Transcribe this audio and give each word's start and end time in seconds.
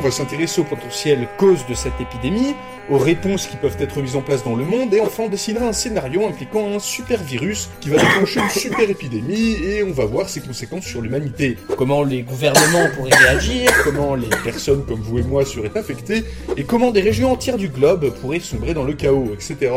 On 0.00 0.02
va 0.02 0.10
s'intéresser 0.10 0.62
aux 0.62 0.64
potentielles 0.64 1.28
causes 1.36 1.66
de 1.66 1.74
cette 1.74 2.00
épidémie, 2.00 2.54
aux 2.88 2.96
réponses 2.96 3.46
qui 3.46 3.58
peuvent 3.58 3.76
être 3.78 4.00
mises 4.00 4.16
en 4.16 4.22
place 4.22 4.42
dans 4.42 4.56
le 4.56 4.64
monde, 4.64 4.94
et 4.94 5.00
enfin 5.02 5.24
on 5.24 5.28
décidera 5.28 5.66
un 5.66 5.74
scénario 5.74 6.26
impliquant 6.26 6.74
un 6.74 6.78
super 6.78 7.22
virus 7.22 7.68
qui 7.82 7.90
va 7.90 7.98
déclencher 7.98 8.40
une 8.40 8.48
super 8.48 8.88
épidémie, 8.88 9.62
et 9.62 9.82
on 9.82 9.90
va 9.90 10.06
voir 10.06 10.30
ses 10.30 10.40
conséquences 10.40 10.86
sur 10.86 11.02
l'humanité. 11.02 11.58
Comment 11.76 12.02
les 12.02 12.22
gouvernements 12.22 12.88
pourraient 12.96 13.14
réagir, 13.14 13.70
comment 13.84 14.14
les 14.14 14.30
personnes 14.42 14.86
comme 14.86 15.02
vous 15.02 15.18
et 15.18 15.22
moi 15.22 15.44
seraient 15.44 15.76
affectées, 15.76 16.24
et 16.56 16.64
comment 16.64 16.92
des 16.92 17.02
régions 17.02 17.32
entières 17.32 17.58
du 17.58 17.68
globe 17.68 18.08
pourraient 18.22 18.40
sombrer 18.40 18.72
dans 18.72 18.84
le 18.84 18.94
chaos, 18.94 19.34
etc. 19.34 19.70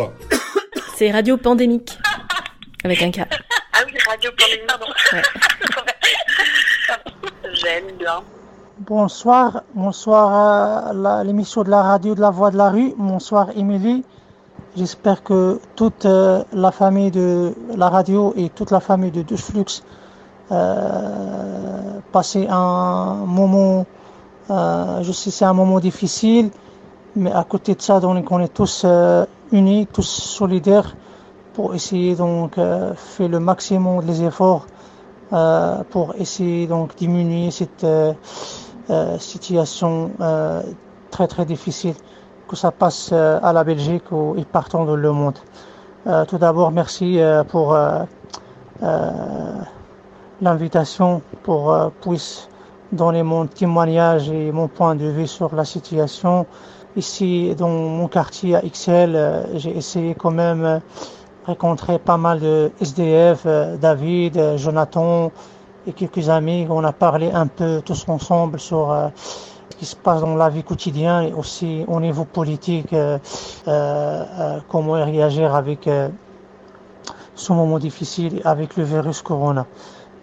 C'est 0.95 1.11
Radio 1.11 1.35
Pandémique. 1.35 1.97
Avec 2.85 3.01
un 3.01 3.11
K. 3.11 3.19
Ah 3.73 3.79
oui, 3.85 3.93
Radio 4.07 4.31
Pandémie, 4.37 4.67
pardon. 4.69 4.85
Ouais. 5.11 5.21
J'aime 7.53 7.97
bien. 7.99 8.23
Bonsoir, 8.79 9.61
bonsoir 9.75 10.87
à 10.89 11.23
l'émission 11.23 11.61
de 11.61 11.69
la 11.69 11.83
radio 11.83 12.15
de 12.15 12.21
la 12.21 12.31
voix 12.31 12.49
de 12.49 12.57
la 12.57 12.71
rue. 12.71 12.95
Bonsoir 12.97 13.51
Émilie. 13.55 14.03
J'espère 14.75 15.21
que 15.21 15.59
toute 15.75 16.07
euh, 16.07 16.43
la 16.53 16.71
famille 16.71 17.11
de 17.11 17.53
la 17.77 17.89
radio 17.89 18.33
et 18.35 18.49
toute 18.49 18.71
la 18.71 18.79
famille 18.79 19.11
de 19.11 19.21
Douche 19.21 19.43
Flux 19.43 19.83
euh, 20.51 21.99
passer 22.11 22.47
un 22.49 23.13
moment, 23.27 23.85
euh, 24.49 25.03
je 25.03 25.11
sais 25.11 25.29
c'est 25.29 25.45
un 25.45 25.53
moment 25.53 25.79
difficile, 25.79 26.49
mais 27.15 27.31
à 27.31 27.43
côté 27.43 27.75
de 27.75 27.81
ça, 27.81 27.99
donc 27.99 28.25
on 28.31 28.39
est 28.39 28.53
tous 28.53 28.81
euh, 28.85 29.23
unis, 29.51 29.85
tous 29.93 30.01
solidaires 30.07 30.95
pour 31.53 31.75
essayer 31.75 32.15
donc 32.15 32.57
euh, 32.57 32.95
faire 32.95 33.29
le 33.29 33.39
maximum 33.39 34.03
des 34.03 34.23
efforts 34.23 34.65
pour 35.89 36.13
essayer 36.19 36.67
donc 36.67 36.95
diminuer 36.95 37.49
cette 37.49 37.83
euh, 38.89 39.17
situation 39.17 40.11
euh, 40.19 40.61
très 41.09 41.27
très 41.27 41.45
difficile 41.45 41.95
que 42.47 42.55
ça 42.55 42.71
passe 42.71 43.11
euh, 43.13 43.39
à 43.41 43.53
la 43.53 43.63
Belgique 43.63 44.11
ou 44.11 44.35
et 44.37 44.43
partout 44.45 44.83
dans 44.85 44.95
le 44.95 45.11
monde. 45.11 45.37
Euh, 46.05 46.25
tout 46.25 46.37
d'abord, 46.37 46.71
merci 46.71 47.19
euh, 47.19 47.43
pour 47.45 47.73
euh, 47.75 48.03
l'invitation 50.41 51.21
pour 51.43 51.91
puisse 52.01 52.49
donner 52.91 53.23
mon 53.23 53.47
témoignage 53.47 54.29
et 54.29 54.51
mon 54.51 54.67
point 54.67 54.95
de 54.95 55.05
vue 55.05 55.27
sur 55.27 55.55
la 55.55 55.63
situation. 55.63 56.45
Ici, 56.97 57.55
dans 57.57 57.69
mon 57.69 58.07
quartier 58.07 58.55
à 58.55 58.61
XL, 58.61 59.45
j'ai 59.55 59.75
essayé 59.75 60.13
quand 60.13 60.31
même 60.31 60.81
rencontrer 61.45 61.97
pas 61.99 62.17
mal 62.17 62.39
de 62.39 62.71
SDF, 62.81 63.47
David, 63.79 64.57
Jonathan 64.57 65.31
et 65.87 65.93
quelques 65.93 66.29
amis. 66.29 66.67
On 66.69 66.83
a 66.83 66.91
parlé 66.93 67.31
un 67.31 67.47
peu 67.47 67.81
tous 67.83 68.05
ensemble 68.07 68.59
sur 68.59 68.91
euh, 68.91 69.09
ce 69.69 69.77
qui 69.77 69.85
se 69.85 69.95
passe 69.95 70.21
dans 70.21 70.35
la 70.35 70.49
vie 70.49 70.63
quotidienne 70.63 71.23
et 71.23 71.33
aussi 71.33 71.83
au 71.87 71.99
niveau 71.99 72.25
politique, 72.25 72.93
euh, 72.93 73.17
euh, 73.67 74.23
euh, 74.39 74.59
comment 74.69 74.93
réagir 74.93 75.55
avec 75.55 75.87
euh, 75.87 76.09
ce 77.35 77.53
moment 77.53 77.79
difficile 77.79 78.41
avec 78.45 78.77
le 78.77 78.83
virus 78.83 79.21
Corona. 79.21 79.65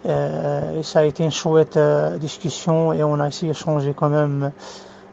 Ça 0.03 0.99
a 0.99 1.03
été 1.03 1.23
une 1.23 1.31
chouette 1.31 1.77
discussion 2.19 2.91
et 2.91 3.03
on 3.03 3.19
a 3.19 3.27
essayé 3.27 3.51
de 3.51 3.57
changer 3.57 3.93
quand 3.93 4.09
même 4.09 4.51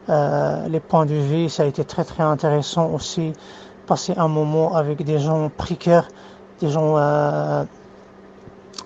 les 0.07 0.79
points 0.79 1.05
de 1.05 1.13
vue. 1.13 1.47
Ça 1.47 1.61
a 1.61 1.65
été 1.67 1.83
très 1.83 2.03
très 2.03 2.23
intéressant 2.23 2.89
aussi 2.89 3.33
passer 3.85 4.13
un 4.17 4.27
moment 4.27 4.75
avec 4.75 5.03
des 5.03 5.19
gens 5.19 5.51
précaires, 5.55 6.07
des 6.59 6.69
gens 6.69 6.95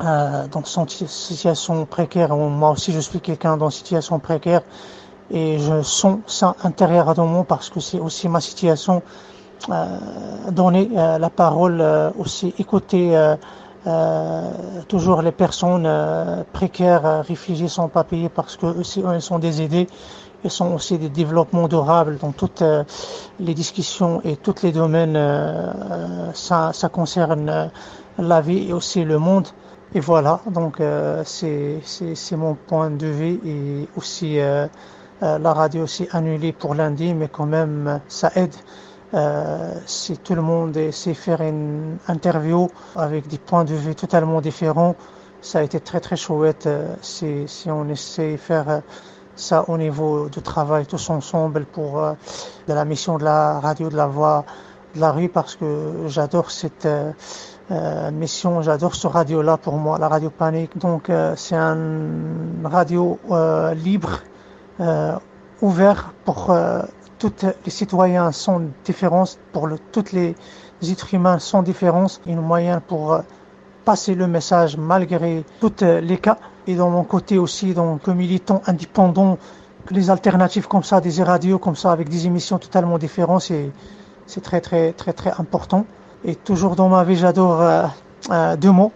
euh, 0.01 0.47
dans 0.47 0.63
situation 0.65 1.85
précaire. 1.85 2.35
Moi 2.35 2.71
aussi, 2.71 2.91
je 2.91 2.99
suis 2.99 3.19
quelqu'un 3.19 3.57
dans 3.57 3.67
une 3.67 3.71
situation 3.71 4.19
précaire 4.19 4.61
et 5.31 5.59
je 5.59 5.81
sens 5.81 6.19
ça 6.27 6.55
intérieurement 6.63 7.43
parce 7.43 7.69
que 7.69 7.79
c'est 7.79 7.99
aussi 7.99 8.27
ma 8.27 8.41
situation. 8.41 9.01
Euh, 9.69 9.85
donner 10.51 10.89
euh, 10.97 11.17
la 11.17 11.29
parole, 11.29 11.79
euh, 11.79 12.09
aussi 12.19 12.53
écouter 12.59 13.15
euh, 13.15 13.37
euh, 13.87 14.51
toujours 14.89 15.21
les 15.21 15.31
personnes 15.31 15.87
précaires, 16.51 17.23
réfugiés 17.25 17.69
sans 17.69 17.87
papier 17.87 18.27
parce 18.27 18.57
que 18.57 18.65
aussi 18.65 19.01
eux, 19.01 19.19
sont 19.21 19.39
des 19.39 19.61
aidés. 19.61 19.87
Ils 20.43 20.51
sont 20.51 20.73
aussi 20.73 20.97
des 20.97 21.07
développements 21.07 21.69
durables 21.69 22.17
dans 22.17 22.33
toutes 22.33 22.61
les 23.39 23.53
discussions 23.53 24.19
et 24.25 24.35
tous 24.35 24.61
les 24.63 24.73
domaines. 24.73 25.17
ça, 26.33 26.71
ça 26.73 26.89
concerne 26.89 27.71
la 28.17 28.41
vie 28.41 28.67
et 28.67 28.73
aussi 28.73 29.05
le 29.05 29.19
monde. 29.19 29.47
Et 29.95 29.99
voilà, 29.99 30.41
donc 30.47 30.79
euh, 30.81 31.23
c'est 31.25 32.35
mon 32.35 32.55
point 32.55 32.89
de 32.89 33.05
vue 33.07 33.39
et 33.45 33.87
aussi 33.95 34.39
euh, 34.39 34.67
euh, 35.21 35.37
la 35.37 35.53
radio 35.53 35.83
aussi 35.83 36.07
annulée 36.11 36.51
pour 36.51 36.73
lundi, 36.73 37.13
mais 37.13 37.27
quand 37.29 37.45
même 37.45 38.01
ça 38.07 38.31
aide. 38.35 38.55
Euh, 39.13 39.75
si 39.85 40.17
tout 40.17 40.33
le 40.33 40.41
monde 40.41 40.75
sait 40.91 41.13
faire 41.13 41.41
une 41.41 41.99
interview 42.07 42.67
avec 42.95 43.27
des 43.27 43.37
points 43.37 43.65
de 43.65 43.75
vue 43.75 43.93
totalement 43.93 44.41
différents, 44.41 44.95
ça 45.41 45.59
a 45.59 45.63
été 45.63 45.79
très 45.79 45.99
très 45.99 46.15
chouette. 46.15 46.65
euh, 46.65 46.95
si, 47.01 47.47
si 47.47 47.69
on 47.69 47.87
essaie 47.87 48.31
de 48.33 48.37
faire 48.37 48.69
euh, 48.69 48.79
ça 49.35 49.69
au 49.69 49.77
niveau 49.77 50.27
du 50.29 50.41
travail 50.41 50.87
tous 50.87 51.09
ensemble 51.11 51.65
pour 51.65 52.01
de 52.67 52.73
la 52.73 52.85
mission 52.85 53.17
de 53.19 53.23
la 53.23 53.59
radio 53.59 53.89
de 53.89 53.95
la 53.97 54.07
voix 54.07 54.45
de 54.95 54.99
la 55.01 55.11
rue 55.11 55.29
parce 55.29 55.55
que 55.55 56.03
j'adore 56.07 56.51
cette 56.51 56.87
euh, 57.71 58.11
mission, 58.11 58.61
j'adore 58.61 58.95
ce 58.95 59.07
radio-là 59.07 59.57
pour 59.57 59.75
moi, 59.75 59.97
la 59.97 60.07
radio 60.07 60.29
Panique. 60.29 60.77
Donc 60.77 61.09
euh, 61.09 61.33
c'est 61.35 61.55
un 61.55 61.77
radio 62.63 63.19
euh, 63.31 63.73
libre, 63.73 64.19
euh, 64.79 65.15
ouvert 65.61 66.13
pour 66.25 66.49
euh, 66.49 66.81
tous 67.19 67.33
les 67.65 67.71
citoyens 67.71 68.31
sans 68.31 68.61
différence, 68.83 69.39
pour 69.53 69.67
le, 69.67 69.77
tous 69.91 70.11
les 70.11 70.35
êtres 70.81 71.13
humains 71.13 71.39
sans 71.39 71.63
différence, 71.63 72.19
une 72.25 72.41
moyen 72.41 72.81
pour 72.81 73.13
euh, 73.13 73.21
passer 73.85 74.15
le 74.15 74.27
message 74.27 74.77
malgré 74.77 75.45
tous 75.59 75.73
les 75.81 76.17
cas. 76.17 76.37
Et 76.67 76.75
dans 76.75 76.89
mon 76.89 77.03
côté 77.03 77.37
aussi, 77.37 77.73
donc 77.73 78.07
militant 78.07 78.61
indépendant, 78.65 79.37
les 79.91 80.09
alternatives 80.09 80.67
comme 80.67 80.83
ça, 80.83 81.01
des 81.01 81.21
radios 81.23 81.59
comme 81.59 81.75
ça, 81.75 81.91
avec 81.91 82.07
des 82.07 82.25
émissions 82.25 82.57
totalement 82.57 82.97
différentes, 82.97 83.51
c'est 84.25 84.41
très 84.41 84.61
très 84.61 84.93
très 84.93 85.11
très 85.13 85.31
important. 85.37 85.85
Et 86.25 86.35
toujours 86.35 86.75
dans 86.75 86.89
ma 86.89 87.03
vie, 87.03 87.15
j'adore 87.15 87.61
euh, 87.61 87.85
euh, 88.31 88.55
deux 88.55 88.71
mots 88.71 88.91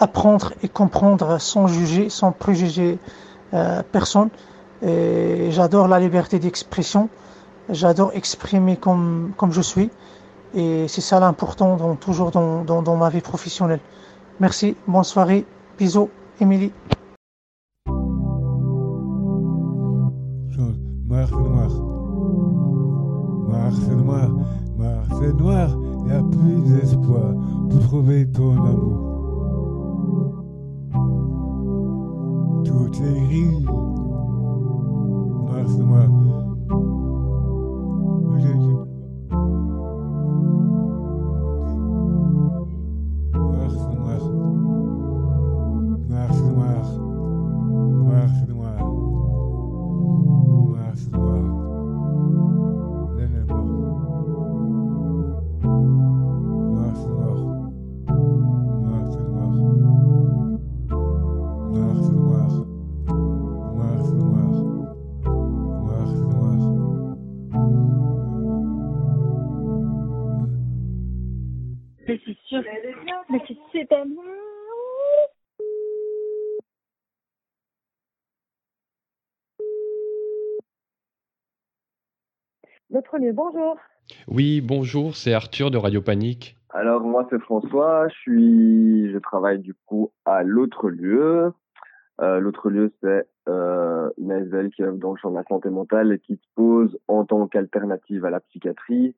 apprendre 0.00 0.52
et 0.62 0.68
comprendre 0.68 1.40
sans 1.40 1.68
juger, 1.68 2.10
sans 2.10 2.32
préjuger 2.32 2.98
euh, 3.54 3.82
personne. 3.92 4.30
Et 4.84 5.50
j'adore 5.52 5.86
la 5.86 6.00
liberté 6.00 6.40
d'expression. 6.40 7.08
J'adore 7.68 8.10
exprimer 8.14 8.76
comme 8.76 9.32
comme 9.36 9.52
je 9.52 9.60
suis. 9.60 9.90
Et 10.54 10.88
c'est 10.88 11.00
ça 11.00 11.20
l'important 11.20 11.76
dans, 11.76 11.94
toujours 11.94 12.32
dans, 12.32 12.64
dans, 12.64 12.82
dans 12.82 12.96
ma 12.96 13.08
vie 13.10 13.20
professionnelle. 13.20 13.80
Merci, 14.40 14.76
bonne 14.88 15.04
soirée, 15.04 15.46
bisous, 15.78 16.10
Émilie. 16.40 16.72
Noir, 21.06 21.30
noir. 21.30 21.70
Noir, 23.48 23.72
noir. 23.96 24.30
Noir. 25.38 25.81
Il 26.04 26.10
n'y 26.10 26.12
a 26.12 26.22
plus 26.22 26.60
d'espoir 26.68 27.34
pour 27.70 27.80
trouver 27.80 28.30
ton 28.30 28.52
amour. 28.64 29.08
Tout 32.64 32.90
est 33.02 33.20
gris. 33.28 33.66
Noir, 35.78 36.08
Notre 82.92 83.16
lieu, 83.16 83.32
bonjour. 83.32 83.78
Oui, 84.28 84.60
bonjour, 84.60 85.16
c'est 85.16 85.32
Arthur 85.32 85.70
de 85.70 85.78
Radio 85.78 86.02
Panique. 86.02 86.58
Alors 86.68 87.00
moi 87.00 87.26
c'est 87.30 87.40
François, 87.40 88.06
je 88.08 88.14
suis, 88.16 89.10
je 89.10 89.16
travaille 89.16 89.60
du 89.60 89.72
coup 89.86 90.12
à 90.26 90.42
l'autre 90.42 90.90
lieu. 90.90 91.54
Euh, 92.20 92.38
l'autre 92.38 92.68
lieu 92.68 92.92
c'est 93.02 93.26
euh, 93.48 94.10
une 94.18 94.30
ASL 94.30 94.70
qui 94.72 94.82
œuvre 94.82 94.98
dans 94.98 95.12
le 95.12 95.16
champ 95.16 95.30
de 95.30 95.36
la 95.36 95.44
santé 95.44 95.70
mentale 95.70 96.12
et 96.12 96.18
qui 96.18 96.34
se 96.34 96.46
pose 96.54 96.98
en 97.08 97.24
tant 97.24 97.46
qu'alternative 97.46 98.26
à 98.26 98.30
la 98.30 98.40
psychiatrie. 98.40 99.16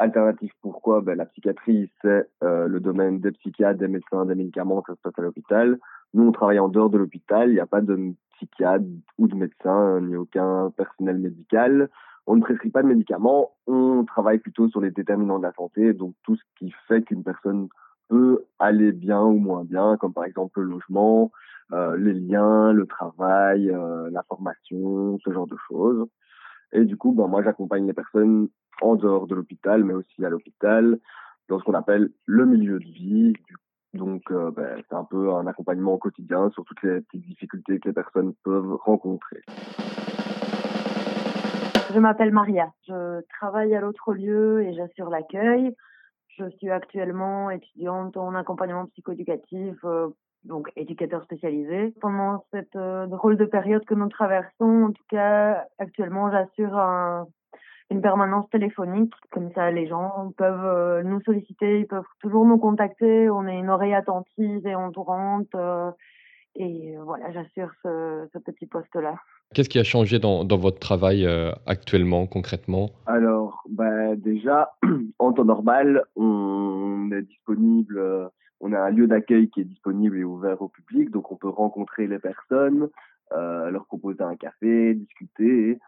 Alternative 0.00 0.50
pourquoi? 0.60 1.00
Ben, 1.00 1.16
La 1.16 1.26
psychiatrie 1.26 1.92
c'est 2.02 2.28
euh, 2.42 2.66
le 2.66 2.80
domaine 2.80 3.20
des 3.20 3.30
psychiatres, 3.30 3.78
des 3.78 3.86
médecins, 3.86 4.24
des 4.26 4.34
médicaments, 4.34 4.82
ça 4.84 4.96
se 4.96 5.00
passe 5.00 5.18
à 5.18 5.22
l'hôpital. 5.22 5.78
Nous 6.12 6.26
on 6.26 6.32
travaille 6.32 6.58
en 6.58 6.68
dehors 6.68 6.90
de 6.90 6.98
l'hôpital, 6.98 7.50
il 7.50 7.54
n'y 7.54 7.60
a 7.60 7.66
pas 7.66 7.82
de 7.82 8.14
psychiatre 8.34 8.84
ou 9.18 9.28
de 9.28 9.36
médecin, 9.36 10.00
ni 10.00 10.16
aucun 10.16 10.72
personnel 10.76 11.18
médical 11.18 11.88
on 12.26 12.36
ne 12.36 12.40
prescrit 12.40 12.70
pas 12.70 12.82
de 12.82 12.88
médicaments, 12.88 13.52
on 13.66 14.04
travaille 14.04 14.38
plutôt 14.38 14.68
sur 14.68 14.80
les 14.80 14.90
déterminants 14.90 15.38
de 15.38 15.44
la 15.44 15.52
santé, 15.52 15.92
donc 15.92 16.14
tout 16.22 16.36
ce 16.36 16.42
qui 16.58 16.72
fait 16.86 17.02
qu'une 17.02 17.24
personne 17.24 17.68
peut 18.08 18.44
aller 18.58 18.92
bien 18.92 19.22
ou 19.22 19.38
moins 19.38 19.64
bien, 19.64 19.96
comme 19.96 20.12
par 20.12 20.24
exemple 20.24 20.60
le 20.60 20.70
logement, 20.70 21.32
euh, 21.72 21.96
les 21.96 22.12
liens, 22.12 22.72
le 22.72 22.86
travail, 22.86 23.70
euh, 23.70 24.10
la 24.10 24.22
formation, 24.24 25.18
ce 25.24 25.32
genre 25.32 25.46
de 25.46 25.56
choses. 25.68 26.06
Et 26.72 26.84
du 26.84 26.96
coup, 26.96 27.12
ben, 27.12 27.26
moi, 27.26 27.42
j'accompagne 27.42 27.86
les 27.86 27.92
personnes 27.92 28.48
en 28.80 28.96
dehors 28.96 29.26
de 29.26 29.34
l'hôpital, 29.34 29.84
mais 29.84 29.94
aussi 29.94 30.24
à 30.24 30.28
l'hôpital, 30.28 30.98
dans 31.48 31.58
ce 31.58 31.64
qu'on 31.64 31.74
appelle 31.74 32.10
le 32.26 32.46
milieu 32.46 32.78
de 32.78 32.84
vie. 32.84 33.32
Donc, 33.94 34.22
euh, 34.30 34.50
ben, 34.50 34.82
c'est 34.88 34.94
un 34.94 35.04
peu 35.04 35.32
un 35.32 35.46
accompagnement 35.46 35.94
au 35.94 35.98
quotidien 35.98 36.50
sur 36.50 36.64
toutes 36.64 36.82
les 36.82 37.00
petites 37.00 37.26
difficultés 37.26 37.78
que 37.78 37.88
les 37.88 37.94
personnes 37.94 38.32
peuvent 38.42 38.74
rencontrer. 38.84 39.40
Je 41.92 41.98
m'appelle 41.98 42.32
Maria. 42.32 42.72
Je 42.88 43.20
travaille 43.38 43.74
à 43.74 43.80
l'autre 43.80 44.14
lieu 44.14 44.62
et 44.62 44.72
j'assure 44.72 45.10
l'accueil. 45.10 45.74
Je 46.38 46.48
suis 46.56 46.70
actuellement 46.70 47.50
étudiante 47.50 48.16
en 48.16 48.34
accompagnement 48.34 48.86
psychoéducatif, 48.86 49.76
euh, 49.84 50.08
donc 50.44 50.72
éducateur 50.76 51.22
spécialisé. 51.24 51.92
Pendant 52.00 52.46
cette 52.50 52.76
euh, 52.76 53.06
drôle 53.06 53.36
de 53.36 53.44
période 53.44 53.84
que 53.84 53.94
nous 53.94 54.08
traversons, 54.08 54.84
en 54.84 54.92
tout 54.92 55.04
cas, 55.10 55.66
actuellement, 55.78 56.30
j'assure 56.30 56.78
une 57.90 58.00
permanence 58.00 58.48
téléphonique. 58.48 59.12
Comme 59.30 59.52
ça, 59.52 59.70
les 59.70 59.86
gens 59.86 60.32
peuvent 60.38 60.64
euh, 60.64 61.02
nous 61.02 61.20
solliciter, 61.20 61.80
ils 61.80 61.86
peuvent 61.86 62.04
toujours 62.20 62.46
nous 62.46 62.58
contacter. 62.58 63.28
On 63.28 63.46
est 63.46 63.58
une 63.58 63.68
oreille 63.68 63.94
attentive 63.94 64.66
et 64.66 64.74
entourante. 64.74 65.54
et 66.54 66.96
voilà, 66.96 67.30
j'assure 67.32 67.70
ce 67.82 68.38
petit 68.38 68.66
poste-là. 68.66 69.16
Qu'est-ce 69.54 69.68
qui 69.68 69.78
a 69.78 69.84
changé 69.84 70.18
dans, 70.18 70.44
votre 70.44 70.78
travail 70.78 71.26
euh, 71.26 71.52
actuellement, 71.66 72.26
concrètement? 72.26 72.90
Alors, 73.06 73.62
bah, 73.68 74.16
déjà, 74.16 74.72
en 75.18 75.32
temps 75.32 75.44
normal, 75.44 76.04
on 76.16 77.10
est 77.12 77.22
disponible, 77.22 77.98
euh, 77.98 78.28
on 78.60 78.72
a 78.72 78.80
un 78.80 78.90
lieu 78.90 79.06
d'accueil 79.06 79.50
qui 79.50 79.60
est 79.60 79.64
disponible 79.64 80.16
et 80.16 80.24
ouvert 80.24 80.62
au 80.62 80.68
public, 80.68 81.10
donc 81.10 81.30
on 81.32 81.36
peut 81.36 81.48
rencontrer 81.48 82.06
les 82.06 82.18
personnes, 82.18 82.88
euh, 83.32 83.70
leur 83.70 83.84
proposer 83.86 84.22
un 84.22 84.36
café, 84.36 84.94
discuter, 84.94 85.78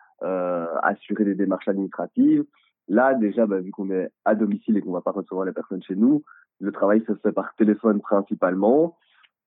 assurer 0.83 1.25
des 1.25 1.35
démarches 1.35 1.69
administratives. 1.69 2.45
Là, 2.89 3.15
déjà, 3.15 3.47
bah, 3.47 3.61
vu 3.61 3.71
qu'on 3.71 3.91
est 3.91 4.11
à 4.25 4.35
domicile 4.35 4.77
et 4.77 4.81
qu'on 4.81 4.93
va 4.93 5.01
pas 5.01 5.11
recevoir 5.11 5.45
les 5.45 5.53
personnes 5.53 5.83
chez 5.83 5.97
nous, 5.97 6.23
le 6.61 6.73
travail 6.73 7.03
se 7.07 7.15
fait 7.17 7.33
par 7.33 7.55
téléphone 7.57 8.01
principalement. 8.01 8.97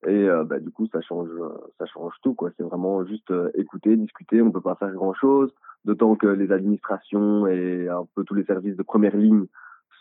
Et 0.05 0.29
euh, 0.29 0.43
bah, 0.43 0.59
du 0.59 0.69
coup, 0.69 0.87
ça 0.87 1.01
change, 1.01 1.29
ça 1.77 1.85
change 1.85 2.13
tout. 2.21 2.33
quoi. 2.33 2.51
C'est 2.57 2.63
vraiment 2.63 3.03
juste 3.05 3.31
euh, 3.31 3.49
écouter, 3.55 3.95
discuter. 3.95 4.41
On 4.41 4.51
peut 4.51 4.61
pas 4.61 4.75
faire 4.75 4.91
grand-chose. 4.91 5.53
D'autant 5.85 6.15
que 6.15 6.27
les 6.27 6.51
administrations 6.51 7.47
et 7.47 7.87
un 7.87 8.05
peu 8.15 8.23
tous 8.23 8.35
les 8.35 8.43
services 8.43 8.75
de 8.75 8.83
première 8.83 9.15
ligne 9.15 9.45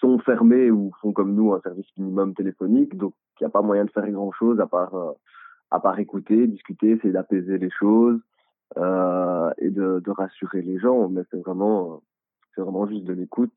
sont 0.00 0.18
fermés 0.18 0.70
ou 0.70 0.92
font 1.00 1.12
comme 1.12 1.34
nous 1.34 1.54
un 1.54 1.60
service 1.60 1.86
minimum 1.96 2.34
téléphonique. 2.34 2.96
Donc, 2.96 3.14
il 3.40 3.44
n'y 3.44 3.46
a 3.46 3.50
pas 3.50 3.62
moyen 3.62 3.84
de 3.84 3.90
faire 3.90 4.08
grand-chose 4.10 4.60
à 4.60 4.66
part, 4.66 4.94
euh, 4.94 5.12
à 5.70 5.80
part 5.80 5.98
écouter, 5.98 6.46
discuter, 6.46 6.90
essayer 6.90 7.12
d'apaiser 7.12 7.58
les 7.58 7.70
choses 7.70 8.20
et 8.76 9.70
de, 9.70 10.00
de 10.00 10.10
rassurer 10.10 10.60
les 10.60 10.78
gens. 10.78 11.08
Mais 11.08 11.22
c'est 11.30 11.38
vraiment, 11.38 12.02
c'est 12.54 12.60
vraiment 12.60 12.86
juste 12.86 13.04
de 13.04 13.14
l'écoute 13.14 13.54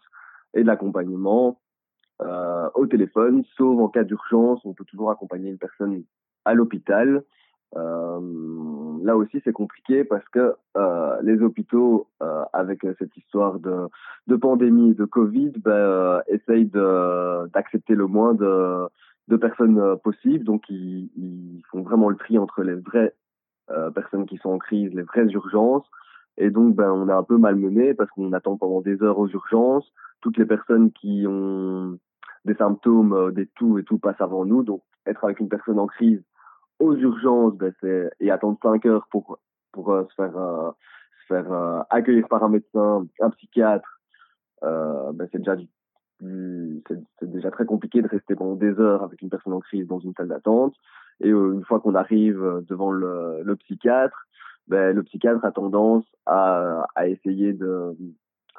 et 0.54 0.62
de 0.62 0.68
l'accompagnement. 0.68 1.60
Euh, 2.22 2.70
au 2.76 2.86
téléphone, 2.86 3.44
sauf 3.56 3.80
en 3.80 3.88
cas 3.88 4.04
d'urgence, 4.04 4.60
on 4.66 4.74
peut 4.74 4.84
toujours 4.84 5.10
accompagner 5.10 5.50
une 5.50 5.58
personne 5.58 6.04
à 6.46 6.54
l'hôpital. 6.54 7.24
Euh, 7.76 9.00
là 9.04 9.16
aussi, 9.16 9.42
c'est 9.44 9.54
compliqué 9.54 10.04
parce 10.04 10.28
que 10.30 10.56
euh, 10.78 11.18
les 11.22 11.42
hôpitaux, 11.42 12.08
euh, 12.24 12.44
avec 12.54 12.82
cette 12.98 13.16
histoire 13.16 13.60
de, 13.60 13.88
de 14.28 14.36
pandémie, 14.36 14.96
de 14.96 15.06
Covid, 15.06 15.52
ben, 15.58 16.22
essayent 16.28 16.72
d'accepter 17.54 17.96
le 17.96 18.08
moins 18.08 18.34
de, 18.34 18.90
personnes 19.38 19.98
possibles. 20.04 20.44
Donc, 20.44 20.64
ils, 20.70 21.12
ils, 21.16 21.62
font 21.72 21.82
vraiment 21.82 22.10
le 22.10 22.16
tri 22.16 22.38
entre 22.38 22.64
les 22.64 22.76
vraies 22.76 23.14
personnes 23.94 24.26
qui 24.26 24.38
sont 24.38 24.50
en 24.50 24.58
crise, 24.58 24.92
les 24.94 25.04
vraies 25.04 25.28
urgences. 25.28 25.86
Et 26.38 26.50
donc, 26.50 26.76
ben, 26.76 26.92
on 26.92 27.08
est 27.08 27.14
un 27.14 27.24
peu 27.24 27.38
malmené 27.38 27.94
parce 27.94 28.10
qu'on 28.12 28.34
attend 28.34 28.58
pendant 28.58 28.82
des 28.82 29.04
heures 29.04 29.20
aux 29.20 29.28
urgences. 29.28 29.88
Toutes 30.22 30.38
les 30.38 30.46
personnes 30.46 30.92
qui 30.92 31.26
ont 31.28 32.00
des 32.46 32.56
symptômes, 32.56 33.32
des 33.34 33.46
toux 33.46 33.78
et 33.78 33.84
tout 33.84 34.00
passent 34.00 34.20
avant 34.20 34.46
nous. 34.46 34.64
Donc, 34.64 34.82
être 35.06 35.24
avec 35.24 35.40
une 35.40 35.50
personne 35.50 35.78
en 35.78 35.88
crise 35.88 36.24
aux 36.80 36.96
urgences 36.96 37.56
ben, 37.56 37.74
et 38.20 38.32
attendre 38.32 38.58
5 38.62 38.86
heures 38.86 39.08
pour, 39.12 39.40
pour 39.72 39.92
euh, 39.92 40.06
se 40.10 40.16
faire, 40.16 40.38
euh, 40.38 40.72
se 41.22 41.34
faire 41.34 41.52
euh, 41.52 41.82
accueillir 41.90 42.28
par 42.28 42.44
un 42.44 42.50
médecin, 42.50 43.06
un 43.20 43.30
psychiatre, 43.32 44.00
ben, 44.62 45.28
c'est 45.32 45.38
déjà 45.38 45.56
du, 45.56 45.68
c'est, 46.88 47.00
c'est 47.20 47.32
déjà 47.32 47.52
très 47.52 47.66
compliqué 47.66 48.02
de 48.02 48.08
rester 48.08 48.36
pendant 48.36 48.56
des 48.56 48.78
heures 48.80 49.04
avec 49.04 49.22
une 49.22 49.30
personne 49.30 49.54
en 49.54 49.60
crise 49.60 49.88
dans 49.88 50.00
une 50.00 50.14
salle 50.16 50.28
d'attente. 50.28 50.76
Et 51.22 51.30
une 51.30 51.64
fois 51.66 51.80
qu'on 51.80 51.96
arrive 51.96 52.64
devant 52.68 52.92
le, 52.92 53.42
le 53.44 53.56
psychiatre, 53.58 54.28
ben, 54.68 54.96
le 54.96 55.04
psychiatre 55.04 55.44
a 55.46 55.52
tendance 55.52 56.06
à, 56.26 56.86
à 56.96 57.08
essayer 57.08 57.54
de, 57.54 57.96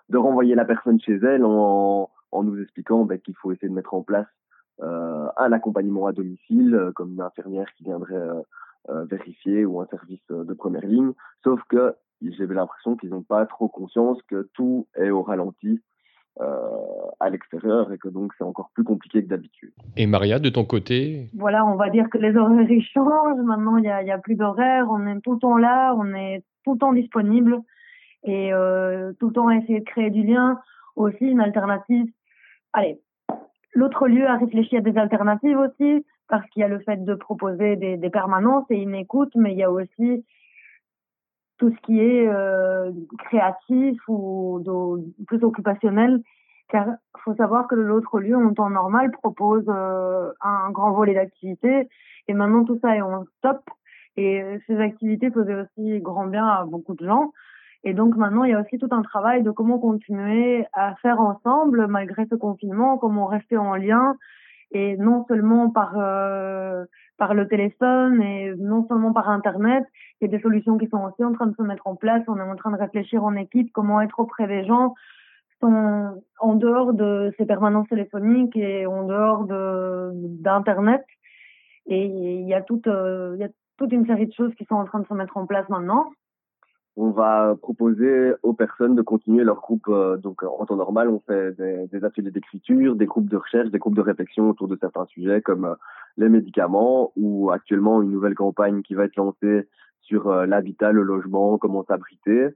de 0.08 0.18
renvoyer 0.18 0.54
la 0.54 0.64
personne 0.64 1.00
chez 1.00 1.16
elle 1.16 1.44
en, 1.44 2.10
en 2.32 2.42
nous 2.42 2.60
expliquant 2.60 3.04
ben, 3.04 3.18
qu'il 3.18 3.34
faut 3.36 3.52
essayer 3.52 3.68
de 3.68 3.74
mettre 3.74 3.94
en 3.94 4.02
place 4.02 4.26
euh, 4.82 5.28
un 5.36 5.52
accompagnement 5.52 6.06
à 6.06 6.12
domicile, 6.12 6.74
euh, 6.74 6.92
comme 6.92 7.12
une 7.12 7.20
infirmière 7.20 7.66
qui 7.76 7.84
viendrait 7.84 8.14
euh, 8.14 9.04
vérifier 9.04 9.64
ou 9.64 9.80
un 9.80 9.86
service 9.86 10.26
de 10.30 10.54
première 10.54 10.86
ligne. 10.86 11.12
Sauf 11.44 11.60
que 11.68 11.94
j'avais 12.22 12.54
l'impression 12.54 12.96
qu'ils 12.96 13.10
n'ont 13.10 13.22
pas 13.22 13.46
trop 13.46 13.68
conscience 13.68 14.18
que 14.28 14.48
tout 14.54 14.86
est 14.96 15.10
au 15.10 15.22
ralenti 15.22 15.80
euh, 16.40 16.56
à 17.18 17.28
l'extérieur 17.28 17.92
et 17.92 17.98
que 17.98 18.08
donc 18.08 18.32
c'est 18.38 18.44
encore 18.44 18.70
plus 18.72 18.84
compliqué 18.84 19.22
que 19.22 19.28
d'habitude. 19.28 19.72
Et 19.96 20.06
Maria, 20.06 20.38
de 20.38 20.48
ton 20.48 20.64
côté? 20.64 21.28
Voilà, 21.34 21.66
on 21.66 21.74
va 21.74 21.90
dire 21.90 22.08
que 22.08 22.16
les 22.16 22.34
horaires 22.34 22.66
changent. 22.94 23.40
Maintenant, 23.44 23.76
il 23.76 23.82
n'y 23.82 23.90
a, 23.90 24.02
y 24.02 24.10
a, 24.10 24.16
plus 24.16 24.36
d'horaires. 24.36 24.86
On 24.90 25.06
est 25.06 25.20
tout 25.20 25.34
le 25.34 25.38
temps 25.38 25.58
là, 25.58 25.94
on 25.98 26.14
est 26.14 26.42
tout 26.64 26.74
le 26.74 26.78
temps 26.78 26.94
disponible 26.94 27.60
et 28.24 28.54
euh, 28.54 29.12
tout 29.18 29.28
le 29.28 29.32
temps 29.34 29.48
à 29.48 29.56
essayer 29.56 29.80
de 29.80 29.84
créer 29.84 30.10
du 30.10 30.22
lien. 30.22 30.58
Aussi, 30.96 31.26
une 31.26 31.40
alternative. 31.40 32.06
Allez, 32.72 33.00
L'autre 33.72 34.08
lieu 34.08 34.26
a 34.26 34.36
réfléchi 34.36 34.76
à 34.76 34.80
des 34.80 34.96
alternatives 34.96 35.58
aussi, 35.58 36.04
parce 36.28 36.48
qu'il 36.50 36.60
y 36.60 36.64
a 36.64 36.68
le 36.68 36.80
fait 36.80 37.04
de 37.04 37.14
proposer 37.14 37.76
des, 37.76 37.96
des, 37.96 38.10
permanences 38.10 38.64
et 38.70 38.76
une 38.76 38.94
écoute, 38.94 39.32
mais 39.34 39.52
il 39.52 39.58
y 39.58 39.62
a 39.62 39.70
aussi 39.70 40.24
tout 41.58 41.70
ce 41.70 41.80
qui 41.82 42.00
est 42.00 42.26
euh, 42.26 42.90
créatif 43.18 44.00
ou 44.08 44.60
de, 44.64 45.24
plus 45.26 45.44
occupationnel, 45.44 46.22
car 46.68 46.86
il 46.86 47.20
faut 47.22 47.34
savoir 47.34 47.68
que 47.68 47.74
l'autre 47.74 48.18
lieu, 48.18 48.36
en 48.36 48.54
temps 48.54 48.70
normal, 48.70 49.10
propose 49.10 49.64
euh, 49.68 50.32
un 50.40 50.70
grand 50.70 50.92
volet 50.92 51.14
d'activités, 51.14 51.88
et 52.28 52.32
maintenant 52.32 52.64
tout 52.64 52.78
ça 52.80 52.96
est 52.96 53.02
en 53.02 53.24
stop, 53.38 53.60
et 54.16 54.42
ces 54.66 54.78
activités 54.78 55.30
faisaient 55.30 55.60
aussi 55.60 56.00
grand 56.00 56.26
bien 56.26 56.46
à 56.46 56.64
beaucoup 56.64 56.94
de 56.94 57.04
gens. 57.04 57.32
Et 57.84 57.94
donc 57.94 58.16
maintenant, 58.16 58.44
il 58.44 58.50
y 58.50 58.54
a 58.54 58.60
aussi 58.60 58.78
tout 58.78 58.88
un 58.90 59.02
travail 59.02 59.42
de 59.42 59.50
comment 59.50 59.78
continuer 59.78 60.66
à 60.72 60.94
faire 60.96 61.20
ensemble 61.20 61.86
malgré 61.86 62.26
ce 62.26 62.34
confinement, 62.34 62.98
comment 62.98 63.26
rester 63.26 63.56
en 63.56 63.74
lien 63.74 64.16
et 64.72 64.96
non 64.96 65.24
seulement 65.26 65.70
par 65.70 65.94
euh, 65.98 66.84
par 67.16 67.34
le 67.34 67.48
téléphone 67.48 68.22
et 68.22 68.54
non 68.56 68.86
seulement 68.86 69.12
par 69.12 69.28
internet. 69.28 69.84
Il 70.20 70.30
y 70.30 70.34
a 70.34 70.36
des 70.36 70.42
solutions 70.42 70.78
qui 70.78 70.88
sont 70.88 71.02
aussi 71.02 71.24
en 71.24 71.32
train 71.32 71.46
de 71.46 71.56
se 71.56 71.62
mettre 71.62 71.86
en 71.86 71.96
place. 71.96 72.22
On 72.28 72.38
est 72.38 72.42
en 72.42 72.56
train 72.56 72.70
de 72.70 72.76
réfléchir 72.76 73.24
en 73.24 73.34
équipe 73.34 73.70
comment 73.72 74.00
être 74.00 74.20
auprès 74.20 74.46
des 74.46 74.64
gens 74.64 74.94
sont 75.60 76.22
en 76.38 76.54
dehors 76.54 76.94
de 76.94 77.34
ces 77.36 77.44
permanences 77.44 77.88
téléphoniques 77.88 78.56
et 78.56 78.86
en 78.86 79.04
dehors 79.04 79.44
de 79.44 80.10
d'internet. 80.42 81.04
Et 81.86 82.04
il 82.06 82.46
y 82.46 82.54
a 82.54 82.62
toute 82.62 82.86
euh, 82.86 83.34
il 83.36 83.40
y 83.40 83.44
a 83.44 83.50
toute 83.76 83.92
une 83.92 84.06
série 84.06 84.26
de 84.26 84.32
choses 84.32 84.54
qui 84.54 84.64
sont 84.66 84.76
en 84.76 84.84
train 84.84 85.00
de 85.00 85.06
se 85.06 85.14
mettre 85.14 85.36
en 85.36 85.46
place 85.46 85.68
maintenant. 85.68 86.10
On 86.96 87.10
va 87.10 87.56
proposer 87.60 88.32
aux 88.42 88.52
personnes 88.52 88.94
de 88.94 89.02
continuer 89.02 89.44
leur 89.44 89.60
groupe. 89.60 89.88
euh, 89.88 90.16
donc, 90.16 90.42
en 90.42 90.66
temps 90.66 90.76
normal, 90.76 91.08
on 91.08 91.20
fait 91.20 91.52
des, 91.52 91.86
des 91.86 92.04
ateliers 92.04 92.30
d'écriture, 92.30 92.96
des 92.96 93.06
groupes 93.06 93.28
de 93.28 93.36
recherche, 93.36 93.70
des 93.70 93.78
groupes 93.78 93.96
de 93.96 94.00
réflexion 94.00 94.50
autour 94.50 94.68
de 94.68 94.76
certains 94.76 95.06
sujets 95.06 95.40
comme 95.40 95.64
euh, 95.64 95.74
les 96.16 96.28
médicaments 96.28 97.12
ou 97.16 97.50
actuellement 97.50 98.02
une 98.02 98.10
nouvelle 98.10 98.34
campagne 98.34 98.82
qui 98.82 98.94
va 98.94 99.04
être 99.04 99.16
lancée 99.16 99.68
sur 100.02 100.28
euh, 100.28 100.46
l'habitat, 100.46 100.92
le 100.92 101.02
logement, 101.02 101.58
comment 101.58 101.84
s'abriter. 101.84 102.48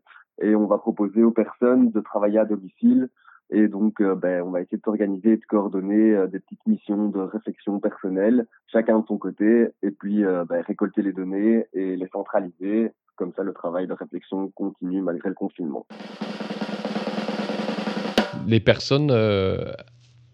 Et 0.42 0.54
on 0.56 0.66
va 0.66 0.78
proposer 0.78 1.22
aux 1.22 1.30
personnes 1.30 1.90
de 1.90 2.00
travailler 2.00 2.38
à 2.38 2.44
domicile. 2.44 3.08
Et 3.50 3.68
donc, 3.68 4.00
euh, 4.00 4.14
ben, 4.14 4.42
on 4.42 4.50
va 4.50 4.62
essayer 4.62 4.78
de 4.78 4.82
s'organiser 4.82 5.32
et 5.32 5.36
de 5.36 5.44
coordonner 5.44 6.14
euh, 6.14 6.26
des 6.26 6.40
petites 6.40 6.66
missions 6.66 7.08
de 7.08 7.20
réflexion 7.20 7.78
personnelle, 7.78 8.46
chacun 8.66 9.00
de 9.00 9.06
son 9.06 9.18
côté, 9.18 9.68
et 9.82 9.90
puis 9.90 10.24
euh, 10.24 10.44
ben, 10.44 10.62
récolter 10.62 11.02
les 11.02 11.12
données 11.12 11.66
et 11.72 11.96
les 11.96 12.08
centraliser. 12.08 12.90
Comme 13.16 13.33
ça, 13.35 13.42
le 13.42 13.52
travail 13.52 13.87
de 13.87 13.92
réflexion 13.92 14.50
continue 14.50 15.00
malgré 15.00 15.28
le 15.28 15.35
confinement. 15.35 15.87
Les 18.47 18.61
personnes 18.61 19.11
euh, 19.11 19.73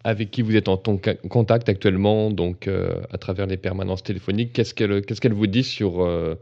avec 0.03 0.31
qui 0.31 0.41
vous 0.41 0.55
êtes 0.55 0.67
en 0.67 0.77
ton- 0.77 0.99
contact 1.29 1.69
actuellement, 1.69 2.31
donc 2.31 2.67
euh, 2.67 3.01
à 3.11 3.17
travers 3.17 3.45
les 3.45 3.57
permanences 3.57 4.03
téléphoniques, 4.03 4.53
qu'est-ce 4.53 4.73
qu'elles 4.73 5.05
qu'est-ce 5.05 5.21
qu'elles 5.21 5.33
vous 5.33 5.47
disent 5.47 5.69
sur, 5.69 6.03
euh, 6.03 6.35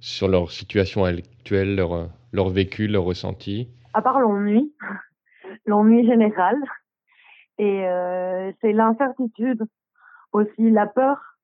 sur 0.00 0.28
leur 0.28 0.50
situation 0.52 1.04
actuelle, 1.04 1.76
leur, 1.76 2.08
leur 2.32 2.50
vécu, 2.50 2.86
leur 2.88 3.04
ressenti? 3.04 3.68
À 3.94 4.02
part 4.02 4.20
l'ennui, 4.20 4.72
l'ennui 5.66 6.06
général, 6.06 6.56
et 7.58 7.86
euh, 7.86 8.52
c'est 8.60 8.72
l'incertitude 8.72 9.64
aussi, 10.32 10.70
la 10.70 10.86
peur, 10.86 11.35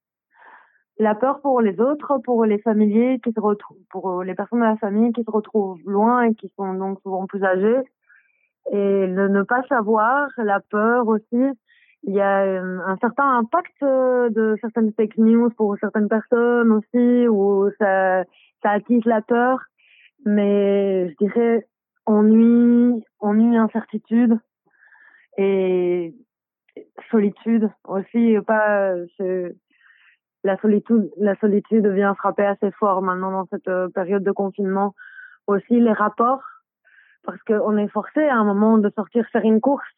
la 0.99 1.15
peur 1.15 1.41
pour 1.41 1.61
les 1.61 1.81
autres, 1.81 2.19
pour 2.19 2.45
les 2.45 2.59
familiers 2.59 3.19
qui 3.25 3.33
se 3.33 3.41
retrouvent, 3.41 3.83
pour 3.91 4.23
les 4.23 4.35
personnes 4.35 4.61
de 4.61 4.65
la 4.65 4.77
famille 4.77 5.13
qui 5.13 5.25
se 5.25 5.31
retrouvent 5.31 5.81
loin 5.87 6.23
et 6.23 6.35
qui 6.35 6.53
sont 6.57 6.75
donc 6.75 7.01
souvent 7.03 7.27
plus 7.27 7.43
âgées, 7.43 7.81
et 8.71 9.07
le 9.07 9.29
ne 9.29 9.43
pas 9.43 9.63
savoir, 9.69 10.29
la 10.37 10.61
peur 10.61 11.09
aussi. 11.09 11.43
Il 12.05 12.15
y 12.15 12.21
a 12.21 12.43
euh, 12.43 12.81
un 12.85 12.97
certain 12.99 13.39
impact 13.39 13.75
euh, 13.83 14.29
de 14.31 14.57
certaines 14.61 14.93
fake 14.93 15.19
news 15.19 15.51
pour 15.51 15.77
certaines 15.79 16.09
personnes 16.09 16.73
aussi, 16.73 17.29
où 17.29 17.71
ça, 17.79 18.25
ça 18.63 18.71
attise 18.71 19.05
la 19.05 19.23
peur. 19.23 19.59
Mais 20.25 21.11
je 21.11 21.17
dirais 21.25 21.67
ennui, 22.07 23.05
ennui, 23.21 23.57
incertitude 23.57 24.39
et 25.37 26.15
solitude 27.11 27.71
aussi. 27.87 28.37
Pas 28.47 28.95
c'est- 29.17 29.55
la 30.45 30.57
solitude, 30.59 31.11
la 31.17 31.37
solitude 31.37 31.87
vient 31.87 32.15
frapper 32.15 32.45
assez 32.45 32.71
fort 32.73 33.03
maintenant 33.03 33.31
dans 33.31 33.47
cette 33.47 33.69
euh, 33.69 33.89
période 33.89 34.25
de 34.25 34.33
confinement. 34.33 34.95
Aussi 35.47 35.81
les 35.81 35.93
rapports, 35.93 36.43
parce 37.25 37.43
qu'on 37.43 37.77
est 37.77 37.89
forcé 37.89 38.21
à 38.21 38.37
un 38.37 38.45
moment 38.45 38.79
de 38.79 38.91
sortir 38.91 39.27
faire 39.33 39.43
une 39.43 39.61
course, 39.61 39.89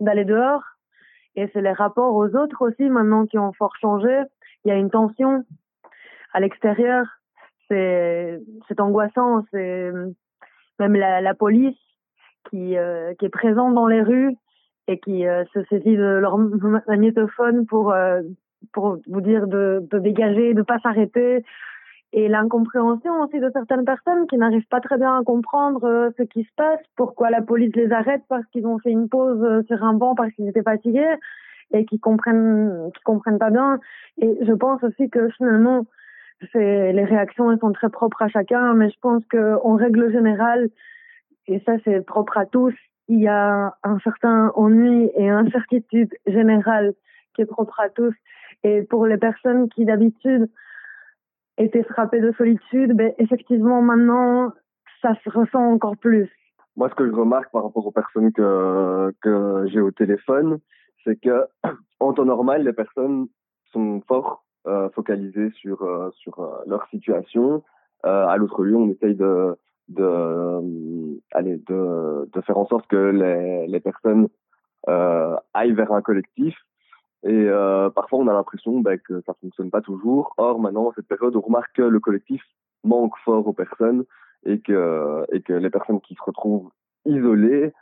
d'aller 0.00 0.24
dehors. 0.24 0.62
Et 1.34 1.48
c'est 1.52 1.60
les 1.60 1.72
rapports 1.72 2.14
aux 2.14 2.34
autres 2.34 2.62
aussi 2.62 2.88
maintenant 2.88 3.26
qui 3.26 3.38
ont 3.38 3.52
fort 3.52 3.76
changé. 3.76 4.22
Il 4.64 4.68
y 4.68 4.70
a 4.70 4.76
une 4.76 4.90
tension 4.90 5.44
à 6.32 6.40
l'extérieur. 6.40 7.04
C'est 7.68 8.40
c'est 8.68 8.80
angoissant. 8.80 9.44
C'est 9.50 9.92
même 10.78 10.94
la, 10.94 11.20
la 11.20 11.34
police 11.34 11.76
qui 12.50 12.76
euh, 12.76 13.14
qui 13.14 13.26
est 13.26 13.30
présente 13.30 13.74
dans 13.74 13.86
les 13.86 14.02
rues 14.02 14.36
et 14.88 14.98
qui 14.98 15.26
euh, 15.26 15.44
se 15.52 15.64
saisit 15.64 15.96
de 15.96 16.18
leur 16.20 16.38
magnétophone 16.86 17.66
pour 17.66 17.92
euh, 17.92 18.22
pour 18.72 18.98
vous 19.06 19.20
dire 19.20 19.46
de, 19.46 19.86
dégager, 19.92 20.54
de 20.54 20.62
pas 20.62 20.78
s'arrêter. 20.80 21.44
Et 22.12 22.28
l'incompréhension 22.28 23.20
aussi 23.22 23.40
de 23.40 23.50
certaines 23.52 23.84
personnes 23.84 24.26
qui 24.28 24.36
n'arrivent 24.36 24.68
pas 24.68 24.80
très 24.80 24.96
bien 24.96 25.18
à 25.18 25.22
comprendre 25.22 25.84
euh, 25.84 26.10
ce 26.16 26.22
qui 26.22 26.44
se 26.44 26.54
passe, 26.56 26.80
pourquoi 26.96 27.30
la 27.30 27.42
police 27.42 27.74
les 27.74 27.90
arrête 27.90 28.22
parce 28.28 28.46
qu'ils 28.46 28.66
ont 28.66 28.78
fait 28.78 28.90
une 28.90 29.08
pause 29.08 29.42
euh, 29.42 29.62
sur 29.64 29.82
un 29.82 29.92
banc 29.92 30.14
parce 30.14 30.32
qu'ils 30.32 30.48
étaient 30.48 30.62
fatigués 30.62 31.16
et 31.72 31.84
qui 31.84 31.98
comprennent 31.98 32.90
qui 32.94 33.02
comprennent 33.02 33.38
pas 33.38 33.50
bien. 33.50 33.80
Et 34.18 34.38
je 34.40 34.52
pense 34.52 34.82
aussi 34.84 35.10
que 35.10 35.28
finalement 35.30 35.84
c'est 36.52 36.92
les 36.92 37.04
réactions 37.04 37.50
elles 37.50 37.58
sont 37.58 37.72
très 37.72 37.88
propres 37.88 38.22
à 38.22 38.28
chacun, 38.28 38.74
mais 38.74 38.88
je 38.88 38.98
pense 39.00 39.24
que 39.26 39.56
en 39.64 39.74
règle 39.74 40.10
générale, 40.12 40.68
et 41.48 41.60
ça 41.66 41.72
c'est 41.84 42.04
propre 42.06 42.38
à 42.38 42.46
tous, 42.46 42.74
il 43.08 43.20
y 43.20 43.28
a 43.28 43.74
un 43.82 43.98
certain 44.00 44.52
ennui 44.54 45.10
et 45.14 45.28
incertitude 45.28 46.12
générale 46.26 46.94
qui 47.34 47.42
est 47.42 47.46
propre 47.46 47.80
à 47.80 47.88
tous. 47.88 48.14
Et 48.64 48.82
pour 48.82 49.06
les 49.06 49.18
personnes 49.18 49.68
qui 49.68 49.84
d'habitude 49.84 50.50
étaient 51.58 51.84
frappées 51.84 52.20
de 52.20 52.32
solitude, 52.32 52.94
ben, 52.94 53.12
effectivement 53.18 53.82
maintenant 53.82 54.52
ça 55.02 55.14
se 55.22 55.30
ressent 55.30 55.72
encore 55.72 55.96
plus. 55.96 56.28
Moi, 56.76 56.88
ce 56.90 56.94
que 56.94 57.06
je 57.06 57.12
remarque 57.12 57.50
par 57.52 57.64
rapport 57.64 57.86
aux 57.86 57.92
personnes 57.92 58.32
que, 58.32 59.12
que 59.22 59.66
j'ai 59.68 59.80
au 59.80 59.90
téléphone, 59.90 60.58
c'est 61.04 61.16
que 61.16 61.46
en 62.00 62.12
temps 62.12 62.24
normal, 62.24 62.64
les 62.64 62.72
personnes 62.72 63.28
sont 63.72 64.02
fort 64.06 64.44
euh, 64.66 64.88
focalisées 64.90 65.50
sur 65.52 65.82
euh, 65.82 66.10
sur 66.10 66.40
euh, 66.40 66.62
leur 66.66 66.86
situation. 66.88 67.62
À 68.02 68.36
l'autre 68.36 68.62
lieu, 68.62 68.76
on 68.76 68.88
essaye 68.88 69.16
de 69.16 69.56
de 69.88 71.20
aller 71.32 71.56
de 71.66 72.28
de 72.32 72.40
faire 72.42 72.56
en 72.56 72.66
sorte 72.66 72.86
que 72.86 72.96
les 72.96 73.66
les 73.66 73.80
personnes 73.80 74.28
aillent 74.86 75.72
vers 75.72 75.92
un 75.92 76.02
collectif. 76.02 76.54
Et 77.22 77.32
euh, 77.32 77.90
parfois, 77.90 78.20
on 78.20 78.28
a 78.28 78.32
l'impression 78.32 78.80
ben, 78.80 78.98
que 78.98 79.20
ça 79.22 79.34
fonctionne 79.40 79.70
pas 79.70 79.80
toujours. 79.80 80.34
Or, 80.36 80.60
maintenant, 80.60 80.92
cette 80.94 81.08
période, 81.08 81.34
on 81.36 81.40
remarque 81.40 81.74
que 81.74 81.82
le 81.82 82.00
collectif 82.00 82.42
manque 82.84 83.16
fort 83.24 83.46
aux 83.46 83.52
personnes 83.52 84.04
et 84.44 84.60
que 84.60 85.24
et 85.32 85.40
que 85.40 85.52
les 85.52 85.70
personnes 85.70 86.00
qui 86.00 86.14
se 86.14 86.22
retrouvent 86.22 86.70
isolées, 87.04 87.72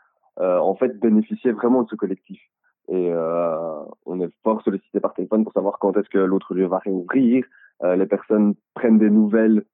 euh, 0.40 0.58
en 0.58 0.74
fait, 0.76 0.98
bénéficiaient 0.98 1.52
vraiment 1.52 1.82
de 1.82 1.88
ce 1.88 1.96
collectif. 1.96 2.40
Et 2.88 3.10
euh, 3.12 3.82
on 4.06 4.20
est 4.20 4.30
fort 4.42 4.62
sollicité 4.62 5.00
par 5.00 5.14
téléphone 5.14 5.44
pour 5.44 5.52
savoir 5.52 5.78
quand 5.78 5.96
est-ce 5.96 6.08
que 6.08 6.18
l'autre 6.18 6.54
lieu 6.54 6.66
va 6.66 6.78
réouvrir. 6.78 7.44
Les 7.82 8.06
personnes 8.06 8.54
prennent 8.74 8.98
des 8.98 9.10
nouvelles 9.10 9.64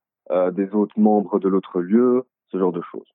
des 0.53 0.75
autres 0.75 0.99
membres 0.99 1.39
de 1.39 1.49
l'autre 1.49 1.81
lieu, 1.81 2.25
ce 2.51 2.59
genre 2.59 2.73
de 2.73 2.81
choses. 2.81 3.07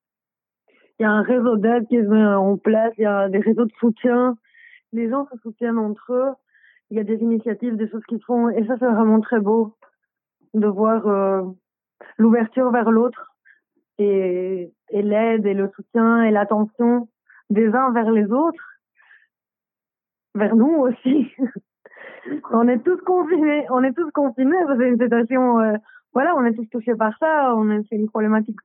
Il 1.00 1.04
y 1.04 1.06
a 1.06 1.12
un 1.12 1.24
réseau 1.24 1.58
d'aide 1.58 1.88
qui 1.88 1.98
se 1.98 2.08
met 2.08 2.24
en 2.24 2.56
place, 2.56 2.94
il 2.98 3.02
y 3.02 3.06
a 3.06 3.28
des 3.28 3.40
réseaux 3.40 3.66
de 3.66 3.74
soutien. 3.80 4.38
Les 4.96 5.10
gens 5.10 5.28
se 5.30 5.38
soutiennent 5.40 5.78
entre 5.78 6.14
eux. 6.14 6.32
Il 6.90 6.96
y 6.96 7.02
a 7.02 7.04
des 7.04 7.18
initiatives, 7.18 7.76
des 7.76 7.90
choses 7.90 8.06
qu'ils 8.06 8.24
font. 8.24 8.48
Et 8.50 8.66
ça, 8.66 8.76
c'est 8.80 8.88
vraiment 8.88 9.20
très 9.20 9.42
beau 9.42 9.76
de 10.54 10.68
voir 10.68 11.06
euh, 11.06 11.42
l'ouverture 12.18 12.72
vers 12.72 12.90
l'autre 12.92 13.36
et, 13.98 14.72
et 14.90 15.02
l'aide 15.02 15.46
et 15.46 15.54
le 15.54 15.70
soutien 15.76 16.24
et 16.24 16.32
l'attention 16.32 17.10
des 17.50 17.68
uns 17.68 17.92
vers 17.92 18.10
les 18.10 18.32
autres, 18.32 18.64
vers 20.34 20.56
nous 20.56 20.78
aussi. 20.78 21.30
on 22.52 22.66
est 22.70 22.80
tous 22.80 23.02
confinés, 23.02 23.66
on 23.72 23.84
est 23.84 23.94
tous 23.94 24.10
confinés, 24.12 24.58
c'est 24.78 24.88
une 24.88 25.00
situation, 25.00 25.60
euh, 25.60 25.74
voilà, 26.14 26.38
on 26.38 26.46
est 26.46 26.54
tous 26.54 26.70
touchés 26.70 26.96
par 26.96 27.18
ça, 27.20 27.54
on 27.54 27.70
est, 27.70 27.82
c'est 27.90 27.98
une 27.98 28.10
problématique. 28.10 28.60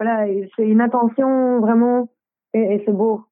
Voilà, 0.00 0.26
c'est 0.56 0.66
une 0.66 0.80
attention 0.80 1.60
vraiment, 1.60 2.08
et, 2.54 2.76
et 2.76 2.82
c'est 2.86 2.92
beau. 2.92 3.26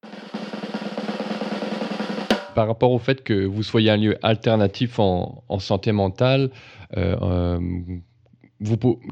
Par 2.55 2.67
rapport 2.67 2.91
au 2.91 2.99
fait 2.99 3.23
que 3.23 3.45
vous 3.45 3.63
soyez 3.63 3.89
un 3.89 3.97
lieu 3.97 4.15
alternatif 4.21 4.99
en, 4.99 5.43
santé 5.59 5.91
mentale, 5.91 6.49
euh, 6.97 7.15
euh, 7.21 7.59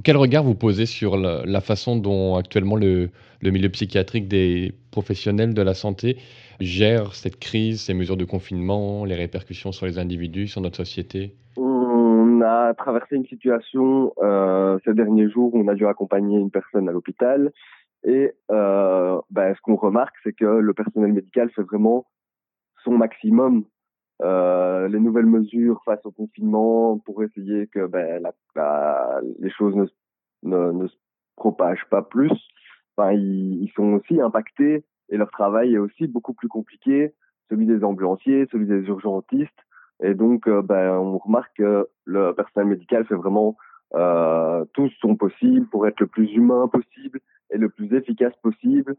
quel 0.03 0.17
regard 0.17 0.43
vous 0.43 0.55
posez 0.55 0.85
sur 0.85 1.17
la, 1.17 1.61
façon 1.61 1.95
dont 1.95 2.35
actuellement 2.35 2.75
le, 2.75 3.09
milieu 3.41 3.69
psychiatrique 3.69 4.27
des 4.27 4.73
professionnels 4.91 5.53
de 5.53 5.61
la 5.61 5.73
santé 5.73 6.17
gère 6.59 7.15
cette 7.15 7.39
crise, 7.39 7.81
ces 7.81 7.93
mesures 7.93 8.17
de 8.17 8.25
confinement, 8.25 9.05
les 9.05 9.15
répercussions 9.15 9.71
sur 9.71 9.87
les 9.87 9.97
individus, 9.97 10.47
sur 10.47 10.61
notre 10.61 10.77
société? 10.77 11.33
On 11.57 12.41
a 12.41 12.73
traversé 12.75 13.15
une 13.15 13.25
situation 13.25 14.13
euh, 14.21 14.77
ces 14.85 14.93
derniers 14.93 15.29
jours 15.29 15.53
où 15.55 15.63
on 15.63 15.67
a 15.67 15.73
dû 15.73 15.87
accompagner 15.87 16.37
une 16.37 16.51
personne 16.51 16.87
à 16.87 16.91
l'hôpital 16.91 17.51
et 18.03 18.31
ben, 18.49 19.53
ce 19.55 19.61
qu'on 19.61 19.75
remarque, 19.75 20.15
c'est 20.23 20.33
que 20.33 20.45
le 20.45 20.73
personnel 20.73 21.13
médical 21.13 21.51
fait 21.51 21.61
vraiment 21.61 22.05
son 22.83 22.97
maximum. 22.97 23.65
Euh, 24.21 24.87
les 24.87 24.99
nouvelles 24.99 25.25
mesures 25.25 25.81
face 25.83 26.05
au 26.05 26.11
confinement 26.11 26.99
pour 26.99 27.23
essayer 27.23 27.65
que 27.67 27.87
ben, 27.87 28.21
les 29.39 29.49
choses 29.49 29.75
ne, 29.75 29.85
ne, 30.43 30.71
ne 30.71 30.87
se 30.87 30.95
propagent 31.35 31.87
pas 31.89 32.03
plus. 32.03 32.31
Enfin, 32.95 33.13
ils, 33.13 33.71
sont 33.75 33.93
aussi 33.93 34.21
impactés 34.21 34.83
et 35.09 35.17
leur 35.17 35.31
travail 35.31 35.73
est 35.73 35.79
aussi 35.79 36.07
beaucoup 36.07 36.33
plus 36.33 36.47
compliqué, 36.47 37.13
celui 37.49 37.65
des 37.65 37.83
ambulanciers, 37.83 38.47
celui 38.51 38.67
des 38.67 38.87
urgentistes. 38.87 39.49
Et 40.03 40.13
donc, 40.13 40.47
euh, 40.47 40.61
ben, 40.61 40.91
on 40.91 41.17
remarque 41.17 41.57
que 41.57 41.87
le 42.05 42.33
personnel 42.33 42.69
médical 42.69 43.05
fait 43.05 43.15
vraiment 43.15 43.55
euh, 43.95 44.65
tout 44.73 44.89
son 44.99 45.15
possible 45.15 45.67
pour 45.67 45.87
être 45.87 45.99
le 45.99 46.07
plus 46.07 46.31
humain 46.33 46.67
possible 46.67 47.19
et 47.49 47.57
le 47.57 47.69
plus 47.69 47.91
efficace 47.93 48.33
possible. 48.43 48.95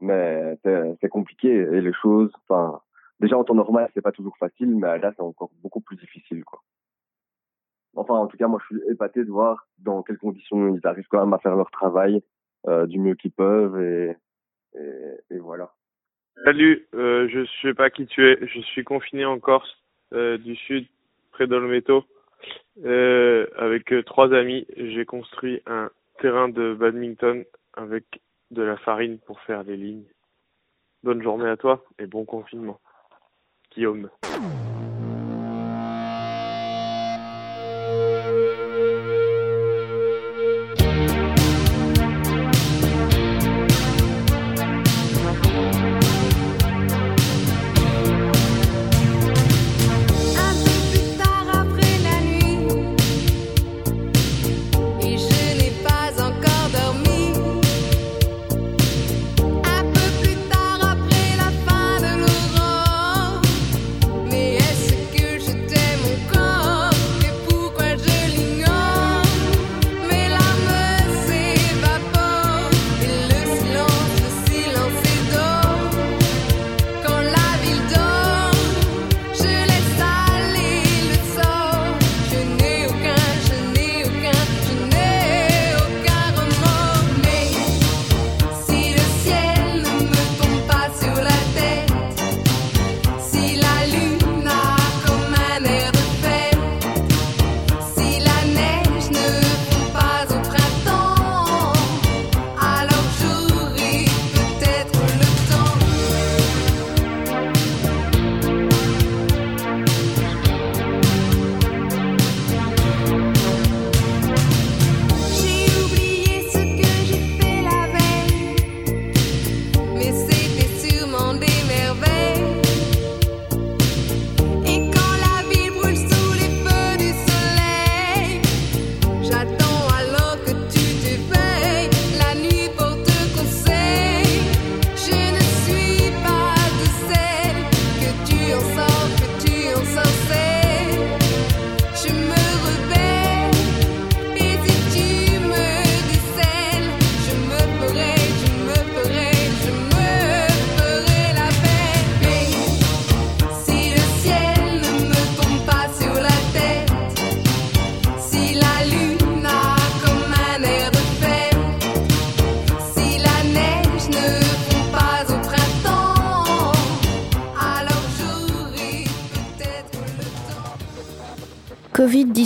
Mais 0.00 0.58
c'est 0.64 1.08
compliqué 1.08 1.48
et 1.48 1.80
les 1.80 1.92
choses, 1.94 2.30
enfin, 2.46 2.80
déjà 3.20 3.36
en 3.36 3.44
temps 3.44 3.54
normal, 3.54 3.90
c'est 3.94 4.02
pas 4.02 4.12
toujours 4.12 4.36
facile, 4.36 4.74
mais 4.76 4.98
là, 4.98 5.12
c'est 5.16 5.22
encore 5.22 5.50
beaucoup 5.62 5.80
plus 5.80 5.96
difficile, 5.96 6.44
quoi. 6.44 6.62
Enfin, 7.94 8.14
en 8.14 8.26
tout 8.26 8.36
cas, 8.36 8.46
moi, 8.46 8.60
je 8.60 8.76
suis 8.76 8.90
épaté 8.90 9.24
de 9.24 9.30
voir 9.30 9.66
dans 9.78 10.02
quelles 10.02 10.18
conditions 10.18 10.74
ils 10.74 10.86
arrivent 10.86 11.08
quand 11.08 11.20
même 11.20 11.32
à 11.32 11.38
faire 11.38 11.56
leur 11.56 11.70
travail 11.70 12.22
euh, 12.66 12.86
du 12.86 12.98
mieux 12.98 13.14
qu'ils 13.14 13.32
peuvent 13.32 13.80
et, 13.80 14.16
et, 15.30 15.38
voilà. 15.38 15.72
Salut, 16.44 16.86
euh, 16.94 17.28
je 17.28 17.46
sais 17.62 17.72
pas 17.72 17.88
qui 17.88 18.06
tu 18.06 18.26
es. 18.26 18.46
Je 18.46 18.60
suis 18.60 18.84
confiné 18.84 19.24
en 19.24 19.38
Corse 19.38 19.82
euh, 20.12 20.36
du 20.36 20.54
sud, 20.54 20.86
près 21.32 21.46
d'Olmeto, 21.46 22.04
euh, 22.84 23.46
avec 23.56 23.92
euh, 23.92 24.02
trois 24.02 24.34
amis. 24.34 24.66
J'ai 24.76 25.06
construit 25.06 25.62
un 25.66 25.90
terrain 26.20 26.48
de 26.50 26.74
badminton 26.74 27.44
avec 27.74 28.04
de 28.50 28.62
la 28.62 28.76
farine 28.76 29.18
pour 29.20 29.40
faire 29.40 29.64
des 29.64 29.76
lignes. 29.76 30.04
Bonne 31.02 31.22
journée 31.22 31.48
à 31.48 31.56
toi 31.56 31.84
et 31.98 32.06
bon 32.06 32.24
confinement. 32.24 32.78
Ljung. 33.76 34.08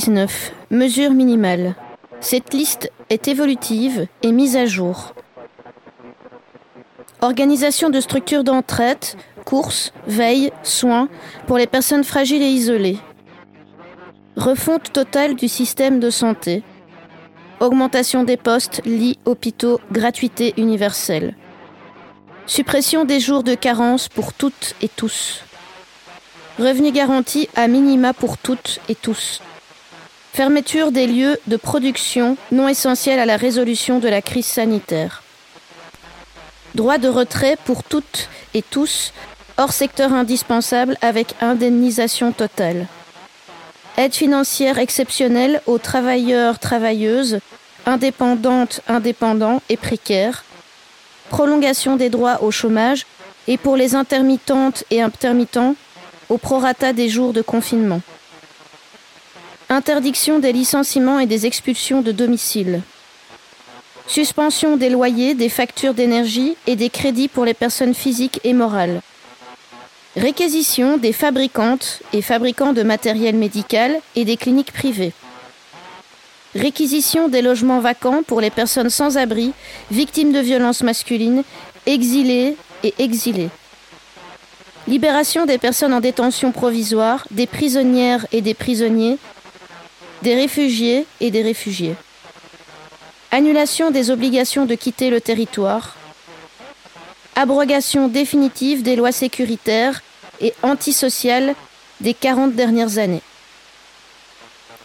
Covid-19, 0.00 0.30
mesures 0.70 1.12
minimales. 1.12 1.74
Cette 2.20 2.54
liste 2.54 2.90
est 3.10 3.28
évolutive 3.28 4.06
et 4.22 4.32
mise 4.32 4.56
à 4.56 4.64
jour. 4.64 5.12
Organisation 7.20 7.90
de 7.90 8.00
structures 8.00 8.44
d'entraide, 8.44 9.04
courses, 9.44 9.92
veille, 10.06 10.52
soins 10.62 11.08
pour 11.46 11.58
les 11.58 11.66
personnes 11.66 12.04
fragiles 12.04 12.42
et 12.42 12.48
isolées. 12.48 12.98
Refonte 14.36 14.90
totale 14.90 15.34
du 15.34 15.48
système 15.48 16.00
de 16.00 16.08
santé. 16.08 16.62
Augmentation 17.60 18.24
des 18.24 18.38
postes, 18.38 18.80
lits, 18.86 19.18
hôpitaux, 19.26 19.80
gratuité 19.92 20.54
universelle. 20.56 21.36
Suppression 22.46 23.04
des 23.04 23.20
jours 23.20 23.42
de 23.42 23.54
carence 23.54 24.08
pour 24.08 24.32
toutes 24.32 24.74
et 24.80 24.88
tous. 24.88 25.42
Revenu 26.58 26.90
garanti 26.90 27.48
à 27.54 27.68
minima 27.68 28.14
pour 28.14 28.38
toutes 28.38 28.80
et 28.88 28.94
tous. 28.94 29.42
Fermeture 30.32 30.92
des 30.92 31.08
lieux 31.08 31.38
de 31.48 31.56
production 31.56 32.36
non 32.52 32.68
essentiels 32.68 33.18
à 33.18 33.26
la 33.26 33.36
résolution 33.36 33.98
de 33.98 34.08
la 34.08 34.22
crise 34.22 34.46
sanitaire. 34.46 35.24
Droit 36.76 36.98
de 36.98 37.08
retrait 37.08 37.56
pour 37.64 37.82
toutes 37.82 38.28
et 38.54 38.62
tous, 38.62 39.12
hors 39.58 39.72
secteur 39.72 40.12
indispensable 40.12 40.96
avec 41.02 41.34
indemnisation 41.40 42.30
totale. 42.30 42.86
Aide 43.96 44.14
financière 44.14 44.78
exceptionnelle 44.78 45.62
aux 45.66 45.78
travailleurs, 45.78 46.60
travailleuses, 46.60 47.40
indépendantes, 47.84 48.82
indépendants 48.86 49.60
et 49.68 49.76
précaires. 49.76 50.44
Prolongation 51.28 51.96
des 51.96 52.08
droits 52.08 52.42
au 52.44 52.52
chômage 52.52 53.04
et 53.48 53.58
pour 53.58 53.76
les 53.76 53.96
intermittentes 53.96 54.84
et 54.92 55.02
intermittents, 55.02 55.74
au 56.28 56.38
prorata 56.38 56.92
des 56.92 57.08
jours 57.08 57.32
de 57.32 57.42
confinement. 57.42 58.00
Interdiction 59.72 60.40
des 60.40 60.52
licenciements 60.52 61.20
et 61.20 61.26
des 61.26 61.46
expulsions 61.46 62.02
de 62.02 62.10
domicile. 62.10 62.82
Suspension 64.08 64.76
des 64.76 64.90
loyers, 64.90 65.34
des 65.36 65.48
factures 65.48 65.94
d'énergie 65.94 66.56
et 66.66 66.74
des 66.74 66.90
crédits 66.90 67.28
pour 67.28 67.44
les 67.44 67.54
personnes 67.54 67.94
physiques 67.94 68.40
et 68.42 68.52
morales. 68.52 69.00
Réquisition 70.16 70.96
des 70.96 71.12
fabricantes 71.12 72.02
et 72.12 72.20
fabricants 72.20 72.72
de 72.72 72.82
matériel 72.82 73.36
médical 73.36 73.96
et 74.16 74.24
des 74.24 74.36
cliniques 74.36 74.72
privées. 74.72 75.12
Réquisition 76.56 77.28
des 77.28 77.40
logements 77.40 77.78
vacants 77.78 78.24
pour 78.24 78.40
les 78.40 78.50
personnes 78.50 78.90
sans 78.90 79.18
abri, 79.18 79.52
victimes 79.92 80.32
de 80.32 80.40
violences 80.40 80.82
masculines, 80.82 81.44
exilées 81.86 82.56
et 82.82 82.92
exilés. 82.98 83.50
Libération 84.88 85.46
des 85.46 85.58
personnes 85.58 85.94
en 85.94 86.00
détention 86.00 86.50
provisoire, 86.50 87.24
des 87.30 87.46
prisonnières 87.46 88.26
et 88.32 88.40
des 88.40 88.54
prisonniers, 88.54 89.18
des 90.22 90.34
réfugiés 90.34 91.06
et 91.20 91.30
des 91.30 91.42
réfugiés. 91.42 91.94
Annulation 93.30 93.90
des 93.90 94.10
obligations 94.10 94.66
de 94.66 94.74
quitter 94.74 95.10
le 95.10 95.20
territoire. 95.20 95.96
Abrogation 97.36 98.08
définitive 98.08 98.82
des 98.82 98.96
lois 98.96 99.12
sécuritaires 99.12 100.02
et 100.40 100.52
antisociales 100.62 101.54
des 102.00 102.14
40 102.14 102.54
dernières 102.54 102.98
années. 102.98 103.22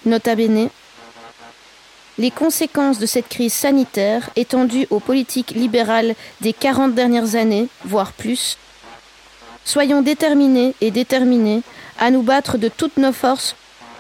Nota 0.06 0.36
bene. 0.36 0.69
Les 2.17 2.32
conséquences 2.32 3.00
de 3.00 3.06
cette 3.06 3.28
crise 3.28 3.54
sanitaire 3.54 4.30
étendues 4.36 4.88
aux 4.89 5.00
politiques 5.00 5.52
libérales 5.52 6.15
des 6.39 6.54
40 6.54 6.93
dernières 6.93 7.36
années, 7.36 7.67
voire 7.84 8.13
plus, 8.13 8.58
Soyons 9.65 10.04
déterminés 10.04 10.76
et 10.80 10.91
déterminés 10.91 11.63
à 12.00 12.12
nous 12.12 12.21
battre 12.21 12.60
de 12.60 12.69
toutes 12.69 12.98
nos 12.98 13.12
forces 13.12 13.56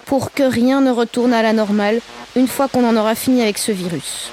pour 0.05 0.31
que 0.31 0.43
rien 0.43 0.81
ne 0.81 0.91
retourne 0.91 1.33
à 1.33 1.41
la 1.41 1.53
normale 1.53 1.99
une 2.35 2.47
fois 2.47 2.67
qu'on 2.67 2.87
en 2.87 2.95
aura 2.97 3.15
fini 3.15 3.41
avec 3.41 3.57
ce 3.57 3.71
virus. 3.71 4.29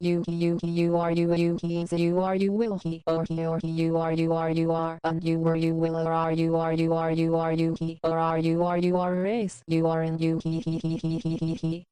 You, 0.00 0.22
you, 0.28 0.58
you 0.62 0.96
are, 0.98 1.12
you, 1.12 1.32
you, 1.34 1.56
he, 1.62 1.86
you 1.96 2.20
are, 2.20 2.34
you 2.36 2.52
will, 2.52 2.78
he, 2.84 3.00
or 3.06 3.24
he, 3.28 3.46
or 3.46 3.58
he, 3.62 3.68
you 3.68 3.96
are, 3.96 4.12
you 4.12 4.32
are, 4.34 4.50
you 4.50 4.70
are, 4.72 4.98
and 5.04 5.22
you 5.24 5.38
were, 5.38 5.56
you 5.56 5.72
will, 5.74 5.96
or 5.96 6.12
are, 6.12 6.32
you 6.32 6.56
are, 6.56 6.74
you 6.74 6.92
are, 6.92 7.10
you 7.12 7.36
are, 7.36 7.52
you, 7.52 7.74
he, 7.78 7.98
or 8.02 8.18
are, 8.18 8.38
you 8.38 8.62
are, 8.64 8.76
you 8.76 8.96
are, 8.98 9.14
race, 9.14 9.62
you 9.66 9.86
are, 9.86 10.02
and 10.02 10.20
you, 10.20 10.40
he, 10.44 10.60
he, 10.60 10.78
he, 10.82 10.98
he, 11.00 11.18
he, 11.22 11.36
he, 11.36 11.54
he. 11.54 11.86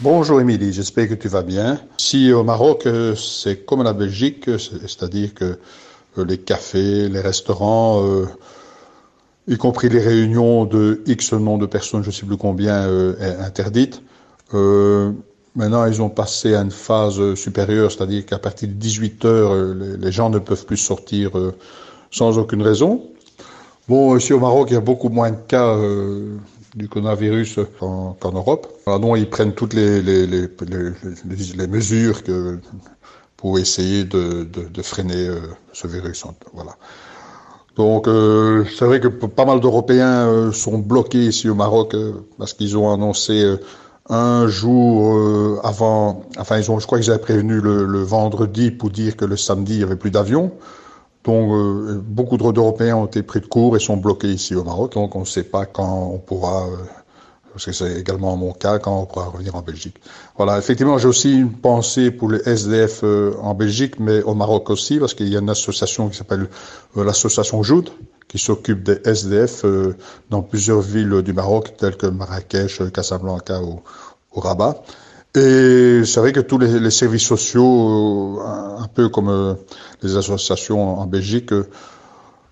Bonjour 0.00 0.40
Émilie, 0.40 0.72
j'espère 0.72 1.08
que 1.08 1.14
tu 1.14 1.28
vas 1.28 1.42
bien. 1.42 1.80
Ici 1.98 2.32
au 2.32 2.44
Maroc, 2.44 2.86
euh, 2.86 3.14
c'est 3.16 3.66
comme 3.66 3.82
la 3.82 3.92
Belgique, 3.92 4.48
euh, 4.48 4.56
c'est- 4.56 4.80
c'est-à-dire 4.82 5.34
que 5.34 5.58
euh, 6.16 6.24
les 6.24 6.38
cafés, 6.38 7.08
les 7.08 7.20
restaurants, 7.20 8.02
euh, 8.06 8.26
y 9.48 9.56
compris 9.56 9.88
les 9.88 10.00
réunions 10.00 10.66
de 10.66 11.02
X 11.06 11.32
nombre 11.32 11.60
de 11.60 11.66
personnes, 11.66 12.02
je 12.02 12.08
ne 12.08 12.12
sais 12.12 12.26
plus 12.26 12.36
combien, 12.36 12.86
euh, 12.86 13.16
est 13.18 13.42
interdite. 13.42 14.02
Euh, 14.54 15.10
maintenant, 15.56 15.86
ils 15.86 16.02
ont 16.02 16.10
passé 16.10 16.54
à 16.54 16.60
une 16.60 16.70
phase 16.70 17.34
supérieure, 17.34 17.90
c'est-à-dire 17.90 18.26
qu'à 18.26 18.38
partir 18.38 18.68
de 18.68 18.74
18 18.74 19.24
heures, 19.24 19.52
euh, 19.52 19.96
les, 19.98 20.12
gens 20.12 20.28
ne 20.28 20.38
peuvent 20.38 20.66
plus 20.66 20.76
sortir 20.76 21.30
sans 22.10 22.38
aucune 22.38 22.62
raison. 22.62 23.02
Bon, 23.88 24.16
ici 24.16 24.34
au 24.34 24.40
Maroc, 24.40 24.68
il 24.70 24.74
y 24.74 24.76
a 24.76 24.80
beaucoup 24.80 25.08
moins 25.08 25.30
de 25.30 25.40
cas 25.48 25.74
du 26.74 26.88
coronavirus 26.88 27.60
qu'en 27.80 28.32
Europe. 28.32 28.68
Alors, 28.86 29.00
donc, 29.00 29.16
ils 29.16 29.30
prennent 29.30 29.54
toutes 29.54 29.72
les, 29.72 30.02
mesures 31.66 32.22
pour 33.38 33.58
essayer 33.58 34.04
de, 34.04 34.46
freiner 34.82 35.30
ce 35.72 35.86
virus. 35.86 36.26
Voilà. 36.52 36.76
Donc, 37.78 38.08
euh, 38.08 38.64
c'est 38.76 38.84
vrai 38.84 38.98
que 38.98 39.06
pas 39.06 39.44
mal 39.44 39.60
d'Européens 39.60 40.26
euh, 40.26 40.52
sont 40.52 40.78
bloqués 40.78 41.26
ici 41.26 41.48
au 41.48 41.54
Maroc 41.54 41.94
euh, 41.94 42.12
parce 42.36 42.52
qu'ils 42.52 42.76
ont 42.76 42.92
annoncé 42.92 43.44
euh, 43.44 43.58
un 44.10 44.48
jour 44.48 45.16
euh, 45.16 45.60
avant, 45.62 46.24
enfin, 46.38 46.58
ils 46.58 46.72
ont, 46.72 46.80
je 46.80 46.86
crois 46.86 46.98
qu'ils 46.98 47.10
avaient 47.10 47.20
prévenu 47.20 47.60
le, 47.60 47.84
le 47.84 48.02
vendredi 48.02 48.72
pour 48.72 48.90
dire 48.90 49.16
que 49.16 49.24
le 49.24 49.36
samedi, 49.36 49.74
il 49.74 49.78
n'y 49.78 49.84
avait 49.84 49.94
plus 49.94 50.10
d'avions. 50.10 50.50
Donc, 51.22 51.52
euh, 51.52 52.02
beaucoup 52.04 52.36
d'Européens 52.36 52.96
ont 52.96 53.06
été 53.06 53.22
pris 53.22 53.40
de 53.40 53.46
court 53.46 53.76
et 53.76 53.80
sont 53.80 53.96
bloqués 53.96 54.32
ici 54.32 54.56
au 54.56 54.64
Maroc. 54.64 54.94
Donc, 54.94 55.14
on 55.14 55.20
ne 55.20 55.24
sait 55.24 55.44
pas 55.44 55.64
quand 55.64 56.10
on 56.14 56.18
pourra, 56.18 56.66
parce 57.58 57.66
que 57.66 57.72
c'est 57.72 57.98
également 57.98 58.36
mon 58.36 58.52
cas, 58.52 58.78
quand 58.78 59.00
on 59.00 59.04
pourra 59.04 59.24
revenir 59.24 59.56
en 59.56 59.62
Belgique. 59.62 59.96
Voilà, 60.36 60.58
effectivement, 60.58 60.96
j'ai 60.96 61.08
aussi 61.08 61.34
une 61.34 61.52
pensée 61.52 62.12
pour 62.12 62.30
les 62.30 62.38
SDF 62.48 63.00
euh, 63.02 63.34
en 63.42 63.52
Belgique, 63.54 63.98
mais 63.98 64.22
au 64.22 64.34
Maroc 64.34 64.70
aussi, 64.70 65.00
parce 65.00 65.12
qu'il 65.12 65.26
y 65.26 65.34
a 65.34 65.40
une 65.40 65.50
association 65.50 66.08
qui 66.08 66.16
s'appelle 66.16 66.46
euh, 66.96 67.02
l'association 67.02 67.60
Joud, 67.64 67.90
qui 68.28 68.38
s'occupe 68.38 68.84
des 68.84 69.00
SDF 69.04 69.64
euh, 69.64 69.96
dans 70.30 70.40
plusieurs 70.40 70.82
villes 70.82 71.22
du 71.22 71.32
Maroc, 71.32 71.76
telles 71.76 71.96
que 71.96 72.06
Marrakech, 72.06 72.92
Casablanca 72.92 73.60
ou, 73.60 73.80
Rabat. 74.36 74.80
Et 75.34 76.02
c'est 76.04 76.20
vrai 76.20 76.30
que 76.30 76.38
tous 76.38 76.58
les, 76.58 76.90
services 76.92 77.26
sociaux, 77.26 78.40
un, 78.40 78.86
peu 78.86 79.08
comme 79.08 79.56
les 80.00 80.16
associations 80.16 81.00
en 81.00 81.06
Belgique, 81.06 81.52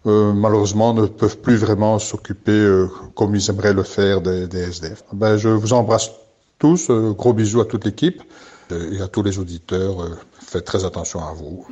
euh, 0.07 0.33
malheureusement 0.33 0.95
ne 0.95 1.07
peuvent 1.07 1.39
plus 1.39 1.57
vraiment 1.57 1.99
s'occuper 1.99 2.53
euh, 2.53 2.89
comme 3.15 3.35
ils 3.35 3.51
aimeraient 3.51 3.73
le 3.75 3.83
faire 3.83 4.21
des, 4.21 4.47
des 4.47 4.61
SDF. 4.61 5.03
Ben, 5.13 5.37
je 5.37 5.49
vous 5.49 5.73
embrasse 5.73 6.11
tous, 6.59 6.89
euh, 6.91 7.13
gros 7.13 7.33
bisous 7.33 7.61
à 7.61 7.65
toute 7.65 7.85
l'équipe 7.85 8.23
et 8.71 9.01
à 9.01 9.09
tous 9.09 9.23
les 9.23 9.39
auditeurs. 9.39 10.03
euh, 10.03 10.19
faites 10.41 10.65
très 10.65 10.85
attention 10.85 11.21
à 11.21 11.33
vous. 11.33 11.67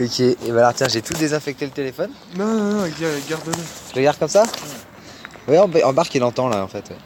Ok, 0.00 0.20
et 0.20 0.36
bah 0.48 0.60
alors 0.60 0.74
tiens, 0.74 0.88
j'ai 0.88 1.02
tout 1.02 1.12
désinfecté 1.14 1.66
le 1.66 1.70
téléphone. 1.70 2.10
Non, 2.36 2.46
non, 2.46 2.72
non, 2.74 2.82
garde-le. 3.28 3.52
Je 3.90 3.96
le 3.96 4.02
garde 4.02 4.18
comme 4.18 4.28
ça 4.28 4.44
Ouais, 5.46 5.58
emba- 5.58 5.84
embarque, 5.84 6.14
il 6.14 6.22
entend 6.24 6.48
là 6.48 6.62
en 6.64 6.68
fait. 6.68 6.88
ouais. 6.90 6.96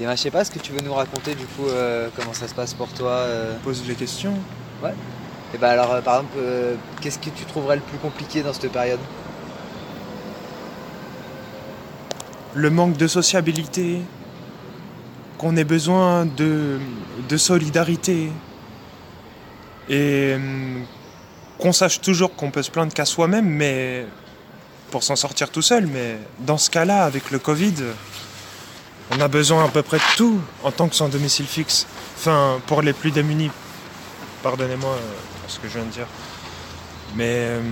Et 0.00 0.06
bah, 0.06 0.16
je 0.16 0.22
sais 0.22 0.30
pas, 0.30 0.40
est-ce 0.40 0.50
que 0.50 0.58
tu 0.58 0.72
veux 0.72 0.80
nous 0.80 0.94
raconter 0.94 1.34
du 1.34 1.44
coup 1.44 1.66
euh, 1.68 2.08
comment 2.16 2.32
ça 2.32 2.48
se 2.48 2.54
passe 2.54 2.72
pour 2.72 2.88
toi 2.88 3.10
euh 3.10 3.54
Pose 3.62 3.82
les 3.86 3.94
questions. 3.94 4.32
Ouais. 4.82 4.94
Et 5.52 5.58
bah 5.58 5.70
alors, 5.70 5.92
euh, 5.92 6.00
par 6.00 6.16
exemple, 6.16 6.36
euh, 6.38 6.74
qu'est-ce 7.00 7.18
que 7.18 7.30
tu 7.30 7.44
trouverais 7.44 7.76
le 7.76 7.82
plus 7.82 7.98
compliqué 7.98 8.42
dans 8.42 8.52
cette 8.52 8.70
période 8.70 9.00
Le 12.54 12.70
manque 12.70 12.96
de 12.96 13.06
sociabilité, 13.06 14.00
qu'on 15.38 15.56
ait 15.56 15.64
besoin 15.64 16.24
de, 16.24 16.78
de 17.28 17.36
solidarité 17.36 18.30
et 19.88 20.34
hum, 20.36 20.84
qu'on 21.58 21.72
sache 21.72 22.00
toujours 22.00 22.34
qu'on 22.36 22.50
peut 22.50 22.62
se 22.62 22.70
plaindre 22.70 22.92
qu'à 22.92 23.04
soi-même, 23.04 23.46
mais 23.46 24.06
pour 24.90 25.02
s'en 25.02 25.16
sortir 25.16 25.50
tout 25.50 25.62
seul. 25.62 25.86
Mais 25.86 26.16
dans 26.38 26.58
ce 26.58 26.70
cas-là, 26.70 27.04
avec 27.04 27.30
le 27.30 27.38
Covid, 27.38 27.74
on 29.10 29.20
a 29.20 29.28
besoin 29.28 29.64
à 29.64 29.68
peu 29.68 29.82
près 29.82 29.98
de 29.98 30.16
tout 30.16 30.40
en 30.62 30.70
tant 30.70 30.88
que 30.88 30.94
sans 30.94 31.08
domicile 31.08 31.46
fixe. 31.46 31.86
Enfin, 32.16 32.60
pour 32.66 32.82
les 32.82 32.92
plus 32.92 33.10
démunis. 33.10 33.50
Pardonnez-moi 34.42 34.96
euh, 35.50 35.54
ce 35.54 35.58
que 35.58 35.68
je 35.68 35.74
viens 35.74 35.84
de 35.86 35.90
dire. 35.92 36.06
Mais 37.16 37.48
hum, 37.58 37.64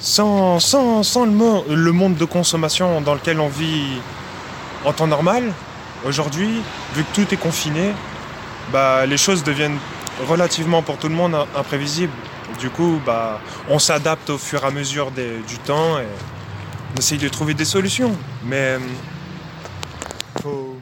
sans, 0.00 0.60
sans, 0.60 1.02
sans 1.02 1.24
le, 1.24 1.32
mo- 1.32 1.64
le 1.68 1.92
monde 1.92 2.16
de 2.16 2.24
consommation 2.24 3.00
dans 3.00 3.14
lequel 3.14 3.40
on 3.40 3.48
vit 3.48 4.00
en 4.84 4.92
temps 4.92 5.06
normal, 5.06 5.52
aujourd'hui, 6.04 6.62
vu 6.94 7.04
que 7.04 7.14
tout 7.14 7.34
est 7.34 7.36
confiné, 7.38 7.92
bah, 8.72 9.06
les 9.06 9.16
choses 9.16 9.42
deviennent 9.44 9.78
relativement 10.28 10.82
pour 10.82 10.96
tout 10.98 11.08
le 11.08 11.14
monde 11.14 11.34
im- 11.34 11.46
imprévisibles. 11.56 12.12
Du 12.60 12.70
coup, 12.70 13.00
bah, 13.04 13.40
on 13.68 13.78
s'adapte 13.78 14.30
au 14.30 14.38
fur 14.38 14.64
et 14.64 14.66
à 14.66 14.70
mesure 14.70 15.10
du 15.10 15.58
temps 15.58 15.98
et 15.98 16.06
on 16.94 16.98
essaye 16.98 17.18
de 17.18 17.28
trouver 17.28 17.54
des 17.54 17.64
solutions. 17.66 18.12
Mais 18.44 18.78
faut, 20.42 20.76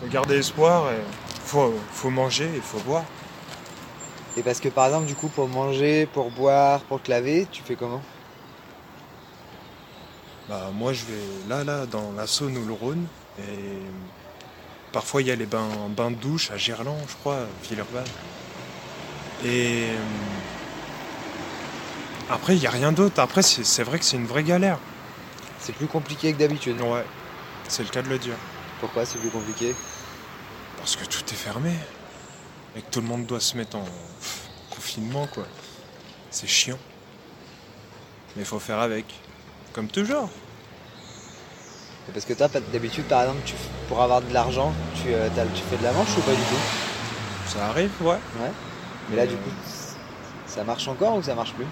faut 0.00 0.06
garder 0.10 0.36
espoir 0.38 0.84
et 0.92 1.02
faut, 1.44 1.74
faut 1.92 2.10
manger 2.10 2.48
et 2.56 2.60
faut 2.60 2.78
boire. 2.80 3.04
Et 4.36 4.42
parce 4.42 4.60
que 4.60 4.68
par 4.68 4.86
exemple, 4.86 5.06
du 5.06 5.14
coup, 5.14 5.28
pour 5.28 5.48
manger, 5.48 6.06
pour 6.06 6.30
boire, 6.30 6.80
pour 6.82 7.02
te 7.02 7.10
laver, 7.10 7.46
tu 7.50 7.62
fais 7.62 7.74
comment? 7.74 8.02
Bah, 10.48 10.70
moi, 10.72 10.92
je 10.92 11.04
vais 11.04 11.48
là, 11.48 11.64
là, 11.64 11.86
dans 11.86 12.12
la 12.12 12.26
Saône 12.26 12.56
ou 12.56 12.64
le 12.64 12.72
Rhône. 12.72 13.06
Et 13.38 13.78
parfois, 14.92 15.22
il 15.22 15.28
y 15.28 15.30
a 15.30 15.36
les 15.36 15.46
bains, 15.46 15.88
bains 15.88 16.10
de 16.10 16.16
douche 16.16 16.50
à 16.50 16.56
Gerland, 16.56 16.98
je 17.08 17.14
crois, 17.16 17.46
Villeurbanne. 17.64 18.04
Et 19.44 19.86
euh, 19.90 19.98
après, 22.30 22.56
il 22.56 22.60
n'y 22.60 22.66
a 22.66 22.70
rien 22.70 22.92
d'autre. 22.92 23.20
Après, 23.20 23.42
c'est 23.42 23.64
c'est 23.64 23.82
vrai 23.82 23.98
que 23.98 24.04
c'est 24.04 24.16
une 24.16 24.26
vraie 24.26 24.44
galère. 24.44 24.78
C'est 25.58 25.74
plus 25.74 25.86
compliqué 25.86 26.32
que 26.32 26.38
d'habitude. 26.38 26.80
Ouais, 26.80 27.04
c'est 27.68 27.82
le 27.82 27.88
cas 27.88 28.02
de 28.02 28.08
le 28.08 28.18
dire. 28.18 28.36
Pourquoi 28.80 29.04
c'est 29.06 29.18
plus 29.18 29.30
compliqué? 29.30 29.74
Parce 30.76 30.94
que 30.94 31.04
tout 31.04 31.24
est 31.28 31.36
fermé. 31.36 31.72
Et 32.76 32.80
que 32.82 32.90
tout 32.90 33.00
le 33.00 33.06
monde 33.06 33.24
doit 33.26 33.40
se 33.40 33.56
mettre 33.56 33.76
en 33.76 33.84
confinement, 34.70 35.26
quoi. 35.32 35.44
C'est 36.30 36.46
chiant. 36.46 36.78
Mais 38.34 38.42
il 38.42 38.46
faut 38.46 38.58
faire 38.58 38.78
avec. 38.80 39.06
Comme 39.72 39.88
toujours. 39.88 40.28
Parce 42.12 42.24
que 42.24 42.34
toi, 42.34 42.48
d'habitude, 42.72 43.04
par 43.06 43.22
exemple, 43.22 43.40
tu, 43.44 43.54
pour 43.88 44.00
avoir 44.02 44.20
de 44.20 44.32
l'argent, 44.32 44.72
tu, 44.94 45.08
euh, 45.12 45.28
tu 45.54 45.62
fais 45.62 45.76
de 45.76 45.82
la 45.82 45.92
manche 45.92 46.16
ou 46.16 46.20
pas 46.20 46.32
du 46.32 46.36
tout? 46.36 47.48
Ça 47.48 47.66
arrive, 47.66 47.90
ouais. 48.00 48.18
Ouais. 48.40 48.50
Mais 49.10 49.16
là, 49.16 49.26
du 49.26 49.34
coup, 49.36 49.50
ça 50.46 50.62
marche 50.64 50.86
encore 50.86 51.16
ou 51.16 51.22
ça 51.22 51.34
marche 51.34 51.52
plus? 51.54 51.66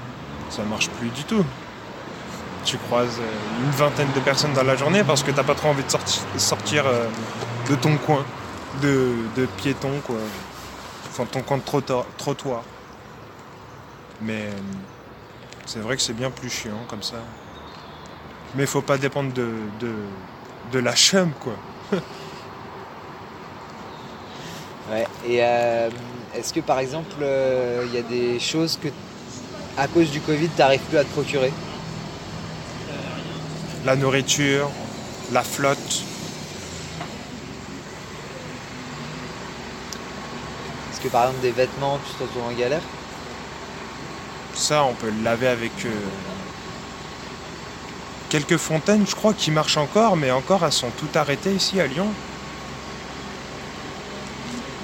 Ça 0.51 0.63
marche 0.63 0.89
plus 0.89 1.11
du 1.11 1.23
tout. 1.25 1.45
Tu 2.65 2.79
croises 2.79 3.19
euh, 3.21 3.65
une 3.65 3.71
vingtaine 3.73 4.11
de 4.15 4.21
personnes 4.21 4.55
dans 4.55 4.63
la 4.63 4.75
journée 4.77 5.05
parce 5.05 5.23
que 5.23 5.31
t'as 5.31 5.45
pas 5.45 5.55
trop 5.55 5.69
envie 5.69 5.85
de 5.85 5.91
sorti- 5.91 6.23
sortir 6.39 6.87
euh, 6.87 7.07
de 7.69 7.75
ton 7.77 7.97
coin, 7.99 8.25
de, 8.83 9.13
de 9.37 9.47
piéton, 9.47 10.01
quoi. 10.07 10.17
Enfin, 11.17 11.27
ton 11.27 11.43
coin 11.43 11.59
de 11.59 11.63
trottoir. 12.19 12.65
Mais 14.21 14.47
euh, 14.47 14.51
c'est 15.65 15.79
vrai 15.79 15.95
que 15.95 16.03
c'est 16.03 16.13
bien 16.13 16.29
plus 16.29 16.51
chiant 16.51 16.81
comme 16.89 17.05
ça. 17.05 17.19
Mais 18.57 18.67
faut 18.67 18.83
pas 18.83 18.99
dépendre 18.99 19.33
de, 19.33 19.49
de, 19.79 19.95
de 20.73 20.79
la 20.81 20.97
chum, 20.97 21.31
quoi. 21.41 21.55
Ouais. 24.91 25.07
Et 25.27 25.43
euh, 25.43 25.89
est-ce 26.35 26.53
que 26.53 26.61
par 26.61 26.79
exemple, 26.79 27.17
euh, 27.23 27.87
il 27.87 27.95
y 27.95 27.99
a 27.99 28.03
des 28.03 28.39
choses 28.39 28.79
que, 28.81 28.89
à 29.79 29.89
cause 29.89 30.11
du 30.11 30.21
Covid, 30.21 30.49
t'arrives 30.49 30.83
plus 30.83 30.99
à 30.99 31.05
te 31.05 31.09
procurer? 31.09 31.51
La 33.87 33.97
nourriture, 33.97 34.69
la 35.33 35.43
flotte. 35.43 36.05
Par 41.09 41.25
exemple, 41.25 41.43
des 41.43 41.51
vêtements, 41.51 41.99
tu 42.07 42.15
te 42.15 42.23
retrouves 42.23 42.45
en 42.49 42.53
galère 42.53 42.83
Ça, 44.55 44.85
on 44.85 44.95
peut 44.95 45.11
le 45.11 45.23
laver 45.23 45.49
avec 45.49 45.73
euh, 45.85 45.91
quelques 48.29 48.57
fontaines, 48.57 49.07
je 49.07 49.15
crois, 49.15 49.35
qui 49.35 49.51
marchent 49.51 49.77
encore, 49.77 50.17
mais 50.17 50.31
encore, 50.31 50.65
elles 50.65 50.73
sont 50.73 50.91
toutes 50.99 51.17
arrêtées 51.17 51.53
ici 51.53 51.81
à 51.81 51.87
Lyon. 51.87 52.09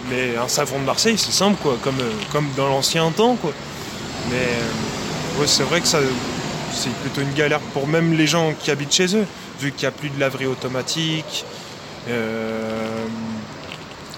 Mais 0.08 0.36
un 0.36 0.48
savon 0.48 0.78
de 0.80 0.84
Marseille, 0.84 1.18
c'est 1.18 1.32
simple, 1.32 1.56
quoi, 1.62 1.78
comme, 1.82 2.00
euh, 2.00 2.12
comme 2.32 2.48
dans 2.56 2.68
l'ancien 2.68 3.10
temps, 3.10 3.36
quoi. 3.36 3.52
Mais 4.30 4.36
euh, 5.40 5.46
c'est 5.46 5.62
vrai 5.62 5.80
que 5.80 5.86
ça, 5.86 5.98
c'est 6.72 6.94
plutôt 6.96 7.20
une 7.20 7.34
galère 7.34 7.60
pour 7.72 7.86
même 7.86 8.12
les 8.12 8.26
gens 8.26 8.52
qui 8.58 8.70
habitent 8.70 8.92
chez 8.92 9.16
eux, 9.16 9.26
vu 9.60 9.72
qu'il 9.72 9.88
n'y 9.88 9.94
a 9.94 9.96
plus 9.96 10.10
de 10.10 10.18
laverie 10.20 10.46
automatique. 10.46 11.44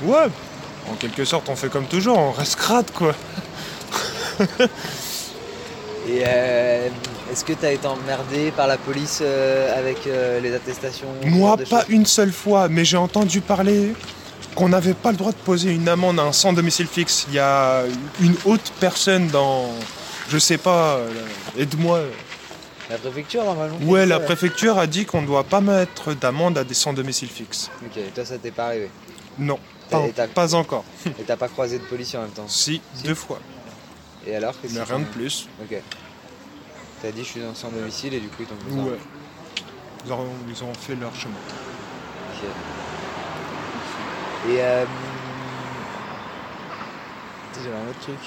Ouais, 0.05 0.27
en 0.91 0.95
quelque 0.95 1.25
sorte, 1.25 1.49
on 1.49 1.57
fait 1.57 1.69
comme 1.69 1.87
toujours, 1.87 2.19
on 2.19 2.33
reste 2.33 2.57
crade, 2.57 2.91
quoi. 2.93 3.15
Et 6.09 6.23
euh, 6.27 6.89
Est-ce 7.31 7.45
que 7.45 7.53
t'as 7.53 7.73
été 7.73 7.87
emmerdé 7.87 8.51
par 8.51 8.67
la 8.67 8.77
police 8.77 9.21
euh, 9.23 9.79
avec 9.79 10.07
euh, 10.07 10.41
les 10.41 10.55
attestations 10.55 11.07
Moi, 11.25 11.57
pas 11.71 11.85
une 11.89 12.07
seule 12.07 12.33
fois, 12.33 12.69
mais 12.69 12.85
j'ai 12.85 12.97
entendu 12.97 13.41
parler 13.41 13.95
qu'on 14.55 14.69
n'avait 14.69 14.95
pas 14.95 15.13
le 15.13 15.17
droit 15.17 15.33
de 15.33 15.37
poser 15.37 15.71
une 15.71 15.89
amende 15.89 16.19
à 16.19 16.25
un 16.25 16.33
sans 16.33 16.53
domicile 16.53 16.87
fixe. 16.87 17.27
Il 17.29 17.35
y 17.35 17.39
a 17.39 17.85
une 18.21 18.35
haute 18.45 18.73
personne 18.81 19.29
dans. 19.29 19.71
Je 20.29 20.39
sais 20.39 20.59
pas, 20.59 20.99
aide-moi. 21.59 22.01
La 22.91 22.99
préfecture, 22.99 23.45
normalement 23.45 23.77
Ouais, 23.85 24.05
la 24.05 24.21
préfecture 24.21 24.79
a 24.79 24.87
dit 24.87 25.07
qu'on 25.07 25.23
ne 25.23 25.27
doit 25.27 25.45
pas 25.45 25.61
mettre 25.61 26.15
d'amende 26.15 26.59
à 26.59 26.65
des 26.65 26.75
sans 26.75 26.93
domicile 26.93 27.29
fixe. 27.29 27.71
Ok, 27.85 28.03
toi, 28.15 28.25
ça 28.25 28.37
t'est 28.39 28.51
pas 28.51 28.67
arrivé 28.67 28.91
Non, 29.39 29.59
pas, 29.93 30.25
et 30.25 30.29
pas 30.29 30.55
encore. 30.55 30.85
Et 31.07 31.23
t'as 31.25 31.37
pas 31.37 31.49
croisé 31.49 31.79
de 31.79 31.85
policier 31.85 32.19
en 32.19 32.23
même 32.23 32.31
temps 32.31 32.49
Si, 32.49 32.81
deux 33.05 33.15
fois. 33.15 33.39
Et 34.27 34.35
alors 34.37 34.55
Mais 34.71 34.83
rien 34.83 35.01
de 35.01 35.05
plus. 35.05 35.49
Ok. 35.61 35.77
T'as 37.03 37.11
dit 37.11 37.25
je 37.25 37.29
suis 37.29 37.41
dans 37.41 37.55
sans 37.55 37.71
domicile 37.71 38.15
et 38.15 38.21
du 38.21 38.29
coup 38.29 38.43
ils 38.43 38.47
t'ont. 38.47 38.85
Ouais. 38.85 38.99
Ils 40.07 40.13
ont, 40.13 40.27
ils 40.49 40.65
ont 40.65 40.75
fait 40.75 40.95
leur 40.95 41.15
chemin. 41.15 41.35
Ok. 42.35 42.49
Et 44.51 44.61
euh... 44.61 44.85
J'avais 47.63 47.77
un 47.77 47.89
autre 47.89 48.01
truc. 48.01 48.19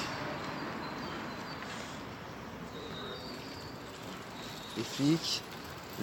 Les 4.77 4.83
flics. 4.83 5.41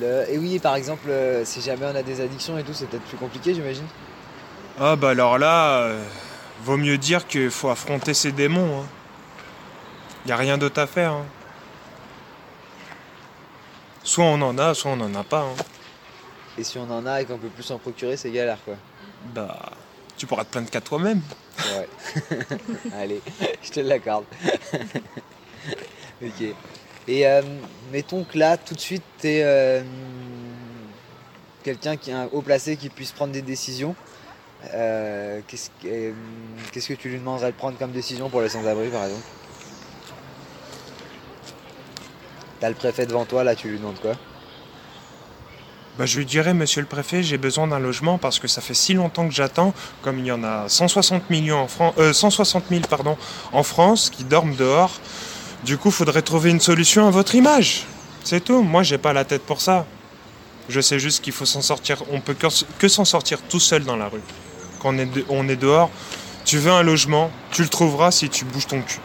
Le... 0.00 0.30
Et 0.30 0.38
oui, 0.38 0.58
par 0.58 0.74
exemple, 0.76 1.08
euh, 1.08 1.44
si 1.44 1.60
jamais 1.60 1.86
on 1.86 1.94
a 1.94 2.02
des 2.02 2.20
addictions 2.20 2.58
et 2.58 2.62
tout, 2.62 2.72
c'est 2.72 2.86
peut-être 2.86 3.04
plus 3.04 3.16
compliqué, 3.16 3.54
j'imagine. 3.54 3.86
Ah 4.80 4.96
bah 4.96 5.10
alors 5.10 5.38
là, 5.38 5.82
euh, 5.82 6.02
vaut 6.64 6.76
mieux 6.76 6.98
dire 6.98 7.26
qu'il 7.26 7.50
faut 7.50 7.68
affronter 7.70 8.14
ses 8.14 8.32
démons. 8.32 8.80
Hein. 8.80 8.86
Y 10.26 10.32
a 10.32 10.36
rien 10.36 10.58
d'autre 10.58 10.80
à 10.80 10.86
faire. 10.86 11.12
hein. 11.12 11.24
Soit 14.02 14.24
on 14.24 14.40
en 14.42 14.58
a, 14.58 14.74
soit 14.74 14.90
on 14.92 14.96
n'en 14.96 15.14
a 15.14 15.22
pas. 15.24 15.42
hein. 15.42 15.54
Et 16.58 16.64
si 16.64 16.78
on 16.78 16.90
en 16.90 17.06
a 17.06 17.20
et 17.22 17.24
qu'on 17.24 17.38
peut 17.38 17.48
plus 17.48 17.62
s'en 17.62 17.78
procurer, 17.78 18.16
c'est 18.16 18.30
galère 18.30 18.58
quoi. 18.64 18.74
Bah, 19.34 19.72
tu 20.16 20.26
pourras 20.26 20.44
te 20.44 20.50
plaindre 20.50 20.70
qu'à 20.70 20.80
toi-même. 20.80 21.20
Ouais. 21.76 21.88
Allez, 22.98 23.20
je 23.62 23.70
te 23.70 23.80
l'accorde. 23.80 24.24
ok. 26.22 26.42
Et 27.08 27.26
euh, 27.26 27.42
mettons 27.90 28.24
que 28.24 28.38
là, 28.38 28.56
tout 28.56 28.74
de 28.74 28.80
suite, 28.80 29.02
t'es 29.18 29.42
euh, 29.44 29.82
quelqu'un 31.62 31.96
qui 31.96 32.10
est 32.10 32.14
un 32.14 32.28
haut 32.32 32.42
placé 32.42 32.76
qui 32.76 32.88
puisse 32.88 33.12
prendre 33.12 33.32
des 33.32 33.42
décisions. 33.42 33.94
Euh, 34.74 35.40
Qu'est-ce 35.48 35.70
que 35.82 35.88
euh, 35.88 36.12
qu'est-ce 36.70 36.88
que 36.88 36.94
tu 36.94 37.08
lui 37.08 37.18
demanderais 37.18 37.50
de 37.50 37.56
prendre 37.56 37.76
comme 37.78 37.90
décision 37.90 38.28
pour 38.28 38.40
les 38.42 38.48
sans-abri, 38.48 38.88
par 38.88 39.04
exemple? 39.04 39.24
T'as 42.60 42.68
le 42.68 42.74
préfet 42.76 43.06
devant 43.06 43.24
toi, 43.24 43.42
là, 43.42 43.56
tu 43.56 43.68
lui 43.68 43.78
demandes 43.78 43.98
quoi? 44.00 44.12
Bah, 45.98 46.06
je 46.06 46.16
lui 46.16 46.24
dirais, 46.24 46.54
monsieur 46.54 46.80
le 46.80 46.86
préfet, 46.86 47.22
j'ai 47.22 47.36
besoin 47.36 47.66
d'un 47.66 47.78
logement 47.78 48.16
parce 48.16 48.38
que 48.38 48.48
ça 48.48 48.60
fait 48.62 48.72
si 48.72 48.94
longtemps 48.94 49.28
que 49.28 49.34
j'attends, 49.34 49.74
comme 50.00 50.18
il 50.20 50.26
y 50.26 50.32
en 50.32 50.42
a 50.42 50.68
160 50.68 51.28
millions 51.28 51.58
en 51.58 51.68
France, 51.68 51.94
euh, 51.98 52.12
160 52.12 52.64
000 52.70 52.82
pardon, 52.88 53.18
en 53.52 53.62
France 53.62 54.08
qui 54.10 54.24
dorment 54.24 54.54
dehors. 54.54 54.92
Du 55.64 55.76
coup, 55.76 55.90
faudrait 55.90 56.22
trouver 56.22 56.50
une 56.50 56.60
solution 56.60 57.06
à 57.06 57.10
votre 57.10 57.34
image. 57.34 57.84
C'est 58.24 58.42
tout. 58.42 58.62
Moi, 58.62 58.82
j'ai 58.82 58.98
pas 58.98 59.12
la 59.12 59.24
tête 59.24 59.42
pour 59.42 59.60
ça. 59.60 59.86
Je 60.68 60.80
sais 60.80 60.98
juste 60.98 61.22
qu'il 61.22 61.32
faut 61.32 61.44
s'en 61.44 61.60
sortir. 61.60 62.02
On 62.10 62.20
peut 62.20 62.36
que 62.78 62.88
s'en 62.88 63.04
sortir 63.04 63.40
tout 63.42 63.60
seul 63.60 63.84
dans 63.84 63.96
la 63.96 64.08
rue. 64.08 64.22
Quand 64.82 64.94
on 64.94 64.98
est, 64.98 65.06
de- 65.06 65.24
on 65.28 65.48
est 65.48 65.56
dehors, 65.56 65.90
tu 66.44 66.58
veux 66.58 66.72
un 66.72 66.82
logement, 66.82 67.30
tu 67.52 67.62
le 67.62 67.68
trouveras 67.68 68.10
si 68.10 68.28
tu 68.28 68.44
bouges 68.44 68.66
ton 68.66 68.80
cul. 68.82 68.98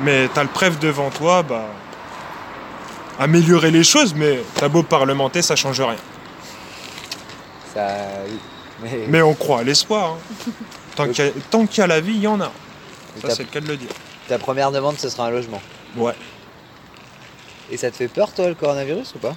Mais 0.00 0.28
t'as 0.34 0.42
le 0.42 0.48
préf 0.48 0.78
devant 0.80 1.10
toi, 1.10 1.42
bah 1.42 1.66
améliorer 3.18 3.70
les 3.70 3.84
choses, 3.84 4.14
mais 4.14 4.40
t'as 4.56 4.68
beau 4.68 4.82
parlementer, 4.82 5.42
ça 5.42 5.54
change 5.54 5.80
rien. 5.80 5.96
Ça. 7.74 7.86
Mais, 8.82 9.04
Mais 9.08 9.22
on 9.22 9.34
croit 9.34 9.60
à 9.60 9.62
l'espoir. 9.62 10.16
hein. 10.48 10.50
Tant 10.96 11.66
qu'il 11.66 11.76
y, 11.76 11.80
y 11.80 11.84
a 11.84 11.86
la 11.86 12.00
vie, 12.00 12.14
il 12.14 12.20
y 12.22 12.26
en 12.26 12.40
a. 12.40 12.50
Ça, 13.22 13.30
c'est 13.30 13.44
le 13.44 13.48
cas 13.48 13.60
de 13.60 13.68
le 13.68 13.76
dire. 13.76 13.88
ta 14.28 14.38
première 14.38 14.72
demande, 14.72 14.98
ce 14.98 15.08
sera 15.08 15.26
un 15.26 15.30
logement. 15.30 15.62
Ouais. 15.96 16.14
Et 17.70 17.76
ça 17.76 17.90
te 17.90 17.96
fait 17.96 18.08
peur, 18.08 18.32
toi, 18.34 18.48
le 18.48 18.54
coronavirus 18.54 19.14
ou 19.14 19.18
pas? 19.18 19.36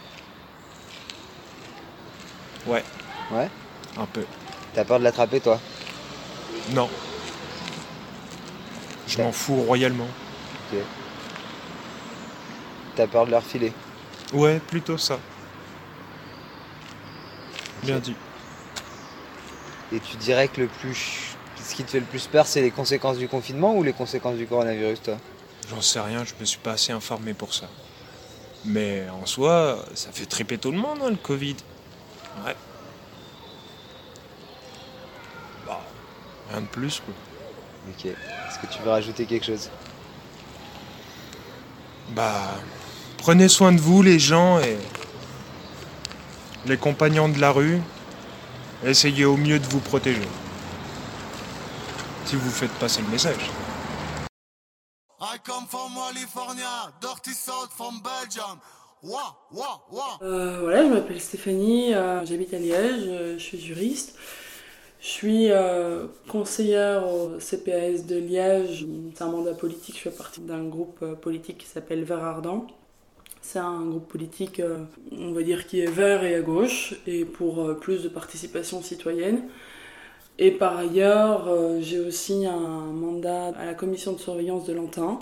Ouais. 2.65 2.83
Ouais? 3.31 3.49
Un 3.97 4.05
peu. 4.05 4.25
T'as 4.73 4.83
peur 4.83 4.99
de 4.99 5.03
l'attraper, 5.03 5.39
toi? 5.39 5.59
Non. 6.71 6.89
Je 9.07 9.21
m'en 9.21 9.31
fous 9.31 9.61
royalement. 9.61 10.07
Ok. 10.71 10.79
T'as 12.95 13.07
peur 13.07 13.25
de 13.25 13.31
leur 13.31 13.43
filer? 13.43 13.71
Ouais, 14.33 14.59
plutôt 14.59 14.97
ça. 14.97 15.19
Bien 17.83 17.99
dit. 17.99 18.15
Et 19.93 19.99
tu 19.99 20.17
dirais 20.17 20.47
que 20.47 20.61
le 20.61 20.67
plus. 20.67 21.35
Ce 21.63 21.75
qui 21.75 21.83
te 21.83 21.91
fait 21.91 21.99
le 21.99 22.05
plus 22.05 22.27
peur, 22.27 22.45
c'est 22.47 22.61
les 22.61 22.71
conséquences 22.71 23.17
du 23.17 23.27
confinement 23.27 23.75
ou 23.75 23.83
les 23.83 23.93
conséquences 23.93 24.35
du 24.35 24.45
coronavirus, 24.45 25.01
toi? 25.01 25.17
J'en 25.69 25.81
sais 25.81 25.99
rien, 25.99 26.23
je 26.23 26.33
me 26.39 26.45
suis 26.45 26.59
pas 26.59 26.73
assez 26.73 26.91
informé 26.91 27.33
pour 27.33 27.53
ça. 27.53 27.67
Mais 28.65 29.07
en 29.09 29.25
soi, 29.25 29.83
ça 29.93 30.11
fait 30.11 30.25
triper 30.25 30.57
tout 30.57 30.71
le 30.71 30.77
monde, 30.77 30.99
hein, 31.03 31.09
le 31.09 31.15
Covid. 31.15 31.55
Ouais. 32.45 32.55
Rien 36.49 36.61
de 36.61 36.67
plus, 36.67 36.99
quoi. 36.99 37.13
Ok. 37.89 38.05
Est-ce 38.05 38.59
que 38.59 38.73
tu 38.73 38.81
veux 38.81 38.89
rajouter 38.89 39.25
quelque 39.25 39.45
chose? 39.45 39.69
Bah, 42.09 42.55
prenez 43.17 43.47
soin 43.47 43.71
de 43.71 43.81
vous, 43.81 44.01
les 44.01 44.19
gens, 44.19 44.59
et 44.59 44.77
les 46.65 46.77
compagnons 46.77 47.29
de 47.29 47.39
la 47.39 47.51
rue. 47.51 47.81
Essayez 48.83 49.25
au 49.25 49.37
mieux 49.37 49.59
de 49.59 49.65
vous 49.67 49.79
protéger. 49.79 50.27
Si 52.25 52.35
vous 52.35 52.49
faites 52.49 52.73
passer 52.73 53.01
le 53.01 53.07
message. 53.09 53.49
I 55.21 55.37
come 55.43 55.65
from 55.67 55.93
California, 55.95 56.91
dirty 57.01 57.31
south 57.31 57.71
from 57.75 58.01
Belgium. 58.01 58.59
Wah, 59.01 59.35
wah, 59.51 59.81
wah. 59.91 60.17
Euh, 60.21 60.59
voilà, 60.61 60.83
je 60.83 60.89
m'appelle 60.89 61.21
Stéphanie, 61.21 61.93
euh, 61.93 62.25
j'habite 62.25 62.53
à 62.53 62.57
Liège, 62.57 63.03
euh, 63.07 63.37
je 63.37 63.43
suis 63.43 63.59
juriste. 63.59 64.15
Je 64.99 65.07
suis 65.07 65.51
euh, 65.51 66.07
conseillère 66.27 67.07
au 67.07 67.37
CPAS 67.39 68.05
de 68.07 68.17
Liège. 68.17 68.85
C'est 69.13 69.23
un 69.23 69.27
mandat 69.29 69.53
politique, 69.53 69.95
je 69.97 70.09
fais 70.09 70.15
partie 70.15 70.41
d'un 70.41 70.63
groupe 70.63 70.99
euh, 71.03 71.15
politique 71.15 71.59
qui 71.59 71.67
s'appelle 71.67 72.03
Vert 72.03 72.23
Ardent. 72.23 72.67
C'est 73.41 73.59
un 73.59 73.81
groupe 73.81 74.07
politique, 74.07 74.59
euh, 74.59 74.79
on 75.11 75.31
va 75.31 75.43
dire, 75.43 75.67
qui 75.67 75.81
est 75.81 75.91
vert 75.91 76.23
et 76.23 76.33
à 76.35 76.41
gauche, 76.41 76.95
et 77.05 77.25
pour 77.25 77.75
plus 77.79 78.01
de 78.03 78.09
participation 78.09 78.81
citoyenne. 78.81 79.43
Et 80.39 80.51
par 80.51 80.77
ailleurs, 80.77 81.47
j'ai 81.79 81.99
aussi 81.99 82.45
un 82.45 82.57
mandat 82.91 83.53
à 83.57 83.65
la 83.65 83.73
commission 83.73 84.11
de 84.11 84.17
surveillance 84.17 84.65
de 84.65 84.73
l'Antin. 84.73 85.19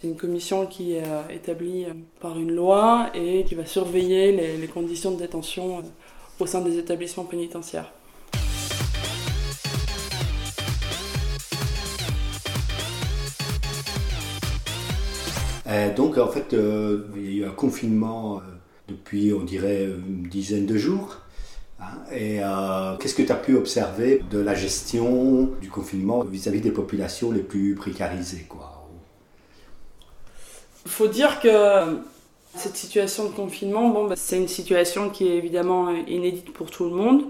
C'est 0.00 0.08
une 0.08 0.16
commission 0.16 0.66
qui 0.66 0.94
est 0.94 1.04
établie 1.30 1.86
par 2.18 2.36
une 2.36 2.52
loi 2.52 3.10
et 3.14 3.44
qui 3.44 3.54
va 3.54 3.64
surveiller 3.64 4.32
les, 4.32 4.66
conditions 4.66 5.12
de 5.12 5.18
détention 5.18 5.84
au 6.40 6.46
sein 6.46 6.62
des 6.62 6.78
établissements 6.78 7.24
pénitentiaires. 7.24 7.92
Donc 15.96 16.18
en 16.18 16.28
fait, 16.28 16.54
euh, 16.54 17.06
il 17.16 17.34
y 17.34 17.42
a 17.42 17.46
eu 17.46 17.48
un 17.48 17.52
confinement 17.52 18.38
euh, 18.38 18.40
depuis, 18.88 19.32
on 19.32 19.44
dirait, 19.44 19.84
une 19.84 20.22
dizaine 20.22 20.66
de 20.66 20.76
jours. 20.76 21.18
hein. 21.80 21.84
et 22.12 22.42
euh, 22.42 22.96
qu'est-ce 22.98 23.14
que 23.14 23.22
tu 23.22 23.32
as 23.32 23.36
pu 23.36 23.56
observer 23.56 24.22
de 24.30 24.38
la 24.38 24.54
gestion 24.54 25.50
du 25.60 25.70
confinement 25.70 26.24
vis-à-vis 26.24 26.60
des 26.60 26.72
populations 26.72 27.30
les 27.32 27.42
plus 27.42 27.74
précarisées 27.74 28.46
quoi 28.48 28.88
Il 30.84 30.90
faut 30.90 31.08
dire 31.08 31.40
que 31.40 32.00
cette 32.56 32.76
situation 32.76 33.28
de 33.28 33.34
confinement, 33.34 33.90
bon, 33.90 34.06
bah, 34.08 34.16
c'est 34.16 34.36
une 34.38 34.48
situation 34.48 35.08
qui 35.10 35.28
est 35.28 35.36
évidemment 35.36 35.90
inédite 35.90 36.52
pour 36.52 36.70
tout 36.70 36.84
le 36.84 36.96
monde. 36.96 37.24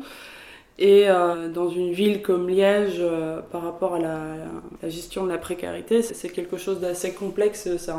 Et 0.81 1.11
euh, 1.11 1.51
dans 1.51 1.69
une 1.69 1.93
ville 1.93 2.23
comme 2.23 2.49
Liège, 2.49 2.97
euh, 3.01 3.43
par 3.53 3.63
rapport 3.63 3.97
à 3.97 3.99
la, 3.99 4.89
gestion 4.89 5.25
de 5.25 5.29
la 5.31 5.37
précarité, 5.37 6.01
c'est 6.03 6.31
quelque 6.31 6.57
chose 6.57 6.81
d'assez 6.81 7.13
complexe. 7.13 7.69
C'est 7.79 7.93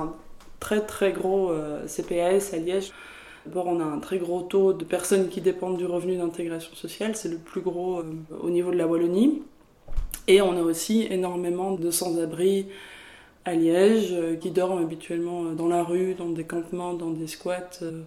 très 0.62 0.86
très 0.86 1.12
gros 1.12 1.52
euh, 1.52 1.86
CPAS 1.88 2.54
à 2.54 2.58
Liège. 2.58 2.94
D'abord, 3.46 3.68
on 3.68 3.82
a 3.82 3.84
un 3.84 4.00
très 4.00 4.20
gros 4.20 4.44
taux 4.44 4.72
de 4.72 4.86
personnes 4.86 5.28
qui 5.28 5.42
dépendent 5.42 5.78
du 5.78 5.86
revenu 5.86 6.16
d'intégration 6.16 6.74
sociale. 6.76 7.16
C'est 7.16 7.28
le 7.28 7.38
plus 7.38 7.60
gros 7.62 8.00
euh, 8.00 8.06
au 8.40 8.50
niveau 8.50 8.72
de 8.72 8.78
la 8.78 8.88
Wallonie. 8.88 9.42
Et 10.28 10.42
on 10.42 10.56
a 10.56 10.62
aussi 10.62 11.08
énormément 11.10 11.72
de 11.72 11.90
sans-abri 11.90 12.68
à 13.44 13.56
Liège 13.56 14.10
euh, 14.12 14.36
qui 14.36 14.52
dorment 14.52 14.84
habituellement 14.84 15.46
dans 15.46 15.68
la 15.68 15.84
rue, 15.84 16.14
dans 16.14 16.30
des 16.30 16.44
campements, 16.44 16.94
dans 16.94 17.10
des 17.10 17.28
squats. 17.28 17.80
euh. 17.82 18.04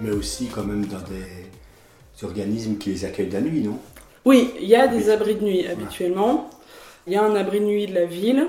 Mais 0.00 0.10
aussi 0.10 0.46
quand 0.46 0.64
même 0.64 0.86
dans 0.86 0.98
des 1.02 2.24
organismes 2.24 2.78
qui 2.78 2.90
les 2.90 3.04
accueillent 3.04 3.30
la 3.30 3.42
nuit, 3.42 3.60
non? 3.60 3.78
Oui, 4.24 4.52
il 4.60 4.68
y 4.68 4.76
a 4.76 4.86
des 4.86 5.10
abris 5.10 5.34
de 5.34 5.44
nuit 5.44 5.66
habituellement. 5.66 6.48
Il 7.08 7.12
y 7.12 7.16
a 7.16 7.24
un 7.24 7.34
abri 7.34 7.58
de 7.58 7.64
nuit 7.64 7.86
de 7.88 7.94
la 7.94 8.04
ville, 8.04 8.46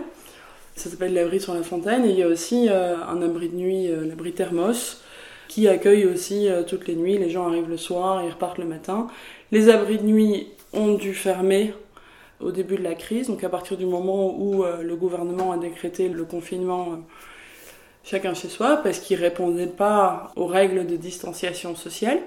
ça 0.75 0.87
s'appelle 0.87 1.15
l'abri 1.15 1.41
sur 1.41 1.55
la 1.55 1.63
fontaine, 1.63 2.05
et 2.05 2.09
il 2.09 2.15
y 2.15 2.21
a 2.21 2.27
aussi 2.27 2.69
euh, 2.69 2.95
un 3.03 3.23
abri 3.23 3.49
de 3.49 3.55
nuit, 3.55 3.89
euh, 3.89 4.05
l'abri 4.05 4.33
Thermos, 4.33 5.01
qui 5.47 5.67
accueille 5.67 6.05
aussi 6.05 6.47
euh, 6.47 6.61
toutes 6.61 6.87
les 6.87 6.93
nuits. 6.95 7.17
Les 7.17 7.31
gens 7.31 7.47
arrivent 7.47 7.69
le 7.69 7.77
soir 7.77 8.23
et 8.23 8.29
repartent 8.29 8.59
le 8.59 8.65
matin. 8.65 9.07
Les 9.51 9.69
abris 9.69 9.97
de 9.97 10.03
nuit 10.03 10.49
ont 10.73 10.93
dû 10.93 11.15
fermer 11.15 11.73
au 12.39 12.51
début 12.51 12.75
de 12.75 12.83
la 12.83 12.93
crise, 12.93 13.27
donc 13.27 13.43
à 13.43 13.49
partir 13.49 13.75
du 13.75 13.87
moment 13.87 14.37
où 14.37 14.63
le 14.63 14.95
gouvernement 14.95 15.53
a 15.53 15.57
décrété 15.57 16.09
le 16.09 16.25
confinement 16.25 16.99
chacun 18.03 18.33
chez 18.33 18.49
soi, 18.49 18.77
parce 18.83 18.99
qu'ils 18.99 19.19
répondaient 19.19 19.65
pas 19.65 20.31
aux 20.35 20.47
règles 20.47 20.85
de 20.85 20.97
distanciation 20.97 21.75
sociale. 21.75 22.19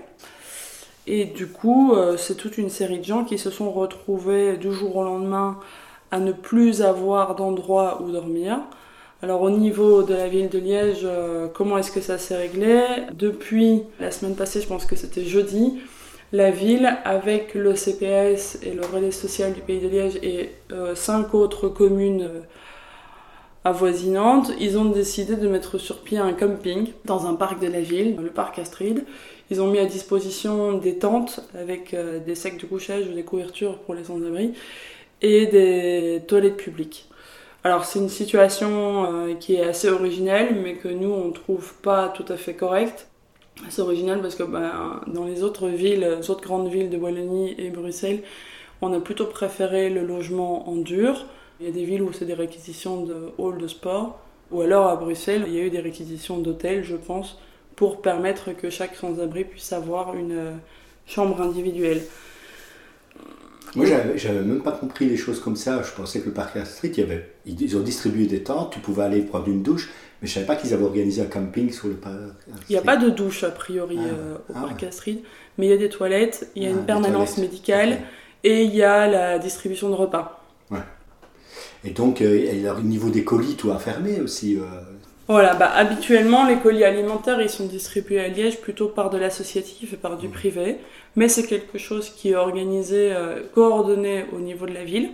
Et 1.06 1.24
du 1.24 1.46
coup, 1.46 1.92
euh, 1.92 2.16
c'est 2.16 2.34
toute 2.34 2.58
une 2.58 2.70
série 2.70 2.98
de 2.98 3.04
gens 3.04 3.24
qui 3.24 3.38
se 3.38 3.50
sont 3.50 3.70
retrouvés 3.70 4.56
du 4.56 4.72
jour 4.72 4.96
au 4.96 5.04
lendemain 5.04 5.58
à 6.10 6.18
ne 6.18 6.32
plus 6.32 6.82
avoir 6.82 7.36
d'endroit 7.36 8.02
où 8.02 8.10
dormir. 8.10 8.58
Alors 9.22 9.42
au 9.42 9.50
niveau 9.50 10.02
de 10.02 10.14
la 10.14 10.28
ville 10.28 10.48
de 10.48 10.58
Liège, 10.58 11.02
euh, 11.04 11.48
comment 11.52 11.78
est-ce 11.78 11.92
que 11.92 12.00
ça 12.00 12.18
s'est 12.18 12.36
réglé? 12.36 12.82
Depuis 13.12 13.82
la 14.00 14.10
semaine 14.10 14.34
passée, 14.34 14.60
je 14.60 14.66
pense 14.66 14.84
que 14.84 14.96
c'était 14.96 15.24
jeudi, 15.24 15.78
la 16.32 16.50
ville, 16.50 16.96
avec 17.04 17.54
le 17.54 17.74
CPS 17.76 18.58
et 18.62 18.72
le 18.72 18.82
relais 18.84 19.12
social 19.12 19.52
du 19.52 19.60
pays 19.60 19.80
de 19.80 19.88
Liège 19.88 20.16
et 20.22 20.50
euh, 20.72 20.94
cinq 20.94 21.34
autres 21.34 21.68
communes 21.68 22.28
avoisinantes, 23.66 24.52
ils 24.60 24.78
ont 24.78 24.84
décidé 24.84 25.34
de 25.34 25.48
mettre 25.48 25.78
sur 25.78 26.02
pied 26.02 26.18
un 26.18 26.32
camping 26.32 26.92
dans 27.04 27.26
un 27.26 27.34
parc 27.34 27.60
de 27.60 27.66
la 27.66 27.80
ville, 27.80 28.16
le 28.16 28.30
parc 28.30 28.60
Astrid. 28.60 29.04
Ils 29.50 29.60
ont 29.60 29.68
mis 29.68 29.78
à 29.78 29.86
disposition 29.86 30.78
des 30.78 30.98
tentes 30.98 31.40
avec 31.54 31.94
euh, 31.94 32.18
des 32.18 32.34
sacs 32.34 32.58
de 32.58 32.66
couchage 32.66 33.06
ou 33.06 33.12
des 33.12 33.22
couvertures 33.22 33.78
pour 33.78 33.94
les 33.94 34.04
sans-abri 34.04 34.54
et 35.22 35.46
des 35.46 36.22
toilettes 36.26 36.56
publiques. 36.56 37.08
Alors 37.62 37.84
c'est 37.84 37.98
une 37.98 38.08
situation 38.08 39.04
euh, 39.04 39.34
qui 39.34 39.54
est 39.54 39.62
assez 39.62 39.88
originelle, 39.88 40.56
mais 40.62 40.74
que 40.74 40.88
nous 40.88 41.10
on 41.10 41.30
trouve 41.30 41.74
pas 41.82 42.08
tout 42.08 42.24
à 42.28 42.36
fait 42.36 42.54
correcte. 42.54 43.08
C'est 43.70 43.82
original 43.82 44.20
parce 44.20 44.34
que 44.34 44.42
ben, 44.42 45.00
dans 45.06 45.24
les 45.24 45.42
autres 45.42 45.68
villes, 45.68 46.16
les 46.20 46.30
autres 46.30 46.42
grandes 46.42 46.68
villes 46.68 46.90
de 46.90 46.98
Wallonie 46.98 47.54
et 47.58 47.70
Bruxelles, 47.70 48.22
on 48.82 48.92
a 48.92 49.00
plutôt 49.00 49.26
préféré 49.26 49.88
le 49.88 50.04
logement 50.04 50.68
en 50.68 50.76
dur. 50.76 51.24
Il 51.58 51.66
y 51.66 51.68
a 51.68 51.72
des 51.72 51.84
villes 51.84 52.02
où 52.02 52.12
c'est 52.12 52.26
des 52.26 52.34
réquisitions 52.34 53.04
de 53.04 53.32
halls 53.38 53.58
de 53.58 53.66
sport, 53.66 54.18
ou 54.50 54.60
alors 54.60 54.88
à 54.88 54.96
Bruxelles, 54.96 55.44
il 55.46 55.54
y 55.54 55.58
a 55.58 55.62
eu 55.62 55.70
des 55.70 55.80
réquisitions 55.80 56.38
d'hôtels, 56.38 56.84
je 56.84 56.96
pense, 56.96 57.38
pour 57.76 58.00
permettre 58.00 58.52
que 58.52 58.70
chaque 58.70 58.96
sans-abri 58.96 59.44
puisse 59.44 59.72
avoir 59.72 60.16
une 60.16 60.32
euh, 60.32 60.52
chambre 61.06 61.40
individuelle. 61.40 62.02
Moi, 63.74 63.84
j'avais 64.16 64.40
même 64.40 64.62
pas 64.62 64.72
compris 64.72 65.06
les 65.06 65.18
choses 65.18 65.38
comme 65.38 65.56
ça. 65.56 65.82
Je 65.82 65.92
pensais 65.92 66.20
que 66.20 66.26
le 66.26 66.32
parc 66.32 66.56
Astrid, 66.56 66.96
il 66.96 67.00
y 67.00 67.02
avait, 67.02 67.30
ils 67.44 67.76
ont 67.76 67.82
distribué 67.82 68.26
des 68.26 68.42
tentes, 68.42 68.72
tu 68.72 68.80
pouvais 68.80 69.02
aller 69.04 69.20
prendre 69.20 69.48
une 69.48 69.62
douche, 69.62 69.90
mais 70.22 70.28
je 70.28 70.32
savais 70.32 70.46
pas 70.46 70.56
qu'ils 70.56 70.72
avaient 70.72 70.84
organisé 70.84 71.20
un 71.20 71.26
camping 71.26 71.70
sur 71.70 71.88
le 71.88 71.94
parc. 71.94 72.14
Il 72.70 72.72
n'y 72.72 72.78
a 72.78 72.82
pas 72.82 72.96
de 72.96 73.10
douche 73.10 73.44
a 73.44 73.50
priori 73.50 73.98
Ah, 74.00 74.06
euh, 74.06 74.34
au 74.48 74.54
ah, 74.54 74.60
parc 74.68 74.82
Astrid, 74.84 75.20
mais 75.58 75.66
il 75.66 75.68
y 75.68 75.74
a 75.74 75.76
des 75.76 75.90
toilettes, 75.90 76.48
il 76.56 76.62
y 76.62 76.66
a 76.66 76.70
Ah, 76.70 76.72
une 76.72 76.86
permanence 76.86 77.36
médicale 77.36 77.98
et 78.42 78.62
il 78.62 78.74
y 78.74 78.82
a 78.82 79.06
la 79.06 79.38
distribution 79.38 79.90
de 79.90 79.94
repas. 79.94 80.42
Et 81.84 81.90
donc, 81.90 82.20
euh, 82.20 82.64
alors, 82.64 82.78
au 82.78 82.82
niveau 82.82 83.10
des 83.10 83.22
colis, 83.22 83.54
tout 83.54 83.70
a 83.70 83.78
fermé 83.78 84.20
aussi. 84.20 84.56
euh, 84.56 84.62
Voilà, 85.28 85.54
bah, 85.54 85.72
habituellement 85.74 86.46
les 86.46 86.56
colis 86.56 86.84
alimentaires 86.84 87.40
ils 87.42 87.50
sont 87.50 87.66
distribués 87.66 88.20
à 88.20 88.28
Liège 88.28 88.60
plutôt 88.60 88.86
par 88.86 89.10
de 89.10 89.18
l'associatif 89.18 89.92
et 89.92 89.96
par 89.96 90.16
du 90.16 90.28
privé, 90.28 90.76
mais 91.16 91.28
c'est 91.28 91.46
quelque 91.46 91.78
chose 91.78 92.10
qui 92.10 92.30
est 92.30 92.36
organisé, 92.36 93.12
euh, 93.12 93.42
coordonné 93.52 94.26
au 94.32 94.38
niveau 94.38 94.66
de 94.66 94.74
la 94.74 94.84
ville. 94.84 95.10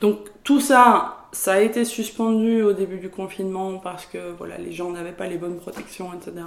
Donc 0.00 0.18
tout 0.44 0.60
ça, 0.60 1.26
ça 1.32 1.54
a 1.54 1.60
été 1.60 1.84
suspendu 1.84 2.62
au 2.62 2.74
début 2.74 2.98
du 2.98 3.08
confinement 3.08 3.78
parce 3.78 4.06
que 4.06 4.18
voilà, 4.38 4.56
les 4.58 4.72
gens 4.72 4.90
n'avaient 4.90 5.10
pas 5.10 5.26
les 5.26 5.36
bonnes 5.36 5.58
protections, 5.58 6.10
etc. 6.14 6.46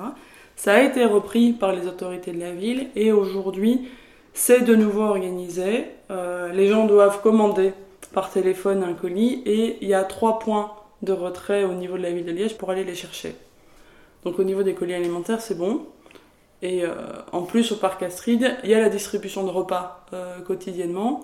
Ça 0.55 0.75
a 0.75 0.81
été 0.81 1.03
repris 1.03 1.51
par 1.51 1.73
les 1.73 1.87
autorités 1.87 2.31
de 2.31 2.39
la 2.39 2.51
ville 2.51 2.87
et 2.95 3.11
aujourd'hui 3.11 3.89
c'est 4.33 4.61
de 4.61 4.75
nouveau 4.75 5.01
organisé. 5.01 5.87
Euh, 6.09 6.53
les 6.53 6.67
gens 6.67 6.85
doivent 6.85 7.21
commander 7.21 7.73
par 8.13 8.31
téléphone 8.31 8.81
un 8.81 8.93
colis 8.93 9.41
et 9.45 9.77
il 9.81 9.89
y 9.89 9.93
a 9.93 10.05
trois 10.05 10.39
points 10.39 10.71
de 11.01 11.12
retrait 11.13 11.63
au 11.63 11.73
niveau 11.73 11.97
de 11.97 12.03
la 12.03 12.12
ville 12.12 12.25
de 12.25 12.31
Liège 12.31 12.58
pour 12.58 12.69
aller 12.69 12.84
les 12.84 12.95
chercher. 12.95 13.36
Donc 14.23 14.39
au 14.39 14.43
niveau 14.43 14.63
des 14.63 14.73
colis 14.73 14.93
alimentaires, 14.93 15.41
c'est 15.41 15.58
bon. 15.58 15.86
Et 16.62 16.84
euh, 16.84 16.93
en 17.31 17.43
plus, 17.43 17.71
au 17.71 17.75
parc 17.75 18.01
Astrid, 18.01 18.55
il 18.63 18.69
y 18.69 18.73
a 18.73 18.79
la 18.79 18.89
distribution 18.89 19.43
de 19.43 19.49
repas 19.49 20.05
euh, 20.13 20.39
quotidiennement. 20.41 21.21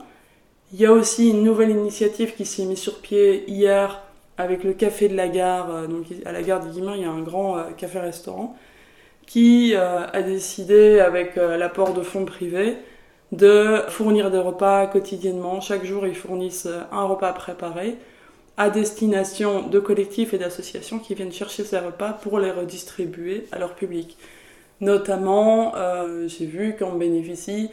Il 0.74 0.80
y 0.80 0.86
a 0.86 0.92
aussi 0.92 1.30
une 1.30 1.44
nouvelle 1.44 1.72
initiative 1.72 2.36
qui 2.36 2.46
s'est 2.46 2.66
mise 2.66 2.80
sur 2.80 3.00
pied 3.00 3.50
hier 3.50 4.04
avec 4.38 4.64
le 4.64 4.74
café 4.74 5.08
de 5.08 5.16
la 5.16 5.28
gare. 5.28 5.74
Euh, 5.74 5.88
Donc 5.88 6.06
à 6.26 6.32
la 6.32 6.44
gare 6.44 6.60
des 6.60 6.70
Guillemins, 6.70 6.96
il 6.96 7.02
y 7.02 7.06
a 7.06 7.12
un 7.12 7.22
grand 7.22 7.58
café-restaurant 7.76 8.56
qui 9.26 9.76
a 9.76 10.22
décidé, 10.24 11.00
avec 11.00 11.38
l'apport 11.38 11.94
de 11.94 12.02
fonds 12.02 12.26
privés, 12.26 12.76
de 13.32 13.82
fournir 13.88 14.30
des 14.30 14.40
repas 14.40 14.88
quotidiennement. 14.88 15.62
Chaque 15.62 15.86
jour, 15.86 16.06
ils 16.06 16.16
fournissent 16.16 16.68
un 16.92 17.04
repas 17.04 17.32
préparé 17.32 17.96
à 18.58 18.70
destination 18.70 19.68
de 19.68 19.80
collectifs 19.80 20.34
et 20.34 20.38
d'associations 20.38 21.00
qui 21.00 21.16
viennent 21.16 21.32
chercher 21.32 21.64
ces 21.64 21.80
repas 21.80 22.14
pour 22.14 22.40
les 22.40 22.52
redistribuer 22.52 23.48
à 23.52 23.60
leur 23.60 23.76
public. 23.76 24.18
Notamment, 24.82 25.74
euh, 25.76 26.28
j'ai 26.28 26.46
vu 26.46 26.76
qu'en 26.78 26.94
bénéficie 26.96 27.70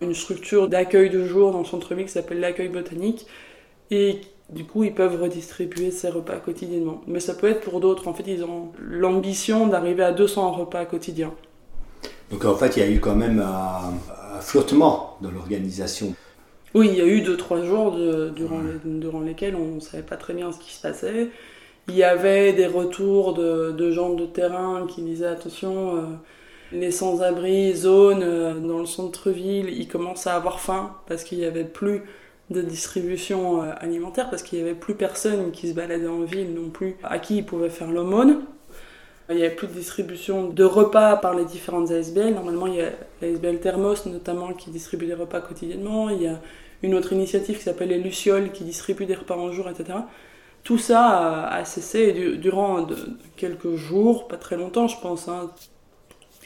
une 0.00 0.14
structure 0.14 0.68
d'accueil 0.68 1.10
de 1.10 1.26
jour 1.26 1.52
dans 1.52 1.60
le 1.60 1.64
centre-ville 1.64 2.06
qui 2.06 2.12
s'appelle 2.12 2.40
l'accueil 2.40 2.68
botanique 2.68 3.26
et 3.90 4.20
du 4.48 4.64
coup 4.64 4.84
ils 4.84 4.94
peuvent 4.94 5.20
redistribuer 5.20 5.90
ces 5.90 6.08
repas 6.08 6.36
quotidiennement. 6.36 7.02
Mais 7.06 7.20
ça 7.20 7.34
peut 7.34 7.48
être 7.48 7.60
pour 7.60 7.80
d'autres, 7.80 8.08
en 8.08 8.14
fait 8.14 8.24
ils 8.26 8.44
ont 8.44 8.72
l'ambition 8.78 9.66
d'arriver 9.66 10.04
à 10.04 10.12
200 10.12 10.52
repas 10.52 10.84
quotidiens. 10.84 11.32
Donc, 12.30 12.44
en 12.44 12.54
fait, 12.54 12.76
il 12.76 12.80
y 12.80 12.82
a 12.86 12.88
eu 12.88 13.00
quand 13.00 13.16
même 13.16 13.40
un, 13.40 13.92
un 14.36 14.40
flottement 14.40 15.16
dans 15.20 15.30
l'organisation. 15.30 16.14
Oui, 16.74 16.88
il 16.92 16.96
y 16.98 17.00
a 17.00 17.06
eu 17.06 17.20
deux 17.22 17.36
trois 17.36 17.62
jours 17.64 17.92
de- 17.92 18.30
durant, 18.30 18.60
les- 18.62 18.78
durant 19.00 19.20
lesquels 19.20 19.56
on 19.56 19.76
ne 19.76 19.80
savait 19.80 20.02
pas 20.04 20.16
très 20.16 20.34
bien 20.34 20.52
ce 20.52 20.58
qui 20.60 20.72
se 20.72 20.80
passait. 20.80 21.30
Il 21.88 21.96
y 21.96 22.04
avait 22.04 22.52
des 22.54 22.66
retours 22.66 23.34
de, 23.34 23.72
de 23.72 23.90
gens 23.92 24.14
de 24.14 24.26
terrain 24.26 24.86
qui 24.88 25.02
disaient 25.02 25.26
attention, 25.26 25.96
euh, 25.96 26.02
les 26.72 26.90
sans-abri, 26.92 27.74
zones 27.76 28.22
euh, 28.22 28.54
dans 28.60 28.78
le 28.80 28.86
centre-ville, 28.86 29.68
ils 29.70 29.88
commencent 29.88 30.26
à 30.28 30.36
avoir 30.36 30.60
faim 30.60 30.96
parce 31.08 31.24
qu'il 31.24 31.38
n'y 31.38 31.44
avait 31.46 31.64
plus 31.64 32.02
de 32.50 32.62
distribution 32.62 33.62
euh, 33.64 33.72
alimentaire, 33.78 34.30
parce 34.30 34.42
qu'il 34.42 34.58
n'y 34.60 34.64
avait 34.68 34.78
plus 34.78 34.94
personne 34.96 35.52
qui 35.52 35.68
se 35.70 35.74
baladait 35.74 36.08
en 36.08 36.22
ville 36.22 36.54
non 36.54 36.70
plus, 36.70 36.96
à 37.04 37.18
qui 37.20 37.38
ils 37.38 37.46
pouvaient 37.46 37.70
faire 37.70 37.90
l'aumône. 37.92 38.44
Il 39.30 39.36
n'y 39.36 39.44
avait 39.44 39.54
plus 39.54 39.68
de 39.68 39.72
distribution 39.72 40.48
de 40.48 40.64
repas 40.64 41.16
par 41.16 41.34
les 41.34 41.44
différentes 41.44 41.92
ASBL. 41.92 42.34
Normalement, 42.34 42.66
il 42.66 42.74
y 42.74 42.80
a 42.80 42.90
l'ASBL 43.22 43.60
Thermos 43.60 44.06
notamment 44.06 44.52
qui 44.54 44.70
distribue 44.70 45.06
des 45.06 45.14
repas 45.14 45.40
quotidiennement. 45.40 46.10
Il 46.10 46.22
y 46.22 46.26
a 46.26 46.40
une 46.82 46.94
autre 46.94 47.12
initiative 47.12 47.56
qui 47.58 47.62
s'appelle 47.62 47.90
les 47.90 47.98
Lucioles 47.98 48.50
qui 48.50 48.64
distribue 48.64 49.06
des 49.06 49.14
repas 49.14 49.36
en 49.36 49.52
jour, 49.52 49.68
etc. 49.68 49.98
Tout 50.64 50.78
ça 50.78 51.46
a, 51.46 51.64
cessé 51.64 52.36
durant 52.36 52.86
quelques 53.36 53.76
jours, 53.76 54.28
pas 54.28 54.36
très 54.36 54.56
longtemps, 54.56 54.88
je 54.88 55.00
pense, 55.00 55.28
hein, 55.28 55.50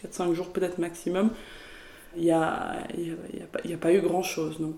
4-5 0.05 0.35
jours 0.35 0.49
peut-être 0.51 0.79
maximum, 0.79 1.31
il 2.17 2.25
n'y 2.25 2.31
a, 2.31 2.75
a 2.75 3.77
pas 3.81 3.93
eu 3.93 4.01
grand-chose, 4.01 4.61
non. 4.61 4.75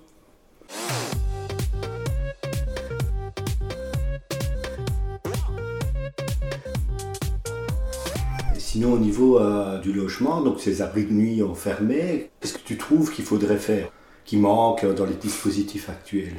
Sinon, 8.77 8.93
au 8.93 8.99
niveau 8.99 9.39
euh, 9.39 9.79
du 9.79 9.91
logement, 9.91 10.43
donc 10.43 10.61
ces 10.61 10.83
abris 10.83 11.07
de 11.07 11.13
nuit 11.15 11.43
ont 11.43 11.55
fermé, 11.55 12.29
qu'est-ce 12.41 12.53
que 12.53 12.63
tu 12.63 12.77
trouves 12.77 13.11
qu'il 13.11 13.25
faudrait 13.25 13.57
faire, 13.57 13.89
qui 14.27 14.37
manque 14.37 14.85
euh, 14.85 14.93
dans 14.93 15.07
les 15.07 15.15
dispositifs 15.15 15.89
actuels? 15.89 16.37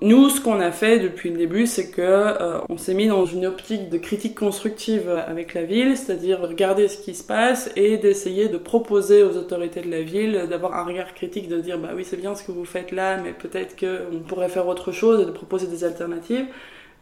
Nous, 0.00 0.30
ce 0.30 0.40
qu'on 0.40 0.58
a 0.58 0.72
fait 0.72 1.00
depuis 1.00 1.28
le 1.28 1.36
début, 1.36 1.66
c'est 1.66 1.90
que 1.90 2.00
euh, 2.00 2.60
on 2.70 2.78
s'est 2.78 2.94
mis 2.94 3.08
dans 3.08 3.26
une 3.26 3.44
optique 3.44 3.90
de 3.90 3.98
critique 3.98 4.34
constructive 4.34 5.10
avec 5.10 5.52
la 5.52 5.64
ville, 5.64 5.98
c'est-à-dire 5.98 6.40
regarder 6.40 6.88
ce 6.88 6.96
qui 6.96 7.14
se 7.14 7.22
passe 7.22 7.70
et 7.76 7.98
d'essayer 7.98 8.48
de 8.48 8.56
proposer 8.56 9.22
aux 9.22 9.36
autorités 9.36 9.82
de 9.82 9.90
la 9.90 10.00
ville 10.00 10.46
d'avoir 10.48 10.74
un 10.74 10.84
regard 10.84 11.12
critique, 11.12 11.48
de 11.48 11.60
dire 11.60 11.78
bah 11.78 11.90
oui 11.94 12.06
c'est 12.06 12.16
bien 12.16 12.34
ce 12.34 12.42
que 12.42 12.52
vous 12.52 12.64
faites 12.64 12.90
là, 12.90 13.18
mais 13.22 13.34
peut-être 13.34 13.76
qu'on 13.78 14.20
pourrait 14.20 14.48
faire 14.48 14.66
autre 14.66 14.92
chose 14.92 15.20
et 15.20 15.26
de 15.26 15.30
proposer 15.30 15.66
des 15.66 15.84
alternatives. 15.84 16.46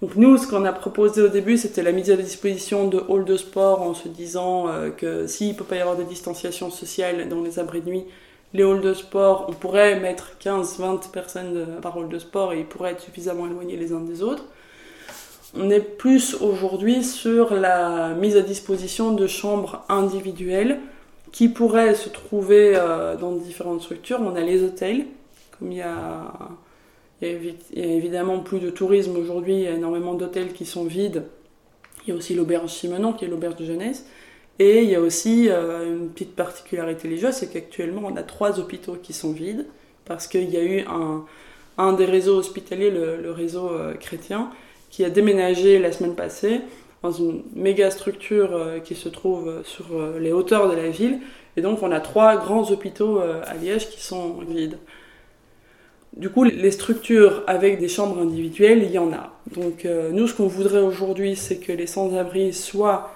Donc 0.02 0.16
nous, 0.16 0.36
ce 0.36 0.48
qu'on 0.48 0.64
a 0.64 0.72
proposé 0.72 1.22
au 1.22 1.28
début, 1.28 1.56
c'était 1.56 1.84
la 1.84 1.92
mise 1.92 2.10
à 2.10 2.16
disposition 2.16 2.88
de 2.88 3.00
halls 3.08 3.24
de 3.24 3.36
sport 3.36 3.82
en 3.82 3.94
se 3.94 4.08
disant 4.08 4.66
euh, 4.66 4.90
que 4.90 5.28
s'il 5.28 5.50
ne 5.50 5.54
peut 5.54 5.62
pas 5.62 5.76
y 5.76 5.80
avoir 5.80 5.96
de 5.96 6.02
distanciation 6.02 6.70
sociale 6.70 7.28
dans 7.28 7.40
les 7.40 7.60
abris 7.60 7.82
de 7.82 7.88
nuit, 7.88 8.04
les 8.52 8.64
halls 8.64 8.80
de 8.80 8.94
sport, 8.94 9.46
on 9.48 9.52
pourrait 9.52 10.00
mettre 10.00 10.32
15-20 10.42 11.08
personnes 11.12 11.54
de- 11.54 11.80
par 11.80 11.96
hall 11.96 12.08
de 12.08 12.18
sport 12.18 12.52
et 12.52 12.58
ils 12.58 12.66
pourraient 12.66 12.90
être 12.90 13.00
suffisamment 13.00 13.46
éloignés 13.46 13.76
les 13.76 13.92
uns 13.92 14.00
des 14.00 14.24
autres. 14.24 14.44
On 15.56 15.70
est 15.70 15.80
plus 15.80 16.34
aujourd'hui 16.34 17.04
sur 17.04 17.54
la 17.54 18.08
mise 18.14 18.36
à 18.36 18.42
disposition 18.42 19.12
de 19.12 19.28
chambres 19.28 19.84
individuelles 19.88 20.80
qui 21.30 21.48
pourraient 21.48 21.94
se 21.94 22.08
trouver 22.08 22.72
euh, 22.74 23.16
dans 23.16 23.32
différentes 23.32 23.82
structures. 23.82 24.18
On 24.20 24.34
a 24.34 24.40
les 24.40 24.64
hôtels 24.64 25.06
Comme 25.56 25.70
il 25.70 25.78
y 25.78 25.82
a, 25.82 26.32
il 27.22 27.54
y 27.74 27.82
a 27.82 27.86
évidemment 27.86 28.40
plus 28.40 28.58
de 28.58 28.70
tourisme 28.70 29.16
aujourd'hui, 29.16 29.54
il 29.54 29.60
y 29.60 29.68
a 29.68 29.72
énormément 29.72 30.14
d'hôtels 30.14 30.52
qui 30.52 30.66
sont 30.66 30.84
vides. 30.84 31.24
Il 32.04 32.10
y 32.10 32.12
a 32.12 32.16
aussi 32.16 32.34
l'auberge 32.34 32.70
Simenon, 32.70 33.12
qui 33.12 33.24
est 33.24 33.28
l'auberge 33.28 33.56
de 33.56 33.64
jeunesse. 33.64 34.04
Et 34.58 34.82
il 34.82 34.90
y 34.90 34.94
a 34.94 35.00
aussi 35.00 35.48
euh, 35.48 35.86
une 35.86 36.10
petite 36.10 36.36
particularité 36.36 37.08
liégeoise, 37.08 37.36
c'est 37.36 37.50
qu'actuellement 37.50 38.02
on 38.04 38.16
a 38.16 38.22
trois 38.22 38.60
hôpitaux 38.60 38.96
qui 39.02 39.12
sont 39.12 39.32
vides, 39.32 39.66
parce 40.04 40.26
qu'il 40.26 40.50
y 40.50 40.56
a 40.56 40.62
eu 40.62 40.84
un, 41.78 41.92
des 41.94 42.04
réseaux 42.04 42.36
hospitaliers, 42.36 42.90
le, 42.90 43.30
réseau 43.30 43.70
euh, 43.70 43.94
chrétien, 43.94 44.50
qui 44.90 45.04
a 45.04 45.10
déménagé 45.10 45.78
la 45.78 45.90
semaine 45.90 46.14
passée 46.14 46.60
dans 47.02 47.12
une 47.12 47.42
méga 47.54 47.90
structure 47.90 48.54
euh, 48.54 48.78
qui 48.78 48.94
se 48.94 49.08
trouve 49.08 49.62
sur 49.64 49.86
les 50.20 50.32
hauteurs 50.32 50.68
de 50.68 50.76
la 50.76 50.90
ville. 50.90 51.20
Et 51.56 51.62
donc 51.62 51.82
on 51.82 51.90
a 51.90 52.00
trois 52.00 52.36
grands 52.36 52.70
hôpitaux 52.70 53.20
à 53.20 53.54
Liège 53.54 53.90
qui 53.90 54.02
sont 54.02 54.38
vides. 54.48 54.78
Du 56.16 56.28
coup, 56.28 56.44
les 56.44 56.70
structures 56.70 57.42
avec 57.46 57.78
des 57.78 57.88
chambres 57.88 58.20
individuelles, 58.20 58.82
il 58.82 58.90
y 58.90 58.98
en 58.98 59.12
a. 59.12 59.32
Donc 59.54 59.86
euh, 59.86 60.10
nous, 60.12 60.26
ce 60.26 60.34
qu'on 60.34 60.46
voudrait 60.46 60.80
aujourd'hui, 60.80 61.36
c'est 61.36 61.56
que 61.56 61.72
les 61.72 61.86
sans-abri 61.86 62.52
soient 62.52 63.14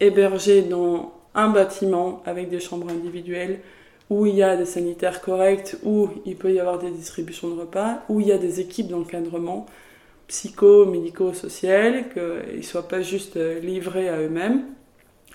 hébergés 0.00 0.62
dans 0.62 1.12
un 1.34 1.50
bâtiment 1.50 2.22
avec 2.26 2.48
des 2.48 2.58
chambres 2.58 2.88
individuelles, 2.90 3.60
où 4.08 4.26
il 4.26 4.34
y 4.34 4.42
a 4.42 4.56
des 4.56 4.64
sanitaires 4.64 5.20
corrects, 5.20 5.76
où 5.84 6.08
il 6.26 6.34
peut 6.34 6.52
y 6.52 6.58
avoir 6.58 6.80
des 6.80 6.90
distributions 6.90 7.48
de 7.48 7.60
repas, 7.60 8.02
où 8.08 8.20
il 8.20 8.26
y 8.26 8.32
a 8.32 8.38
des 8.38 8.58
équipes 8.58 8.88
d'encadrement 8.88 9.66
psycho, 10.26 10.86
médico, 10.86 11.32
social, 11.32 12.04
qu'ils 12.12 12.58
ne 12.58 12.62
soient 12.62 12.88
pas 12.88 13.02
juste 13.02 13.36
euh, 13.36 13.60
livrés 13.60 14.08
à 14.08 14.18
eux-mêmes, 14.18 14.64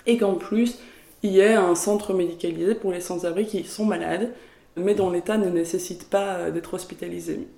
et 0.06 0.18
qu'en 0.18 0.34
plus, 0.34 0.78
il 1.22 1.32
y 1.32 1.40
ait 1.40 1.54
un 1.54 1.74
centre 1.74 2.12
médicalisé 2.12 2.74
pour 2.74 2.92
les 2.92 3.00
sans-abri 3.00 3.46
qui 3.46 3.64
sont 3.64 3.86
malades, 3.86 4.30
mais 4.76 4.94
dont 4.94 5.10
l'état 5.10 5.38
ne 5.38 5.48
nécessite 5.50 6.08
pas 6.10 6.36
euh, 6.36 6.50
d'être 6.50 6.74
hospitalisé. 6.74 7.48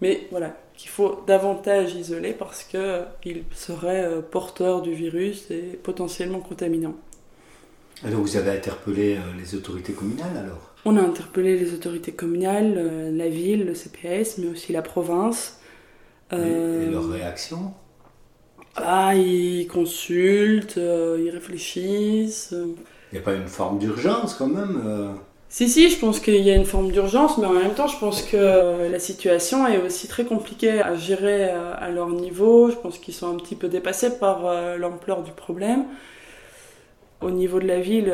Mais 0.00 0.26
voilà, 0.30 0.56
qu'il 0.74 0.90
faut 0.90 1.22
davantage 1.26 1.94
isoler 1.94 2.32
parce 2.32 2.64
qu'ils 2.64 3.44
seraient 3.54 4.04
euh, 4.04 4.20
porteurs 4.22 4.82
du 4.82 4.94
virus 4.94 5.50
et 5.50 5.78
potentiellement 5.82 6.40
contaminants. 6.40 6.96
Et 8.06 8.10
donc 8.10 8.22
vous 8.22 8.36
avez 8.36 8.50
interpellé 8.50 9.16
euh, 9.16 9.20
les 9.38 9.54
autorités 9.54 9.92
communales 9.92 10.36
alors? 10.36 10.70
On 10.84 10.96
a 10.96 11.00
interpellé 11.02 11.56
les 11.58 11.74
autorités 11.74 12.12
communales, 12.12 12.74
euh, 12.76 13.10
la 13.12 13.28
ville, 13.28 13.64
le 13.66 13.74
CPS, 13.74 14.38
mais 14.38 14.48
aussi 14.48 14.72
la 14.72 14.82
province. 14.82 15.60
Et, 16.32 16.34
Euh, 16.36 16.88
et 16.88 16.90
leur 16.90 17.08
réaction 17.08 17.74
ah, 18.76 19.14
ils 19.14 19.66
consultent, 19.68 20.78
euh, 20.78 21.22
ils 21.24 21.30
réfléchissent. 21.30 22.52
euh. 22.52 22.74
Il 23.12 23.16
n'y 23.16 23.18
a 23.20 23.22
pas 23.24 23.34
une 23.34 23.46
forme 23.48 23.78
d'urgence 23.78 24.34
quand 24.34 24.48
même 24.48 24.82
euh? 24.84 25.12
Si, 25.52 25.68
si, 25.68 25.90
je 25.90 25.98
pense 25.98 26.18
qu'il 26.18 26.42
y 26.42 26.50
a 26.50 26.54
une 26.56 26.64
forme 26.64 26.90
d'urgence, 26.92 27.36
mais 27.36 27.44
en 27.44 27.52
même 27.52 27.74
temps, 27.74 27.86
je 27.86 27.98
pense 27.98 28.22
que 28.22 28.38
euh, 28.38 28.88
la 28.88 28.98
situation 28.98 29.66
est 29.66 29.82
aussi 29.82 30.08
très 30.08 30.24
compliquée 30.24 30.80
à 30.80 30.94
gérer 30.94 31.50
euh, 31.50 31.74
à 31.76 31.90
leur 31.90 32.08
niveau. 32.08 32.70
Je 32.70 32.76
pense 32.76 32.96
qu'ils 32.96 33.12
sont 33.12 33.28
un 33.28 33.36
petit 33.36 33.54
peu 33.54 33.68
dépassés 33.68 34.18
par 34.18 34.46
euh, 34.46 34.78
l'ampleur 34.78 35.22
du 35.22 35.30
problème. 35.30 35.84
Au 37.20 37.30
niveau 37.30 37.60
de 37.60 37.66
la 37.66 37.80
ville, 37.80 38.10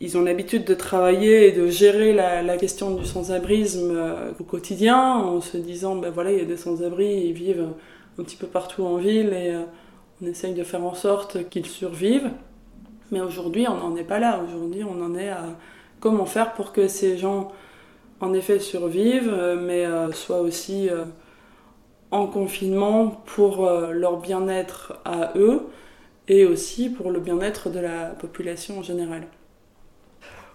ils 0.00 0.18
ont 0.18 0.22
l'habitude 0.22 0.64
de 0.64 0.74
travailler 0.74 1.46
et 1.46 1.52
de 1.52 1.68
gérer 1.68 2.12
la, 2.12 2.56
question 2.56 2.96
du 2.96 3.04
sans-abrisme 3.06 3.96
au 4.40 4.42
quotidien, 4.42 5.14
en 5.14 5.40
se 5.40 5.56
disant, 5.56 5.94
ben 5.94 6.10
voilà, 6.10 6.32
il 6.32 6.38
y 6.38 6.42
a 6.42 6.44
des 6.44 6.56
sans-abri, 6.56 7.28
ils 7.28 7.32
vivent 7.32 7.68
un 8.18 8.24
petit 8.24 8.36
peu 8.36 8.48
partout 8.48 8.82
en 8.82 8.96
ville 8.96 9.32
et 9.32 9.54
on 10.20 10.26
essaye 10.26 10.54
de 10.54 10.64
faire 10.64 10.84
en 10.84 10.94
sorte 10.94 11.48
qu'ils 11.48 11.66
survivent. 11.66 12.30
Mais 13.12 13.20
aujourd'hui, 13.20 13.66
on 13.68 13.76
n'en 13.76 13.96
est 13.96 14.04
pas 14.04 14.18
là. 14.18 14.42
Aujourd'hui, 14.46 14.82
on 14.84 15.00
en 15.02 15.14
est 15.14 15.30
à 15.30 15.44
comment 16.00 16.26
faire 16.26 16.54
pour 16.54 16.72
que 16.72 16.88
ces 16.88 17.16
gens, 17.18 17.52
en 18.20 18.32
effet, 18.34 18.58
survivent, 18.58 19.32
euh, 19.32 19.56
mais 19.60 19.84
euh, 19.86 20.12
soient 20.12 20.40
aussi 20.40 20.88
euh, 20.88 21.04
en 22.10 22.26
confinement 22.26 23.22
pour 23.26 23.70
leur 23.92 24.16
bien-être 24.16 24.94
à 25.04 25.32
eux 25.36 25.68
et 26.26 26.44
aussi 26.44 26.90
pour 26.90 27.12
le 27.12 27.20
bien-être 27.20 27.70
de 27.70 27.78
la 27.78 28.06
population 28.06 28.80
en 28.80 28.82
général. 28.82 29.22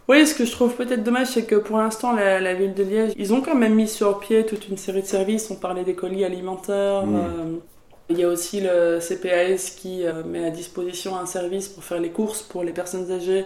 Oui, 0.07 0.27
ce 0.27 0.35
que 0.35 0.45
je 0.45 0.51
trouve 0.51 0.75
peut-être 0.75 1.03
dommage, 1.03 1.27
c'est 1.27 1.45
que 1.45 1.55
pour 1.55 1.77
l'instant, 1.77 2.13
la, 2.13 2.39
la 2.39 2.53
ville 2.53 2.75
de 2.75 2.83
Liège, 2.83 3.13
ils 3.17 3.33
ont 3.33 3.41
quand 3.41 3.55
même 3.55 3.73
mis 3.73 3.87
sur 3.87 4.19
pied 4.19 4.45
toute 4.45 4.67
une 4.67 4.77
série 4.77 5.01
de 5.01 5.07
services. 5.07 5.49
On 5.49 5.55
parlait 5.55 5.83
des 5.83 5.95
colis 5.95 6.23
alimentaires. 6.23 7.05
Mm. 7.05 7.15
euh, 7.15 7.57
il 8.09 8.19
y 8.19 8.23
a 8.23 8.27
aussi 8.27 8.61
le 8.61 8.99
CPAS 8.99 9.71
qui 9.75 10.05
euh, 10.05 10.23
met 10.23 10.45
à 10.45 10.51
disposition 10.51 11.17
un 11.17 11.25
service 11.25 11.67
pour 11.67 11.83
faire 11.83 11.99
les 11.99 12.11
courses 12.11 12.43
pour 12.43 12.63
les 12.63 12.71
personnes 12.71 13.11
âgées 13.11 13.45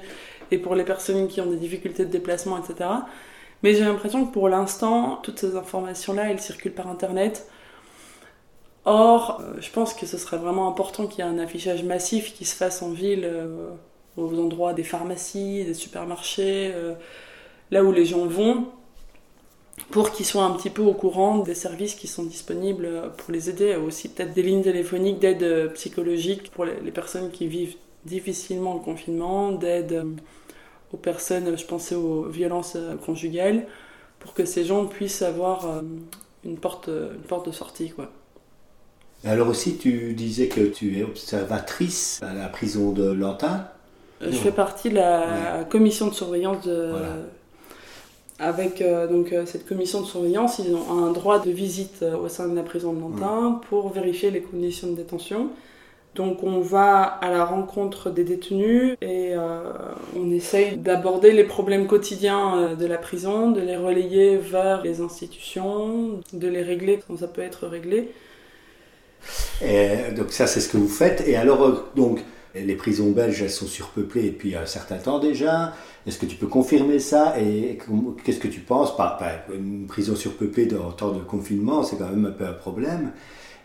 et 0.51 0.57
pour 0.57 0.75
les 0.75 0.83
personnes 0.83 1.27
qui 1.27 1.41
ont 1.41 1.45
des 1.45 1.57
difficultés 1.57 2.05
de 2.05 2.11
déplacement, 2.11 2.57
etc. 2.57 2.89
Mais 3.63 3.73
j'ai 3.73 3.83
l'impression 3.83 4.25
que 4.25 4.31
pour 4.31 4.49
l'instant, 4.49 5.19
toutes 5.21 5.39
ces 5.39 5.55
informations-là, 5.55 6.31
elles 6.31 6.39
circulent 6.39 6.73
par 6.73 6.87
Internet. 6.87 7.47
Or, 8.85 9.41
euh, 9.41 9.53
je 9.59 9.69
pense 9.71 9.93
que 9.93 10.05
ce 10.05 10.17
serait 10.17 10.37
vraiment 10.37 10.67
important 10.67 11.07
qu'il 11.07 11.23
y 11.23 11.27
ait 11.27 11.31
un 11.31 11.39
affichage 11.39 11.83
massif 11.83 12.33
qui 12.33 12.45
se 12.45 12.55
fasse 12.55 12.81
en 12.81 12.91
ville, 12.91 13.25
euh, 13.25 13.69
aux 14.17 14.39
endroits 14.39 14.73
des 14.73 14.83
pharmacies, 14.83 15.65
des 15.65 15.73
supermarchés, 15.73 16.71
euh, 16.73 16.93
là 17.71 17.83
où 17.83 17.91
les 17.91 18.05
gens 18.05 18.25
vont, 18.25 18.67
pour 19.91 20.11
qu'ils 20.11 20.25
soient 20.25 20.43
un 20.43 20.51
petit 20.51 20.69
peu 20.69 20.81
au 20.81 20.93
courant 20.93 21.39
des 21.39 21.55
services 21.55 21.95
qui 21.95 22.07
sont 22.07 22.23
disponibles 22.23 23.11
pour 23.17 23.31
les 23.31 23.49
aider, 23.49 23.75
aussi 23.75 24.09
peut-être 24.09 24.33
des 24.33 24.43
lignes 24.43 24.63
téléphoniques 24.63 25.19
d'aide 25.19 25.71
psychologique 25.73 26.51
pour 26.51 26.65
les 26.65 26.91
personnes 26.91 27.31
qui 27.31 27.47
vivent 27.47 27.75
difficilement 28.05 28.73
le 28.73 28.79
confinement, 28.79 29.51
d'aide 29.51 30.05
aux 30.93 30.97
personnes, 30.97 31.57
je 31.57 31.65
pensais 31.65 31.95
aux 31.95 32.23
violences 32.23 32.73
euh, 32.75 32.95
conjugales, 32.95 33.65
pour 34.19 34.33
que 34.33 34.45
ces 34.45 34.65
gens 34.65 34.85
puissent 34.85 35.21
avoir 35.21 35.65
euh, 35.65 35.81
une 36.43 36.57
porte, 36.57 36.87
une 36.89 37.27
porte 37.27 37.47
de 37.47 37.51
sortie. 37.51 37.91
Quoi. 37.91 38.11
Alors 39.23 39.47
aussi, 39.47 39.77
tu 39.77 40.13
disais 40.13 40.47
que 40.47 40.61
tu 40.61 40.97
es 40.97 41.03
observatrice 41.03 42.19
à 42.21 42.33
la 42.33 42.47
prison 42.47 42.91
de 42.91 43.11
Lantin. 43.11 43.67
Euh, 44.21 44.31
Je 44.31 44.37
fais 44.37 44.51
partie 44.51 44.89
de 44.89 44.95
la 44.95 45.65
commission 45.69 46.07
de 46.07 46.13
surveillance 46.13 46.65
de... 46.65 46.93
Avec 48.39 48.81
euh, 48.81 49.05
donc, 49.05 49.33
euh, 49.33 49.45
cette 49.45 49.67
commission 49.67 49.99
de 49.99 50.05
surveillance, 50.05 50.59
ils 50.59 50.73
ont 50.73 51.05
un 51.05 51.11
droit 51.11 51.39
de 51.39 51.51
visite 51.51 51.99
euh, 52.03 52.15
au 52.15 52.29
sein 52.29 52.47
de 52.47 52.55
la 52.55 52.63
prison 52.63 52.93
de 52.93 52.99
Nantin 53.01 53.59
pour 53.67 53.89
vérifier 53.91 54.31
les 54.31 54.41
conditions 54.41 54.87
de 54.87 54.95
détention. 54.95 55.49
Donc 56.19 56.43
on 56.43 56.59
va 56.59 57.03
à 57.03 57.31
la 57.31 57.45
rencontre 57.45 58.09
des 58.09 58.25
détenus 58.25 58.97
et 58.99 59.35
euh, 59.35 59.71
on 60.17 60.29
essaye 60.31 60.75
d'aborder 60.75 61.31
les 61.31 61.45
problèmes 61.45 61.87
quotidiens 61.87 62.57
euh, 62.57 62.75
de 62.75 62.85
la 62.85 62.97
prison, 62.97 63.51
de 63.51 63.61
les 63.61 63.77
relayer 63.77 64.35
vers 64.35 64.83
les 64.83 64.99
institutions, 64.99 66.19
de 66.33 66.47
les 66.49 66.61
régler 66.61 66.99
quand 67.07 67.19
ça 67.19 67.29
peut 67.29 67.41
être 67.41 67.67
réglé. 67.67 68.11
Et 69.61 70.11
donc 70.13 70.33
ça, 70.33 70.45
c'est 70.45 70.59
ce 70.59 70.67
que 70.67 70.75
vous 70.75 70.89
faites. 70.89 71.25
Et 71.25 71.37
alors, 71.37 71.63
euh, 71.63 71.89
donc, 71.95 72.19
les 72.53 72.75
prisons 72.75 73.11
belges, 73.11 73.41
elles 73.41 73.49
sont 73.49 73.67
surpeuplées 73.67 74.31
depuis 74.31 74.57
un 74.57 74.65
certain 74.65 74.97
temps 74.97 75.19
déjà. 75.19 75.73
Est-ce 76.05 76.17
que 76.17 76.25
tu 76.25 76.35
peux 76.35 76.47
confirmer 76.47 76.99
ça? 76.99 77.35
Et 77.39 77.77
qu'est-ce 78.25 78.39
que 78.39 78.49
tu 78.49 78.59
penses? 78.59 78.97
Par, 78.97 79.21
une 79.53 79.87
prison 79.87 80.17
surpeuplée 80.17 80.67
en 80.75 80.91
temps 80.91 81.11
de 81.11 81.21
confinement 81.21 81.83
C'est 81.83 81.95
quand 81.95 82.09
même 82.09 82.25
un 82.25 82.31
peu 82.31 82.45
un 82.45 82.51
problème. 82.51 83.13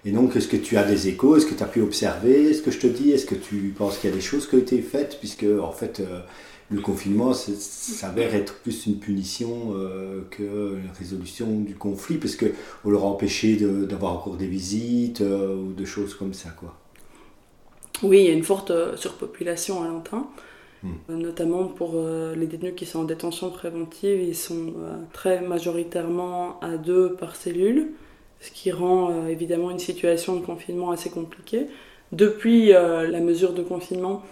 Et 0.07 0.13
donc, 0.13 0.37
est-ce 0.37 0.49
que 0.49 0.57
tu 0.57 0.77
as 0.77 0.85
des 0.85 1.09
échos? 1.09 1.37
Est-ce 1.37 1.47
que 1.47 1.55
tu 1.55 1.63
as 1.63 1.67
pu 1.67 1.81
observer? 1.81 2.53
Ce 2.53 2.63
que 2.63 2.71
je 2.71 2.79
te 2.79 2.87
dis 2.87 3.13
Est-ce 3.13 3.27
que 3.27 3.35
tu 3.35 3.75
penses 3.77 3.99
qu'il 3.99 4.11
y 4.11 4.13
a 4.13 4.17
des 4.17 4.23
choses 4.23 4.47
qui 4.47 4.57
ont 4.57 4.59
été 4.59 4.83
faites? 4.83 5.19
Puisque, 5.19 5.45
en 5.45 5.73
fait, 5.73 6.01
euh, 6.01 6.21
le 6.71 6.81
confinement 6.81 7.33
s'avère 7.35 8.35
être 8.35 8.55
plus 8.57 8.87
une 8.87 8.99
punition 8.99 9.75
euh, 9.75 10.23
que 10.31 10.79
la 10.85 10.93
résolution 10.99 11.61
du 11.61 11.75
conflit, 11.75 12.17
parce 12.17 12.37
que 12.37 12.47
on 12.85 12.91
leur 12.91 13.05
a 13.05 13.07
empêché 13.07 13.57
d'avoir 13.57 14.15
encore 14.15 14.37
des 14.37 14.47
visites 14.47 15.21
euh, 15.21 15.55
ou 15.57 15.73
de 15.73 15.85
choses 15.85 16.15
comme 16.15 16.35
ça, 16.35 16.51
quoi. 16.51 16.75
Oui, 18.03 18.21
il 18.21 18.27
y 18.27 18.31
a 18.31 18.33
une 18.33 18.43
forte 18.43 18.71
euh, 18.71 18.97
surpopulation 18.97 19.83
à 19.83 19.89
Lantin, 19.89 20.27
euh, 20.85 20.89
notamment 21.09 21.69
pour 21.69 22.03
les 22.37 22.47
détenus 22.47 22.75
qui 22.77 22.87
sont 22.87 23.01
en 23.01 23.05
détention 23.05 23.51
préventive. 23.51 24.21
Ils 24.21 24.37
sont 24.37 24.75
très 25.13 25.41
majoritairement 25.41 26.61
à 26.61 26.77
deux 26.77 27.15
par 27.15 27.37
cellule, 27.37 27.93
ce 28.45 28.51
qui 28.51 28.71
rend 28.71 29.11
euh, 29.11 29.29
évidemment 29.29 29.71
une 29.71 29.79
situation 29.79 30.37
de 30.37 30.45
confinement 30.45 30.91
assez 30.91 31.09
compliquée. 31.09 31.67
Depuis 32.13 32.75
euh, 32.75 33.09
la 33.09 33.21
mesure 33.21 33.55
de 33.55 33.63
confinement, 33.63 34.23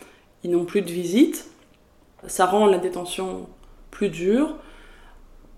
ils 0.44 0.50
n'ont 0.50 0.66
plus 0.66 0.82
de 0.82 0.90
visites. 0.90 1.48
Ça 2.26 2.46
rend 2.46 2.66
la 2.66 2.78
détention 2.78 3.46
plus 3.90 4.10
dure. 4.10 4.54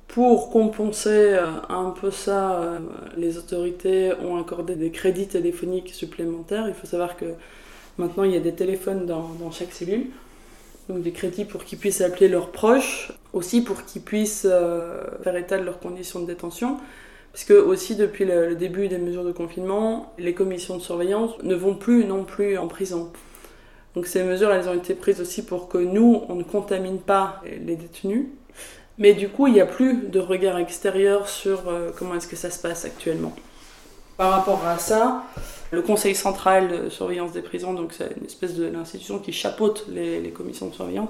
Pour 0.07 0.51
compenser 0.51 1.11
euh, 1.11 1.47
un 1.69 1.91
peu 1.91 2.13
ça, 2.13 2.79
les 3.17 3.39
autorités 3.39 4.13
ont 4.23 4.37
accordé 4.37 4.77
des 4.77 4.91
crédits 4.91 5.27
téléphoniques 5.27 5.93
supplémentaires. 5.93 6.69
Il 6.69 6.75
faut 6.75 6.87
savoir 6.87 7.17
que 7.17 7.35
maintenant 7.99 8.23
il 8.23 8.33
y 8.33 8.37
a 8.37 8.41
des 8.41 8.55
téléphones 8.55 9.05
dans, 9.05 9.31
dans 9.41 9.51
chaque 9.51 9.73
cellule, 9.73 10.07
donc 10.89 11.03
des 11.03 11.11
crédits 11.11 11.45
pour 11.45 11.65
qu'ils 11.65 11.79
puissent 11.79 12.03
appeler 12.03 12.29
leurs 12.29 12.53
proches, 12.53 13.13
aussi 13.33 13.65
pour 13.65 13.85
qu'ils 13.85 14.03
puissent 14.03 14.47
faire 15.25 15.37
état 15.37 15.59
de 15.59 15.65
leurs 15.65 15.81
conditions 15.81 16.21
de 16.21 16.27
détention. 16.27 16.79
Parce 17.35 17.43
que 17.43 17.55
aussi 17.55 17.97
depuis 17.97 18.25
le, 18.25 18.55
début 18.55 18.87
des 18.87 18.97
mesures 18.97 19.25
de 19.25 19.33
confinement, 19.33 20.13
les 20.19 20.35
commissions 20.35 20.77
de 20.77 20.81
surveillance 20.81 21.33
ne 21.43 21.57
vont 21.57 21.75
plus 21.75 22.05
non 22.05 22.23
plus 22.23 22.57
en 22.57 22.69
prison. 22.69 23.11
Donc 23.97 24.07
ces 24.07 24.23
mesures, 24.23 24.53
elles 24.53 24.69
ont 24.69 24.75
été 24.75 24.95
prises 24.95 25.21
aussi 25.21 25.45
pour 25.45 25.67
que 25.67 25.79
nous, 25.79 26.23
on 26.29 26.37
ne 26.37 26.45
contamine 26.45 27.01
pas 27.01 27.43
les 27.45 27.75
détenus. 27.75 28.27
Mais 28.99 29.15
du 29.15 29.29
coup, 29.29 29.49
il 29.49 29.55
n'y 29.55 29.61
a 29.61 29.67
plus 29.67 30.07
de 30.07 30.21
regard 30.21 30.59
extérieur 30.59 31.29
sur 31.29 31.69
euh, 31.69 31.91
comment 31.99 32.15
est-ce 32.15 32.29
que 32.29 32.37
ça 32.37 32.51
se 32.51 32.61
passe 32.61 32.85
actuellement. 32.85 33.35
Par 34.17 34.31
rapport 34.31 34.65
à 34.65 34.79
ça, 34.79 35.25
le 35.73 35.83
Conseil 35.83 36.15
central 36.15 36.69
de 36.85 36.89
surveillance 36.89 37.33
des 37.33 37.43
prisons, 37.43 37.75
donc 37.75 37.95
c'est 37.95 38.13
une 38.17 38.27
espèce 38.27 38.55
de 38.55 38.67
l'institution 38.67 39.19
qui 39.19 39.33
chapeaute 39.33 39.87
les 39.93 40.31
commissions 40.31 40.69
de 40.69 40.75
surveillance, 40.75 41.09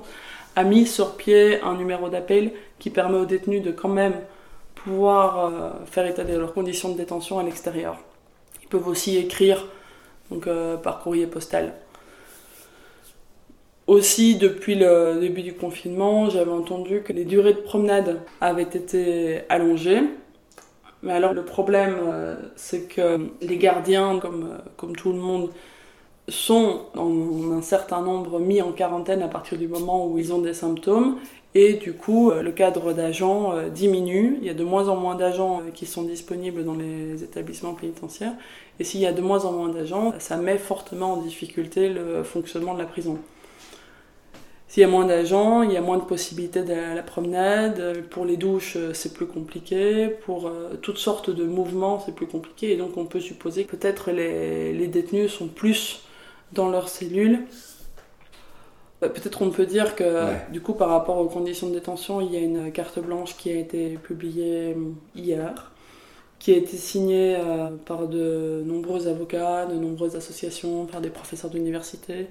a 0.56 0.64
mis 0.64 0.86
sur 0.86 1.16
pied 1.16 1.60
un 1.60 1.74
numéro 1.74 2.08
d'appel 2.08 2.52
qui 2.78 2.88
permet 2.88 3.18
aux 3.18 3.26
détenus 3.26 3.62
de 3.62 3.72
quand 3.72 3.90
même 3.90 4.14
pouvoir 4.74 5.46
euh, 5.46 5.70
faire 5.86 6.06
état 6.06 6.24
de 6.24 6.36
leurs 6.36 6.52
conditions 6.52 6.90
de 6.90 6.96
détention 6.96 7.38
à 7.38 7.42
l'extérieur. 7.42 7.96
Ils 8.62 8.68
peuvent 8.68 8.88
aussi 8.88 9.16
écrire 9.16 9.66
donc, 10.30 10.46
euh, 10.46 10.76
par 10.76 11.00
courrier 11.00 11.26
postal. 11.26 11.74
Aussi, 13.86 14.36
depuis 14.36 14.74
le 14.74 15.18
début 15.20 15.42
du 15.42 15.54
confinement, 15.54 16.30
j'avais 16.30 16.50
entendu 16.50 17.02
que 17.02 17.12
les 17.12 17.24
durées 17.24 17.52
de 17.52 17.60
promenade 17.60 18.20
avaient 18.40 18.62
été 18.62 19.42
allongées. 19.50 20.00
Mais 21.02 21.12
alors, 21.12 21.34
le 21.34 21.44
problème, 21.44 21.96
euh, 22.04 22.36
c'est 22.56 22.88
que 22.88 23.28
les 23.42 23.58
gardiens, 23.58 24.18
comme, 24.20 24.58
comme 24.78 24.96
tout 24.96 25.12
le 25.12 25.18
monde, 25.18 25.50
sont 26.28 26.86
en 26.96 27.52
un 27.52 27.60
certain 27.60 28.00
nombre 28.00 28.40
mis 28.40 28.62
en 28.62 28.72
quarantaine 28.72 29.22
à 29.22 29.28
partir 29.28 29.58
du 29.58 29.68
moment 29.68 30.06
où 30.06 30.18
ils 30.18 30.32
ont 30.32 30.40
des 30.40 30.54
symptômes. 30.54 31.18
Et 31.56 31.74
du 31.74 31.92
coup, 31.92 32.30
euh, 32.30 32.42
le 32.42 32.50
cadre 32.50 32.92
d'agents 32.92 33.52
euh, 33.52 33.68
diminue. 33.68 34.38
Il 34.40 34.46
y 34.46 34.50
a 34.50 34.54
de 34.54 34.64
moins 34.64 34.88
en 34.88 34.96
moins 34.96 35.14
d'agents 35.14 35.60
euh, 35.60 35.70
qui 35.72 35.86
sont 35.86 36.02
disponibles 36.02 36.64
dans 36.64 36.74
les 36.74 37.22
établissements 37.22 37.74
pénitentiaires. 37.74 38.32
Et 38.80 38.84
s'il 38.84 39.00
y 39.00 39.06
a 39.06 39.12
de 39.12 39.22
moins 39.22 39.44
en 39.44 39.52
moins 39.52 39.68
d'agents, 39.68 40.14
ça 40.18 40.36
met 40.36 40.58
fortement 40.58 41.12
en 41.12 41.16
difficulté 41.18 41.88
le 41.88 42.24
fonctionnement 42.24 42.74
de 42.74 42.80
la 42.80 42.86
prison. 42.86 43.18
S'il 44.66 44.80
y 44.80 44.84
a 44.84 44.88
moins 44.88 45.06
d'agents, 45.06 45.62
il 45.62 45.70
y 45.70 45.76
a 45.76 45.80
moins 45.80 45.98
de 45.98 46.02
possibilités 46.02 46.62
d'aller 46.62 46.80
à 46.80 46.94
la 46.96 47.04
promenade. 47.04 48.02
Pour 48.10 48.24
les 48.24 48.36
douches, 48.36 48.76
c'est 48.92 49.14
plus 49.14 49.26
compliqué. 49.26 50.08
Pour 50.24 50.50
toutes 50.82 50.98
sortes 50.98 51.30
de 51.30 51.44
mouvements, 51.44 52.02
c'est 52.04 52.12
plus 52.12 52.26
compliqué. 52.26 52.72
Et 52.72 52.76
donc, 52.76 52.96
on 52.96 53.04
peut 53.04 53.20
supposer 53.20 53.66
que 53.66 53.76
peut-être 53.76 54.10
les, 54.10 54.72
les 54.72 54.88
détenus 54.88 55.30
sont 55.30 55.46
plus 55.46 56.02
dans 56.52 56.68
leurs 56.68 56.88
cellules. 56.88 57.44
Euh, 59.04 59.08
Peut-être 59.08 59.42
on 59.42 59.50
peut 59.50 59.66
dire 59.66 59.94
que, 59.96 60.04
du 60.52 60.60
coup, 60.60 60.72
par 60.74 60.88
rapport 60.90 61.18
aux 61.18 61.26
conditions 61.28 61.68
de 61.68 61.74
détention, 61.74 62.20
il 62.20 62.32
y 62.32 62.36
a 62.36 62.40
une 62.40 62.72
carte 62.72 62.98
blanche 62.98 63.36
qui 63.36 63.50
a 63.50 63.54
été 63.56 63.98
publiée 64.02 64.76
hier, 65.14 65.72
qui 66.38 66.52
a 66.52 66.56
été 66.56 66.76
signée 66.76 67.36
euh, 67.38 67.68
par 67.86 68.06
de 68.08 68.62
nombreux 68.66 69.08
avocats, 69.08 69.66
de 69.66 69.74
nombreuses 69.74 70.16
associations, 70.16 70.86
par 70.86 71.00
des 71.00 71.10
professeurs 71.10 71.50
d'université, 71.50 72.26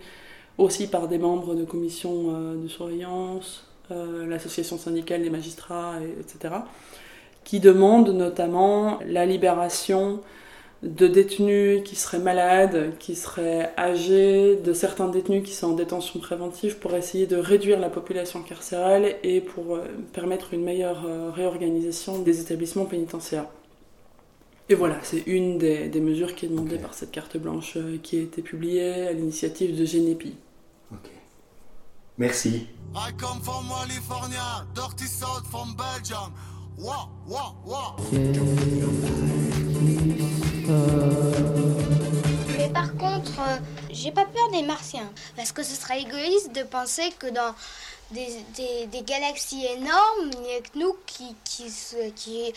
aussi 0.57 0.88
par 0.88 1.07
des 1.07 1.17
membres 1.17 1.55
de 1.55 1.63
commissions 1.63 2.26
euh, 2.36 2.55
de 2.63 2.67
surveillance, 2.67 3.65
euh, 3.91 4.26
l'association 4.28 4.78
syndicale 4.78 5.24
des 5.24 5.30
magistrats, 5.30 5.95
et- 6.01 6.19
etc., 6.19 6.55
qui 7.43 7.59
demandent 7.59 8.09
notamment 8.13 8.99
la 9.05 9.26
libération 9.26 10.21
de 10.84 11.08
détenus 11.08 11.82
qui 11.84 11.96
seraient 11.96 12.20
malades, 12.20 12.94
qui 13.00 13.16
seraient 13.16 13.74
âgés, 13.78 14.58
de 14.58 14.74
certains 14.74 15.08
détenus 15.08 15.44
qui 15.44 15.54
sont 15.54 15.68
en 15.68 15.76
détention 15.76 16.20
préventive 16.20 16.78
pour 16.78 16.94
essayer 16.94 17.26
de 17.26 17.38
réduire 17.38 17.80
la 17.80 17.90
population 17.90 18.44
carcérale 18.44 19.16
et 19.24 19.40
pour 19.40 19.76
euh, 19.76 19.88
permettre 20.12 20.54
une 20.54 20.64
meilleure 20.64 21.06
euh, 21.06 21.32
réorganisation 21.32 22.20
des 22.20 22.42
établissements 22.42 22.86
pénitentiaires. 22.86 23.46
Et 24.68 24.76
voilà, 24.76 24.98
c'est 25.04 25.24
une 25.26 25.58
des, 25.58 25.88
des 25.88 26.02
mesures 26.02 26.36
qui 26.36 26.46
est 26.46 26.50
demandée 26.50 26.78
par 26.78 26.94
cette 26.94 27.12
carte 27.12 27.38
blanche 27.38 27.78
euh, 27.78 27.98
qui 28.04 28.18
a 28.18 28.22
été 28.22 28.42
publiée 28.42 29.08
à 29.08 29.14
l'initiative 29.14 29.78
de 29.78 29.86
Genepi. 29.86 30.36
Merci. 32.18 32.68
I 32.94 33.12
come 33.18 33.42
from 33.42 33.66
California, 33.70 34.66
dirty 34.76 35.06
south 35.06 35.48
from 35.50 35.76
Belgium. 35.76 36.32
Wah, 36.78 37.10
wah, 37.28 37.56
wah. 37.66 37.96
Mais 42.57 42.69
par 42.69 42.95
contre, 42.95 43.39
euh, 43.39 43.57
j'ai 43.91 44.11
pas 44.11 44.26
peur 44.26 44.49
des 44.51 44.63
martiens. 44.65 45.09
Parce 45.36 45.51
que 45.51 45.63
ce 45.63 45.76
serait 45.76 46.01
égoïste 46.01 46.53
de 46.55 46.63
penser 46.63 47.11
que 47.19 47.28
dans 47.28 47.53
des, 48.11 48.28
des- 48.55 48.88
des 48.88 49.01
galaxies 49.03 49.65
énormes, 49.65 50.32
il 50.34 50.41
n'y 50.41 50.53
a 50.55 50.61
que 50.61 50.78
nous 50.78 50.95
qui, 51.05 51.36
qui, 51.43 51.65
qui 52.15 52.38
ayons 52.45 52.53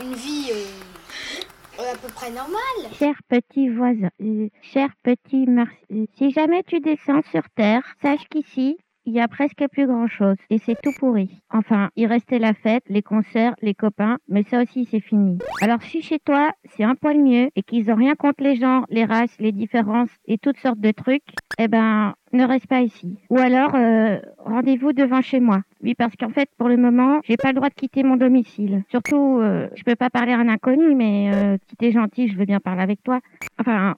une, 0.00 0.14
vie 0.14 0.50
euh, 0.52 1.92
à 1.92 1.96
peu 1.96 2.08
près 2.08 2.30
normale. 2.30 2.58
Cher 2.98 3.14
petit 3.28 3.68
voisin, 3.68 4.10
euh, 4.22 4.48
cher 4.62 4.88
petit 5.02 5.46
merci. 5.46 5.74
euh, 5.92 6.04
Si 6.18 6.30
jamais 6.32 6.62
tu 6.64 6.80
descends 6.80 7.22
sur 7.30 7.42
Terre, 7.56 7.82
sache 8.02 8.26
qu'ici, 8.30 8.76
il 9.06 9.12
y 9.14 9.20
a 9.20 9.28
presque 9.28 9.64
plus 9.70 9.86
grand 9.86 10.06
chose 10.06 10.36
et 10.50 10.58
c'est 10.58 10.76
tout 10.82 10.92
pourri. 10.98 11.42
Enfin, 11.50 11.90
il 11.96 12.06
restait 12.06 12.38
la 12.38 12.54
fête, 12.54 12.84
les 12.88 13.02
concerts, 13.02 13.54
les 13.62 13.74
copains, 13.74 14.18
mais 14.28 14.42
ça 14.44 14.62
aussi 14.62 14.86
c'est 14.90 15.00
fini. 15.00 15.38
Alors 15.60 15.82
si 15.82 16.02
chez 16.02 16.18
toi 16.18 16.52
c'est 16.64 16.84
un 16.84 16.94
poil 16.94 17.18
mieux 17.18 17.50
et 17.54 17.62
qu'ils 17.62 17.90
ont 17.90 17.96
rien 17.96 18.14
contre 18.14 18.42
les 18.42 18.56
gens, 18.56 18.84
les 18.88 19.04
races, 19.04 19.36
les 19.38 19.52
différences 19.52 20.10
et 20.26 20.38
toutes 20.38 20.58
sortes 20.58 20.80
de 20.80 20.90
trucs, 20.90 21.22
eh 21.58 21.68
ben 21.68 22.14
ne 22.32 22.44
reste 22.44 22.66
pas 22.66 22.80
ici. 22.80 23.18
Ou 23.30 23.38
alors 23.38 23.74
euh, 23.74 24.18
rendez-vous 24.38 24.92
devant 24.92 25.22
chez 25.22 25.40
moi. 25.40 25.62
Oui, 25.82 25.94
parce 25.94 26.14
qu'en 26.16 26.30
fait 26.30 26.48
pour 26.58 26.68
le 26.68 26.76
moment 26.76 27.20
j'ai 27.24 27.36
pas 27.36 27.48
le 27.48 27.54
droit 27.54 27.68
de 27.68 27.74
quitter 27.74 28.02
mon 28.02 28.16
domicile. 28.16 28.84
Surtout, 28.90 29.38
euh, 29.40 29.68
je 29.74 29.82
peux 29.84 29.96
pas 29.96 30.10
parler 30.10 30.32
à 30.32 30.38
un 30.38 30.48
inconnu, 30.48 30.94
mais 30.94 31.30
euh, 31.32 31.56
si 31.68 31.76
t'es 31.76 31.92
gentil, 31.92 32.28
je 32.28 32.36
veux 32.36 32.44
bien 32.46 32.60
parler 32.60 32.82
avec 32.82 33.02
toi. 33.02 33.20
Enfin, 33.58 33.94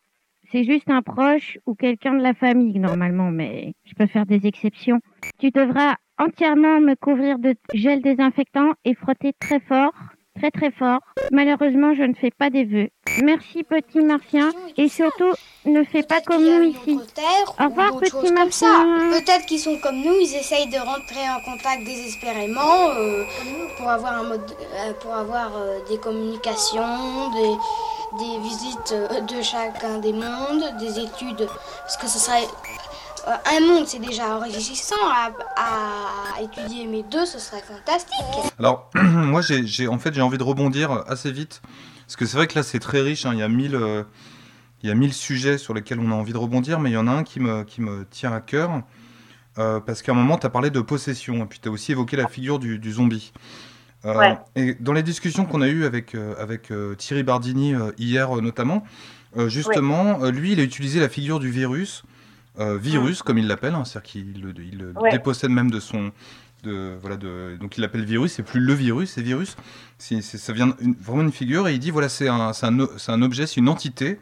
c'est 0.52 0.64
juste 0.64 0.88
un 0.90 1.02
proche 1.02 1.58
ou 1.66 1.74
quelqu'un 1.74 2.14
de 2.14 2.22
la 2.22 2.34
famille 2.34 2.78
normalement, 2.78 3.30
mais 3.30 3.74
je 3.84 3.94
peux 3.94 4.06
faire 4.06 4.26
des 4.26 4.46
exceptions. 4.46 5.00
Tu 5.38 5.50
devras 5.50 5.96
entièrement 6.18 6.80
me 6.80 6.94
couvrir 6.94 7.38
de 7.38 7.54
gel 7.74 8.00
désinfectant 8.02 8.72
et 8.84 8.94
frotter 8.94 9.32
très 9.38 9.60
fort, 9.60 9.92
très 10.36 10.50
très 10.50 10.70
fort. 10.70 11.00
Malheureusement, 11.32 11.94
je 11.94 12.02
ne 12.02 12.14
fais 12.14 12.30
pas 12.30 12.50
des 12.50 12.64
vœux. 12.64 12.88
Merci 13.24 13.64
petit 13.64 14.00
martien 14.00 14.50
et 14.76 14.88
surtout 14.88 15.32
ne 15.64 15.82
fais 15.84 16.02
pas 16.02 16.20
comme 16.20 16.44
nous 16.44 16.62
ici. 16.70 16.98
Au 17.58 17.64
revoir 17.64 17.98
petit 17.98 18.32
martien. 18.32 19.10
Peut-être 19.10 19.46
qu'ils 19.46 19.58
sont 19.58 19.78
comme 19.78 19.96
nous, 19.96 20.14
ils 20.20 20.36
essayent 20.36 20.70
de 20.70 20.78
rentrer 20.78 21.28
en 21.28 21.40
contact 21.44 21.84
désespérément 21.84 22.90
euh, 22.90 23.24
pour 23.78 23.88
avoir, 23.88 24.18
un 24.18 24.24
mode, 24.24 24.50
euh, 24.50 24.92
pour 25.00 25.14
avoir 25.14 25.50
euh, 25.56 25.78
des 25.88 25.98
communications, 25.98 27.30
des, 27.32 27.54
des 28.18 28.38
visites 28.40 28.92
euh, 28.92 29.20
de 29.20 29.42
chacun 29.42 29.98
des 29.98 30.12
mondes, 30.12 30.64
des 30.78 30.98
études. 31.00 31.48
Parce 31.80 31.96
que 31.96 32.08
ce 32.08 32.18
serait. 32.18 32.44
euh, 33.28 33.56
un 33.56 33.60
monde, 33.66 33.86
c'est 33.86 33.98
déjà 33.98 34.36
enrichissant 34.38 34.94
à, 35.56 36.40
étudier, 36.42 36.86
mais 36.86 37.02
deux, 37.02 37.26
ce 37.26 37.38
serait 37.38 37.62
fantastique. 37.62 38.52
Alors, 38.58 38.90
moi, 38.94 39.40
j'ai, 39.42 39.88
en 39.88 39.98
fait, 39.98 40.14
j'ai 40.14 40.22
envie 40.22 40.38
de 40.38 40.42
rebondir 40.42 41.04
assez 41.08 41.32
vite. 41.32 41.60
Parce 42.06 42.16
que 42.16 42.26
c'est 42.26 42.36
vrai 42.36 42.46
que 42.46 42.54
là, 42.56 42.62
c'est 42.62 42.78
très 42.78 43.00
riche. 43.00 43.26
hein, 43.26 43.30
Il, 43.32 43.40
y 43.40 43.42
a 43.42 43.48
mille, 43.48 43.74
euh, 43.74 44.04
il 44.82 44.88
y 44.88 44.92
a 44.92 44.94
mille 44.94 45.12
sujets 45.14 45.58
sur 45.58 45.74
lesquels 45.74 45.98
on 45.98 46.10
a 46.12 46.14
envie 46.14 46.32
de 46.32 46.38
rebondir, 46.38 46.78
mais 46.78 46.90
il 46.90 46.94
y 46.94 46.98
en 46.98 47.08
a 47.08 47.12
un 47.12 47.24
qui 47.24 47.40
me, 47.40 47.64
qui 47.64 47.80
me 47.80 48.04
tient 48.04 48.32
à 48.32 48.40
cœur. 48.40 48.82
euh, 49.58 49.80
parce 49.80 50.02
qu'à 50.02 50.12
un 50.12 50.14
moment, 50.14 50.36
tu 50.38 50.46
as 50.46 50.50
parlé 50.50 50.70
de 50.70 50.80
possession, 50.80 51.42
et 51.42 51.46
puis 51.46 51.58
tu 51.60 51.68
as 51.68 51.72
aussi 51.72 51.92
évoqué 51.92 52.16
la 52.16 52.28
figure 52.28 52.58
du 52.58 52.92
zombie. 52.92 53.32
Euh, 54.04 54.14
Ouais. 54.18 54.38
Et 54.56 54.74
dans 54.78 54.92
les 54.92 55.02
discussions 55.02 55.44
qu'on 55.46 55.62
a 55.62 55.68
eues 55.68 55.84
avec, 55.84 56.14
euh, 56.14 56.34
avec 56.38 56.70
euh, 56.70 56.94
Thierry 56.94 57.22
Bardini 57.22 57.74
hier 57.98 58.30
notamment, 58.42 58.84
justement, 59.48 60.24
lui, 60.30 60.52
il 60.52 60.60
a 60.60 60.62
utilisé 60.62 60.98
la 61.00 61.08
figure 61.08 61.40
du 61.40 61.50
virus, 61.50 62.04
virus 62.58 63.22
comme 63.22 63.36
il 63.38 63.46
l'appelle, 63.48 63.74
hein, 63.74 63.84
c'est-à-dire 63.84 64.10
qu'il 64.10 64.40
le, 64.40 64.54
il 64.62 64.78
le 64.78 64.94
dépossède 65.10 65.50
même 65.50 65.70
de 65.70 65.78
son, 65.78 66.10
de, 66.62 66.96
voilà, 67.02 67.16
de, 67.18 67.56
donc 67.60 67.76
il 67.76 67.82
l'appelle 67.82 68.04
virus, 68.06 68.32
c'est 68.32 68.42
plus 68.42 68.60
le 68.60 68.72
virus, 68.72 69.10
c'est 69.10 69.20
virus. 69.22 69.56
Ça 69.98 70.52
vient 70.54 70.74
une- 70.80 70.94
vraiment 70.94 71.22
une 71.22 71.32
figure 71.32 71.68
et 71.68 71.74
il 71.74 71.78
dit 71.80 71.90
voilà, 71.90 72.08
c'est 72.08 72.28
un, 72.28 72.50
un, 72.62 72.78
un 73.08 73.22
objet, 73.22 73.46
c'est 73.46 73.56
une 73.56 73.68
entité 73.68 74.18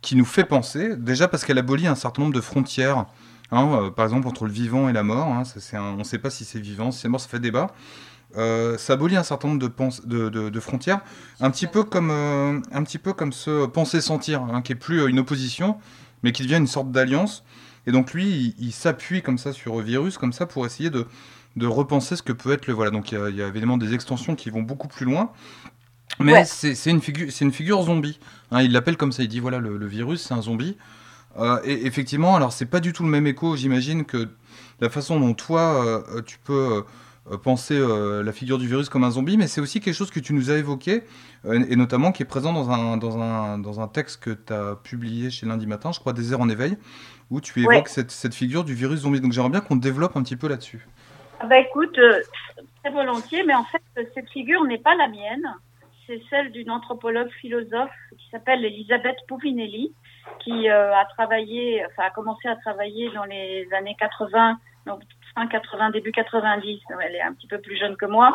qui 0.00 0.16
nous 0.16 0.24
fait 0.24 0.44
penser, 0.44 0.96
déjà 0.96 1.28
parce 1.28 1.44
qu'elle 1.44 1.58
abolit 1.58 1.86
un 1.86 1.94
certain 1.94 2.22
nombre 2.22 2.34
de 2.34 2.40
frontières, 2.40 3.04
hein, 3.52 3.68
euh, 3.84 3.90
par 3.90 4.04
exemple 4.06 4.26
entre 4.26 4.46
le 4.46 4.52
vivant 4.52 4.88
et 4.88 4.92
la 4.92 5.04
mort. 5.04 5.28
hein, 5.28 5.44
ça, 5.44 5.60
c'est 5.60 5.76
un- 5.76 5.82
on 5.94 5.98
ne 5.98 6.04
sait 6.04 6.18
pas 6.18 6.30
si 6.30 6.44
c'est 6.44 6.58
vivant, 6.60 6.90
si 6.90 7.00
c'est 7.00 7.08
mort, 7.08 7.20
ça 7.20 7.28
fait 7.28 7.38
débat. 7.40 7.68
Euh, 8.38 8.78
ça 8.78 8.94
abolit 8.94 9.16
un 9.16 9.22
certain 9.22 9.48
nombre 9.48 9.60
de, 9.60 9.68
pens- 9.68 10.06
de, 10.06 10.28
de- 10.30 10.48
de 10.48 10.60
frontières, 10.60 11.00
un 11.40 11.50
petit 11.50 11.66
peu 11.66 11.84
comme, 11.84 12.10
euh, 12.10 12.60
un 12.72 12.82
petit 12.82 12.98
peu 12.98 13.12
comme 13.12 13.32
ce 13.32 13.66
penser-sentir, 13.66 14.42
hein, 14.42 14.62
qui 14.62 14.72
est 14.72 14.76
plus 14.76 15.06
une 15.08 15.18
opposition, 15.18 15.76
mais 16.22 16.32
qui 16.32 16.42
devient 16.42 16.56
une 16.56 16.66
sorte 16.66 16.90
d'alliance. 16.90 17.44
Et 17.86 17.92
donc 17.92 18.14
lui, 18.14 18.54
il, 18.58 18.66
il 18.68 18.72
s'appuie 18.72 19.20
comme 19.22 19.36
ça 19.38 19.52
sur 19.52 19.76
le 19.76 19.82
virus, 19.82 20.16
comme 20.16 20.32
ça, 20.32 20.46
pour 20.46 20.64
essayer 20.64 20.88
de, 20.88 21.06
de 21.56 21.66
repenser 21.66 22.16
ce 22.16 22.22
que 22.22 22.32
peut 22.32 22.52
être 22.52 22.66
le 22.68 22.72
voilà. 22.72 22.90
Donc 22.90 23.12
il 23.12 23.18
y 23.18 23.20
a, 23.20 23.28
il 23.28 23.36
y 23.36 23.42
a 23.42 23.48
évidemment 23.48 23.76
des 23.76 23.92
extensions 23.92 24.34
qui 24.34 24.48
vont 24.48 24.62
beaucoup 24.62 24.88
plus 24.88 25.04
loin. 25.04 25.30
Mais 26.18 26.32
Ouais. 26.32 26.44
c'est 26.44 26.90
une, 26.90 27.00
figure, 27.02 27.28
c'est 27.30 27.44
une 27.44 27.52
figure 27.52 27.82
zombie. 27.82 28.18
Hein, 28.50 28.62
il 28.62 28.72
l'appelle 28.72 28.96
comme 28.96 29.12
ça, 29.12 29.22
il 29.22 29.28
dit 29.28 29.40
voilà, 29.40 29.58
le, 29.58 29.76
le 29.76 29.86
virus, 29.86 30.22
c'est 30.22 30.34
un 30.34 30.42
zombie. 30.42 30.76
Euh, 31.38 31.60
et 31.64 31.86
effectivement, 31.86 32.36
alors 32.36 32.52
c'est 32.52 32.66
pas 32.66 32.80
du 32.80 32.92
tout 32.92 33.02
le 33.04 33.08
même 33.08 33.26
écho, 33.26 33.56
j'imagine, 33.56 34.04
que 34.04 34.28
la 34.80 34.90
façon 34.90 35.18
dont 35.18 35.34
toi, 35.34 35.84
euh, 35.84 36.22
tu 36.22 36.38
peux 36.38 36.84
euh, 37.30 37.38
penser 37.38 37.78
la 37.78 38.32
figure 38.32 38.58
du 38.58 38.66
virus 38.66 38.88
comme 38.88 39.04
un 39.04 39.10
zombie, 39.10 39.36
mais 39.36 39.46
c'est 39.46 39.60
aussi 39.60 39.80
quelque 39.80 39.94
chose 39.94 40.10
que 40.10 40.20
tu 40.20 40.34
nous 40.34 40.50
as 40.50 40.58
évoqué, 40.58 41.04
et 41.44 41.76
notamment 41.76 42.10
qui 42.12 42.22
est 42.22 42.26
présent 42.26 42.52
dans 42.52 42.70
un, 42.70 42.96
dans 42.96 43.16
un, 43.18 43.58
dans 43.58 43.80
un 43.80 43.88
texte 43.88 44.22
que 44.22 44.30
tu 44.30 44.52
as 44.52 44.76
publié 44.82 45.30
chez 45.30 45.46
Lundi 45.46 45.66
Matin, 45.66 45.92
je 45.92 46.00
crois, 46.00 46.12
Désert 46.12 46.40
en 46.40 46.48
éveil, 46.48 46.76
où 47.30 47.40
tu 47.40 47.60
évoques 47.60 47.72
Ouais. 47.72 47.82
cette, 47.86 48.10
cette 48.10 48.34
figure 48.34 48.64
du 48.64 48.74
virus 48.74 49.00
zombie. 49.00 49.20
Donc 49.20 49.32
j'aimerais 49.32 49.50
bien 49.50 49.60
qu'on 49.60 49.76
développe 49.76 50.16
un 50.16 50.22
petit 50.22 50.36
peu 50.36 50.48
là-dessus. 50.48 50.86
Ah 51.40 51.46
Bah 51.46 51.58
écoute, 51.58 51.98
très 52.82 52.92
volontiers, 52.92 53.44
mais 53.44 53.54
en 53.54 53.64
fait, 53.64 53.82
cette 54.14 54.28
figure 54.30 54.64
n'est 54.64 54.78
pas 54.78 54.96
la 54.96 55.08
mienne. 55.08 55.54
C'est 56.06 56.20
celle 56.28 56.50
d'une 56.50 56.70
anthropologue 56.70 57.30
philosophe 57.40 57.90
qui 58.18 58.28
s'appelle 58.30 58.64
Elisabeth 58.64 59.16
Pouvinelli, 59.28 59.92
qui 60.40 60.68
euh, 60.70 60.94
a 60.94 61.04
travaillé, 61.06 61.84
enfin 61.86 62.04
a 62.04 62.10
commencé 62.10 62.48
à 62.48 62.56
travailler 62.56 63.10
dans 63.10 63.24
les 63.24 63.68
années 63.72 63.96
80, 63.98 64.58
donc 64.86 65.02
fin 65.34 65.46
80, 65.46 65.90
début 65.90 66.12
90. 66.12 66.80
Elle 67.02 67.14
est 67.16 67.22
un 67.22 67.32
petit 67.34 67.46
peu 67.46 67.58
plus 67.58 67.76
jeune 67.76 67.96
que 67.96 68.06
moi. 68.06 68.34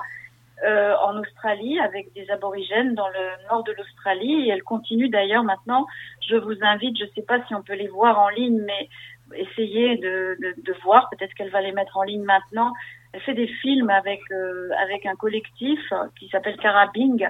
euh, 0.65 0.95
en 1.03 1.17
Australie 1.19 1.79
avec 1.79 2.11
des 2.13 2.29
aborigènes 2.31 2.95
dans 2.95 3.07
le 3.09 3.47
nord 3.49 3.63
de 3.63 3.73
l'Australie 3.73 4.47
et 4.47 4.49
elle 4.49 4.63
continue 4.63 5.09
d'ailleurs 5.09 5.43
maintenant. 5.43 5.85
Je 6.27 6.35
vous 6.35 6.55
invite, 6.61 6.97
je 6.97 7.03
ne 7.05 7.09
sais 7.15 7.21
pas 7.21 7.39
si 7.47 7.53
on 7.53 7.61
peut 7.61 7.75
les 7.75 7.87
voir 7.87 8.19
en 8.19 8.29
ligne, 8.29 8.61
mais 8.65 8.89
essayez 9.35 9.97
de, 9.97 10.37
de, 10.41 10.55
de 10.61 10.73
voir. 10.83 11.09
Peut-être 11.11 11.33
qu'elle 11.35 11.51
va 11.51 11.61
les 11.61 11.73
mettre 11.73 11.97
en 11.97 12.03
ligne 12.03 12.23
maintenant. 12.23 12.73
Elle 13.13 13.21
fait 13.21 13.33
des 13.35 13.47
films 13.47 13.89
avec 13.89 14.19
euh, 14.31 14.69
avec 14.81 15.05
un 15.05 15.15
collectif 15.15 15.79
qui 16.19 16.27
s'appelle 16.29 16.57
Carabing 16.57 17.27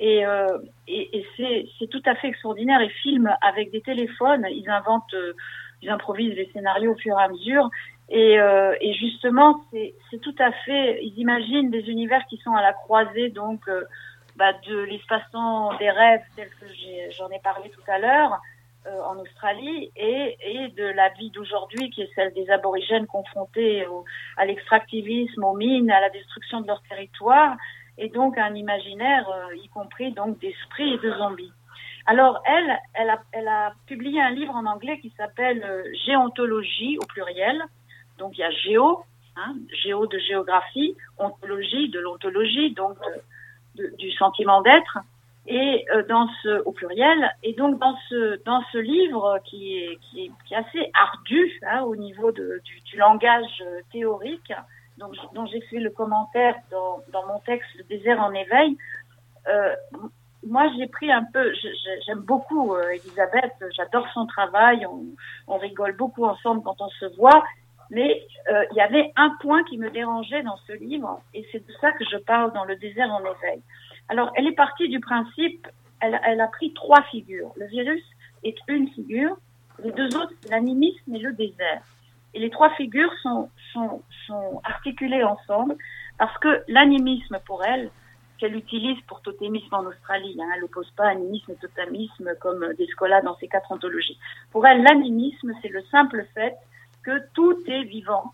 et, 0.00 0.24
euh, 0.26 0.46
et, 0.86 1.18
et 1.18 1.66
c'est 1.78 1.88
tout 1.88 2.02
à 2.06 2.14
fait 2.14 2.28
extraordinaire. 2.28 2.80
Ils 2.82 2.90
filment 2.90 3.36
avec 3.40 3.70
des 3.70 3.80
téléphones. 3.80 4.46
Ils 4.50 4.68
inventent, 4.68 5.14
euh, 5.14 5.32
ils 5.82 5.90
improvisent 5.90 6.34
les 6.34 6.50
scénarios 6.52 6.92
au 6.92 6.96
fur 6.96 7.18
et 7.18 7.22
à 7.22 7.28
mesure. 7.28 7.68
Et, 8.10 8.40
euh, 8.40 8.74
et 8.80 8.94
justement, 8.94 9.60
c'est 9.70 10.20
tout 10.22 10.34
à 10.38 10.52
fait. 10.52 11.00
Ils 11.02 11.18
imaginent 11.18 11.70
des 11.70 11.90
univers 11.90 12.24
qui 12.26 12.38
sont 12.38 12.54
à 12.54 12.62
la 12.62 12.72
croisée 12.72 13.28
donc 13.28 13.60
euh, 13.68 13.84
bah, 14.36 14.52
de 14.66 14.78
l'espace-temps 14.84 15.76
des 15.78 15.90
rêves 15.90 16.22
tel 16.36 16.48
que 16.48 16.66
j'en 17.18 17.28
ai 17.30 17.40
parlé 17.40 17.68
tout 17.70 17.82
à 17.90 17.98
l'heure 17.98 18.38
euh, 18.86 19.02
en 19.02 19.18
Australie 19.18 19.90
et, 19.96 20.36
et 20.40 20.68
de 20.68 20.84
la 20.84 21.08
vie 21.10 21.30
d'aujourd'hui 21.30 21.90
qui 21.90 22.02
est 22.02 22.10
celle 22.14 22.32
des 22.32 22.48
aborigènes 22.48 23.06
confrontés 23.06 23.84
au- 23.88 24.04
à 24.36 24.46
l'extractivisme, 24.46 25.42
aux 25.44 25.56
mines, 25.56 25.90
à 25.90 26.00
la 26.00 26.08
destruction 26.10 26.60
de 26.60 26.68
leur 26.68 26.80
territoire 26.88 27.56
et 27.98 28.08
donc 28.08 28.38
un 28.38 28.54
imaginaire, 28.54 29.28
euh, 29.28 29.56
y 29.56 29.68
compris 29.68 30.12
donc 30.12 30.38
d'esprits 30.38 30.94
et 30.94 30.98
de 30.98 31.12
zombies. 31.12 31.52
Alors 32.06 32.42
elle, 32.46 32.78
elle 32.94 33.48
a, 33.48 33.72
publié 33.86 34.20
un 34.20 34.30
livre 34.30 34.54
en 34.54 34.64
anglais 34.64 34.98
qui 35.00 35.10
s'appelle 35.16 35.62
euh, 35.62 35.82
Géontologie 36.06 36.96
au 36.98 37.06
pluriel. 37.06 37.62
Donc 38.18 38.38
il 38.38 38.40
y 38.40 38.44
a 38.44 38.50
géo, 38.50 39.02
hein, 39.36 39.54
géo 39.82 40.06
de 40.06 40.18
géographie, 40.18 40.96
ontologie 41.18 41.90
de 41.90 42.00
l'ontologie, 42.00 42.72
donc 42.72 42.96
de- 43.74 43.94
du 43.98 44.10
sentiment 44.12 44.62
d'être 44.62 44.98
et 45.48 45.84
euh, 45.94 46.02
dans 46.06 46.28
ce 46.42 46.62
au 46.64 46.72
pluriel 46.72 47.30
et 47.42 47.54
donc 47.54 47.78
dans 47.78 47.96
ce 48.08 48.42
dans 48.44 48.62
ce 48.70 48.78
livre 48.78 49.40
qui 49.44 49.78
est 49.78 49.98
qui 50.10 50.30
est, 50.50 50.54
assez 50.54 50.90
ardu 50.94 51.58
hein, 51.66 51.82
au 51.82 51.96
niveau 51.96 52.32
de, 52.32 52.60
du, 52.84 52.96
langage 52.96 53.62
euh, 53.62 53.80
théorique 53.90 54.52
donc 54.98 55.14
dont 55.34 55.46
j'ai 55.46 55.60
fait 55.62 55.80
le 55.80 55.90
commentaire 55.90 56.54
dans 56.70 57.02
dans 57.12 57.26
mon 57.26 57.38
texte 57.40 57.68
le 57.76 57.84
désert 57.84 58.20
en 58.20 58.32
éveil 58.32 58.76
euh, 59.48 59.74
moi 60.46 60.70
j'ai 60.76 60.86
pris 60.86 61.10
un 61.10 61.24
peu 61.32 61.52
j'aime 62.06 62.20
beaucoup 62.20 62.74
euh, 62.74 62.90
Elisabeth 62.90 63.52
j'adore 63.76 64.06
son 64.12 64.26
travail 64.26 64.86
on, 64.86 65.04
on 65.46 65.58
rigole 65.58 65.96
beaucoup 65.96 66.24
ensemble 66.24 66.62
quand 66.62 66.80
on 66.80 66.88
se 66.88 67.06
voit 67.16 67.44
mais 67.90 68.22
euh, 68.50 68.64
il 68.72 68.76
y 68.76 68.80
avait 68.80 69.12
un 69.16 69.30
point 69.40 69.64
qui 69.64 69.78
me 69.78 69.90
dérangeait 69.90 70.42
dans 70.42 70.58
ce 70.66 70.72
livre 70.72 71.20
et 71.34 71.46
c'est 71.50 71.66
de 71.66 71.72
ça 71.80 71.92
que 71.92 72.04
je 72.04 72.18
parle 72.18 72.52
dans 72.52 72.64
le 72.64 72.76
désert 72.76 73.10
en 73.10 73.20
éveil 73.20 73.62
alors, 74.08 74.32
elle 74.34 74.46
est 74.46 74.52
partie 74.52 74.88
du 74.88 75.00
principe, 75.00 75.66
elle, 76.00 76.18
elle 76.24 76.40
a 76.40 76.48
pris 76.48 76.72
trois 76.72 77.02
figures. 77.10 77.52
Le 77.56 77.66
virus 77.66 78.02
est 78.42 78.56
une 78.68 78.88
figure, 78.88 79.36
les 79.82 79.92
deux 79.92 80.16
autres, 80.16 80.32
l'animisme 80.50 81.14
et 81.14 81.18
le 81.18 81.32
désert. 81.32 81.82
Et 82.34 82.40
les 82.40 82.50
trois 82.50 82.70
figures 82.70 83.12
sont, 83.22 83.50
sont, 83.72 84.02
sont 84.26 84.60
articulées 84.64 85.22
ensemble 85.22 85.76
parce 86.18 86.36
que 86.38 86.62
l'animisme, 86.68 87.38
pour 87.46 87.64
elle, 87.64 87.90
qu'elle 88.38 88.56
utilise 88.56 89.00
pour 89.02 89.20
totémisme 89.20 89.74
en 89.74 89.84
Australie, 89.84 90.36
hein, 90.40 90.48
elle 90.54 90.62
n'oppose 90.62 90.90
pas 90.92 91.08
animisme 91.08 91.52
et 91.52 91.56
totémisme 91.56 92.34
comme 92.40 92.72
Descola 92.74 93.20
dans 93.20 93.36
ses 93.36 93.48
quatre 93.48 93.70
ontologies. 93.72 94.18
Pour 94.52 94.66
elle, 94.66 94.82
l'animisme, 94.82 95.52
c'est 95.60 95.68
le 95.68 95.82
simple 95.90 96.24
fait 96.34 96.56
que 97.02 97.20
tout 97.34 97.58
est 97.66 97.84
vivant, 97.84 98.32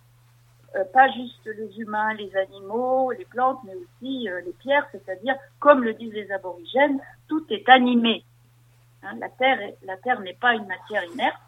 euh, 0.77 0.85
pas 0.93 1.09
juste 1.09 1.47
les 1.47 1.81
humains, 1.81 2.15
les 2.15 2.37
animaux, 2.37 3.13
les 3.13 3.25
plantes, 3.25 3.61
mais 3.65 3.75
aussi 3.75 4.29
euh, 4.29 4.41
les 4.45 4.53
pierres, 4.53 4.87
c'est-à-dire, 4.93 5.37
comme 5.59 5.83
le 5.83 5.95
disent 5.95 6.13
les 6.13 6.31
aborigènes, 6.33 7.01
tout 7.29 7.45
est 7.51 7.69
animé. 7.69 8.25
Hein, 9.03 9.17
la 9.19 9.29
terre, 9.29 9.59
la 9.85 9.97
terre 9.97 10.21
n'est 10.21 10.35
pas 10.35 10.55
une 10.55 10.67
matière 10.67 11.05
inerte, 11.05 11.39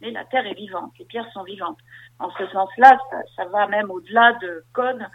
mais 0.00 0.10
la 0.10 0.24
terre 0.24 0.46
est 0.46 0.54
vivante. 0.54 0.92
Les 0.98 1.04
pierres 1.04 1.30
sont 1.32 1.44
vivantes. 1.44 1.78
En 2.18 2.30
ce 2.30 2.46
sens-là, 2.48 2.98
ça, 3.10 3.18
ça 3.36 3.44
va 3.46 3.66
même 3.66 3.90
au-delà 3.90 4.34
de 4.34 4.64
Cohn, 4.72 5.08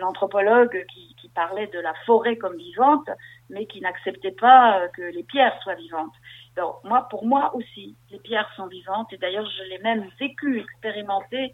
l'anthropologue 0.00 0.84
qui, 0.92 1.14
parlait 1.34 1.66
de 1.66 1.80
la 1.80 1.94
forêt 2.06 2.36
comme 2.36 2.56
vivante, 2.56 3.10
mais 3.50 3.66
qui 3.66 3.80
n'acceptait 3.80 4.30
pas 4.30 4.78
euh, 4.78 4.88
que 4.94 5.02
les 5.02 5.24
pierres 5.24 5.58
soient 5.64 5.74
vivantes. 5.74 6.12
Donc, 6.56 6.76
moi, 6.84 7.08
pour 7.10 7.26
moi 7.26 7.52
aussi, 7.56 7.96
les 8.12 8.20
pierres 8.20 8.48
sont 8.54 8.68
vivantes, 8.68 9.12
et 9.12 9.16
d'ailleurs, 9.16 9.48
je 9.58 9.64
l'ai 9.64 9.78
même 9.78 10.08
vécu, 10.20 10.60
expérimenté, 10.60 11.52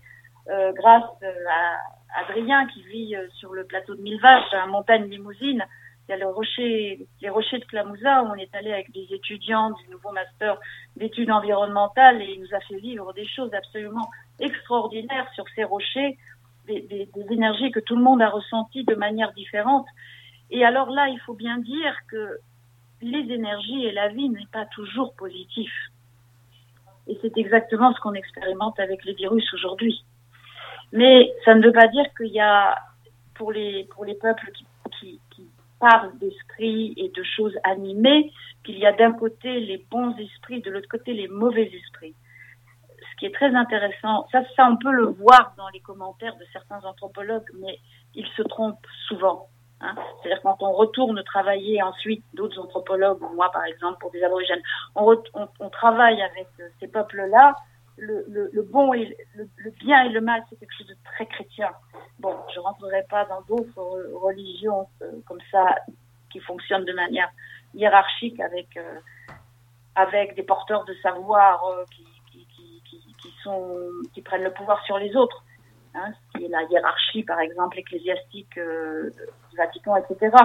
euh, 0.50 0.72
grâce 0.72 1.04
euh, 1.22 1.32
à 1.48 2.20
Adrien 2.20 2.66
qui 2.66 2.82
vit 2.82 3.16
sur 3.36 3.54
le 3.54 3.64
plateau 3.64 3.94
de 3.94 4.02
Mille 4.02 4.20
Vaches, 4.20 4.52
à 4.52 4.66
Montagne 4.66 5.08
Limousine. 5.08 5.64
Il 6.10 6.14
y 6.14 6.16
a 6.16 6.26
les 7.22 7.28
rochers 7.30 7.58
de 7.60 7.64
Clamouza 7.66 8.24
où 8.24 8.26
on 8.26 8.34
est 8.34 8.52
allé 8.56 8.72
avec 8.72 8.90
des 8.90 9.06
étudiants 9.12 9.70
du 9.70 9.88
nouveau 9.90 10.10
master 10.10 10.58
d'études 10.96 11.30
environnementales 11.30 12.20
et 12.20 12.32
il 12.34 12.40
nous 12.40 12.52
a 12.52 12.58
fait 12.62 12.78
vivre 12.78 13.12
des 13.12 13.28
choses 13.28 13.54
absolument 13.54 14.10
extraordinaires 14.40 15.28
sur 15.36 15.44
ces 15.54 15.62
rochers, 15.62 16.18
des, 16.66 17.08
énergies 17.30 17.70
que 17.70 17.78
tout 17.78 17.94
le 17.94 18.02
monde 18.02 18.22
a 18.22 18.28
ressenties 18.28 18.82
de 18.82 18.96
manière 18.96 19.32
différente. 19.34 19.86
Et 20.50 20.64
alors 20.64 20.90
là, 20.90 21.06
il 21.06 21.20
faut 21.20 21.34
bien 21.34 21.58
dire 21.58 21.94
que 22.08 22.40
les 23.02 23.32
énergies 23.32 23.84
et 23.84 23.92
la 23.92 24.08
vie 24.08 24.30
n'est 24.30 24.48
pas 24.52 24.66
toujours 24.66 25.14
positif. 25.14 25.70
Et 27.06 27.16
c'est 27.22 27.38
exactement 27.38 27.94
ce 27.94 28.00
qu'on 28.00 28.14
expérimente 28.14 28.80
avec 28.80 29.04
les 29.04 29.14
virus 29.14 29.54
aujourd'hui. 29.54 30.04
Mais 30.90 31.32
ça 31.44 31.54
ne 31.54 31.64
veut 31.64 31.72
pas 31.72 31.86
dire 31.86 32.06
qu'il 32.16 32.32
y 32.32 32.40
a, 32.40 32.76
pour 33.34 33.52
les, 33.52 33.84
pour 33.94 34.04
les 34.04 34.16
peuples 34.16 34.50
qui, 34.98 35.20
qui 35.80 35.88
parlent 35.88 36.18
d'esprit 36.18 36.94
et 36.96 37.08
de 37.08 37.22
choses 37.22 37.56
animées, 37.64 38.32
qu'il 38.64 38.78
y 38.78 38.86
a 38.86 38.92
d'un 38.92 39.12
côté 39.12 39.60
les 39.60 39.84
bons 39.90 40.14
esprits, 40.16 40.60
de 40.60 40.70
l'autre 40.70 40.88
côté 40.88 41.12
les 41.12 41.28
mauvais 41.28 41.70
esprits. 41.72 42.14
Ce 42.98 43.16
qui 43.18 43.26
est 43.26 43.34
très 43.34 43.54
intéressant, 43.54 44.26
ça, 44.32 44.42
ça 44.56 44.68
on 44.70 44.76
peut 44.76 44.92
le 44.92 45.06
voir 45.06 45.54
dans 45.56 45.68
les 45.68 45.80
commentaires 45.80 46.36
de 46.36 46.44
certains 46.52 46.82
anthropologues, 46.84 47.48
mais 47.60 47.78
ils 48.14 48.26
se 48.36 48.42
trompent 48.42 48.86
souvent. 49.08 49.48
Hein. 49.80 49.94
C'est-à-dire 50.22 50.42
quand 50.42 50.62
on 50.62 50.72
retourne 50.72 51.22
travailler 51.24 51.82
ensuite, 51.82 52.24
d'autres 52.34 52.60
anthropologues, 52.60 53.20
moi 53.34 53.50
par 53.52 53.64
exemple 53.64 53.98
pour 54.00 54.10
des 54.10 54.22
aborigènes, 54.22 54.62
on, 54.94 55.16
on, 55.34 55.48
on 55.60 55.70
travaille 55.70 56.20
avec 56.22 56.48
ces 56.78 56.88
peuples-là, 56.88 57.54
le, 57.96 58.62
bon 58.62 58.92
et 58.94 59.16
le, 59.34 59.70
bien 59.80 60.04
et 60.04 60.08
le 60.08 60.20
mal, 60.20 60.42
c'est 60.48 60.56
quelque 60.56 60.76
chose 60.76 60.86
de 60.86 60.96
très 61.04 61.26
chrétien. 61.26 61.70
Bon, 62.18 62.36
je 62.54 62.60
rentrerai 62.60 63.04
pas 63.08 63.24
dans 63.26 63.42
d'autres 63.42 63.82
religions 64.22 64.88
euh, 65.02 65.10
comme 65.26 65.40
ça 65.50 65.76
qui 66.30 66.40
fonctionnent 66.40 66.84
de 66.84 66.92
manière 66.92 67.30
hiérarchique 67.74 68.40
avec 68.40 68.76
euh, 68.76 69.00
avec 69.94 70.34
des 70.34 70.42
porteurs 70.42 70.84
de 70.84 70.94
savoir 71.02 71.64
euh, 71.66 71.84
qui, 71.94 72.06
qui, 72.30 72.46
qui, 73.18 73.34
sont 73.42 73.88
qui 74.14 74.22
prennent 74.22 74.44
le 74.44 74.52
pouvoir 74.52 74.82
sur 74.84 74.98
les 74.98 75.14
autres. 75.16 75.44
Hein, 75.94 76.12
ce 76.12 76.38
qui 76.38 76.44
est 76.44 76.48
la 76.48 76.62
hiérarchie, 76.64 77.24
par 77.24 77.40
exemple, 77.40 77.78
ecclésiastique 77.78 78.54
du 78.54 79.56
Vatican, 79.56 79.96
etc. 79.96 80.36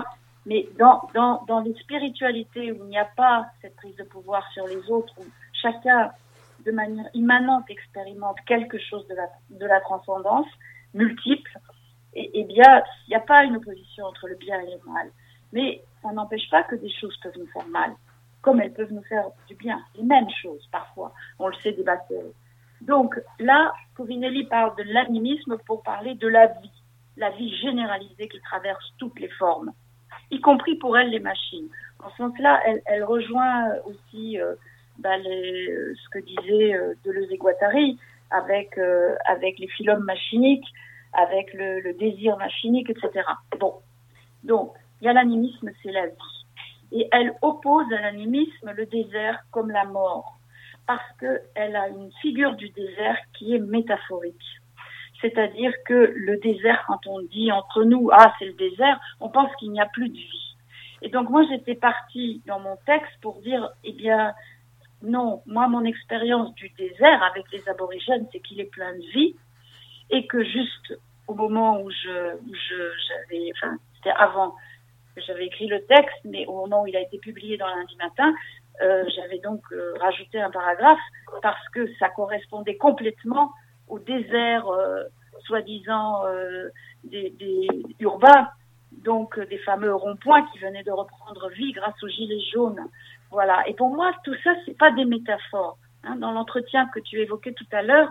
Mais 0.48 0.68
dans, 0.80 1.08
dans, 1.14 1.44
dans 1.48 1.60
les 1.60 1.74
spiritualités 1.76 2.72
où 2.72 2.78
il 2.86 2.90
n'y 2.90 2.98
a 2.98 3.06
pas 3.06 3.46
cette 3.62 3.76
prise 3.76 3.96
de 3.96 4.04
pouvoir 4.04 4.50
sur 4.54 4.66
les 4.66 4.90
autres, 4.90 5.14
où 5.20 5.26
chacun 5.54 6.12
de 6.66 6.72
manière 6.72 7.10
immanente 7.14 7.70
expérimente 7.70 8.38
quelque 8.46 8.78
chose 8.80 9.08
de 9.08 9.16
la, 9.16 9.30
de 9.50 9.66
la 9.66 9.80
transcendance 9.82 10.48
multiple, 10.94 11.60
et, 12.14 12.32
eh 12.34 12.44
bien, 12.46 12.82
il 13.08 13.10
n'y 13.10 13.16
a 13.16 13.20
pas 13.20 13.44
une 13.44 13.58
opposition 13.58 14.06
entre 14.06 14.28
le 14.28 14.36
bien 14.36 14.60
et 14.62 14.66
le 14.66 14.92
mal. 14.92 15.10
Mais 15.52 15.84
ça 16.02 16.12
n'empêche 16.12 16.50
pas 16.50 16.64
que 16.64 16.76
des 16.76 16.90
choses 16.90 17.16
peuvent 17.22 17.38
nous 17.38 17.48
faire 17.48 17.68
mal, 17.68 17.94
comme 18.42 18.62
elles 18.62 18.74
peuvent 18.74 18.94
nous 18.94 19.04
faire 19.04 19.26
du 19.48 19.56
bien. 19.56 19.80
Les 19.96 20.04
mêmes 20.04 20.30
choses, 20.42 20.68
parfois. 20.72 21.14
On 21.40 21.48
le 21.48 21.56
sait 21.56 21.74
des 21.74 21.84
bactéries. 21.84 22.34
Donc 22.82 23.20
là, 23.40 23.74
Covinelli 23.96 24.46
parle 24.46 24.76
de 24.78 24.84
l'animisme 24.84 25.58
pour 25.66 25.84
parler 25.84 26.16
de 26.16 26.28
la 26.28 26.48
vie, 26.48 26.84
la 27.18 27.32
vie 27.32 27.56
généralisée 27.58 28.28
qui 28.28 28.40
traverse 28.42 28.94
toutes 28.98 29.20
les 29.20 29.30
formes, 29.30 29.72
y 30.32 30.40
compris 30.40 30.76
pour 30.76 30.98
elle 30.98 31.10
les 31.10 31.20
machines. 31.20 31.70
En 32.04 32.10
ce 32.12 32.18
sens-là, 32.18 32.62
elle, 32.66 32.82
elle 32.86 33.04
rejoint 33.04 33.72
aussi 33.86 34.40
euh, 34.40 34.56
bah, 35.00 35.18
ce 35.24 36.10
que 36.10 36.20
disait 36.20 36.74
euh, 36.74 36.94
Deleuze 37.04 37.32
et 37.32 37.38
Guattari 37.38 37.98
avec, 38.32 38.78
euh, 38.78 39.16
avec 39.26 39.60
les 39.60 39.68
phylums 39.68 40.04
machiniques, 40.04 40.68
avec 41.14 41.54
le, 41.54 41.80
le 41.82 41.94
désir 41.94 42.38
machinique, 42.38 42.90
etc. 42.90 43.24
Bon, 43.60 43.76
donc 44.44 44.74
il 45.02 45.06
y 45.06 45.08
a 45.08 45.14
l'animisme, 45.14 45.72
c'est 45.84 45.92
la 45.92 46.08
vie, 46.08 46.46
et 46.92 47.08
elle 47.12 47.34
oppose 47.42 47.92
à 47.94 48.02
l'animisme 48.02 48.72
le 48.76 48.86
désert 48.86 49.40
comme 49.52 49.72
la 49.72 49.86
mort, 49.86 50.38
parce 50.88 51.12
que 51.20 51.42
elle 51.56 51.76
a 51.76 51.88
une 51.90 52.12
figure 52.22 52.56
du 52.56 52.70
désert 52.70 53.18
qui 53.34 53.54
est 53.54 53.60
métaphorique. 53.60 54.36
C'est-à-dire 55.22 55.72
que 55.86 56.14
le 56.16 56.38
désert, 56.38 56.84
quand 56.88 57.08
on 57.08 57.22
dit 57.22 57.52
entre 57.52 57.84
nous, 57.84 58.10
ah, 58.12 58.34
c'est 58.38 58.46
le 58.46 58.54
désert, 58.54 59.00
on 59.20 59.30
pense 59.30 59.54
qu'il 59.56 59.72
n'y 59.72 59.82
a 59.82 59.86
plus 59.86 60.10
de 60.10 60.18
vie. 60.18 60.56
Et 61.02 61.10
donc, 61.10 61.30
moi, 61.30 61.44
j'étais 61.50 61.76
partie 61.76 62.42
dans 62.46 62.60
mon 62.60 62.78
texte 62.86 63.12
pour 63.22 63.40
dire, 63.42 63.70
eh 63.84 63.94
bien, 63.94 64.34
non, 65.06 65.42
moi, 65.46 65.68
mon 65.68 65.86
expérience 65.86 66.54
du 66.56 66.70
désert 66.78 67.24
avec 67.24 67.46
les 67.52 67.68
aborigènes, 67.70 68.28
c'est 68.32 68.40
qu'il 68.40 68.60
est 68.60 68.72
plein 68.72 68.94
de 68.94 69.06
vie 69.14 69.36
et 70.10 70.28
que 70.28 70.44
juste 70.44 71.00
au 71.28 71.34
moment 71.34 71.82
où 71.82 71.90
je, 71.90 72.38
j'avais, 73.08 73.52
enfin, 73.56 73.78
c'était 73.96 74.16
avant 74.18 74.56
que 75.16 75.22
j'avais 75.22 75.46
écrit 75.46 75.68
le 75.68 75.84
texte, 75.86 76.20
mais 76.26 76.46
au 76.46 76.54
moment 76.54 76.84
où 76.84 76.88
il 76.88 76.96
a 76.96 77.02
été 77.02 77.18
publié 77.18 77.58
dans 77.58 77.68
lundi 77.68 77.96
matin, 77.98 78.34
euh, 78.82 79.06
j'avais 79.16 79.40
donc 79.40 79.62
euh, 79.72 79.94
rajouté 80.00 80.42
un 80.42 80.52
paragraphe 80.52 81.00
parce 81.42 81.70
que 81.70 81.92
ça 81.96 82.10
correspondait 82.10 82.76
complètement 82.76 83.52
au 83.88 84.00
désert 84.00 84.68
euh, 84.68 85.04
soi-disant 85.46 86.24
des, 87.04 87.30
des 87.30 87.68
urbains, 88.00 88.50
donc 89.04 89.40
des 89.48 89.60
fameux 89.60 89.94
ronds-points 89.94 90.44
qui 90.52 90.60
venaient 90.60 90.84
de 90.84 90.92
reprendre 90.92 91.50
vie 91.50 91.72
grâce 91.72 92.02
aux 92.02 92.08
gilets 92.08 92.44
jaunes. 92.52 92.80
Voilà. 93.38 93.68
Et 93.70 93.74
pour 93.74 93.90
moi, 93.90 94.12
tout 94.24 94.36
ça, 94.44 94.52
c'est 94.66 94.78
pas 94.78 94.92
des 94.92 95.04
métaphores. 95.06 95.78
Hein. 96.06 96.16
Dans 96.24 96.32
l'entretien 96.32 96.88
que 96.94 97.00
tu 97.02 97.20
évoquais 97.20 97.54
tout 97.54 97.68
à 97.74 97.82
l'heure, 97.82 98.10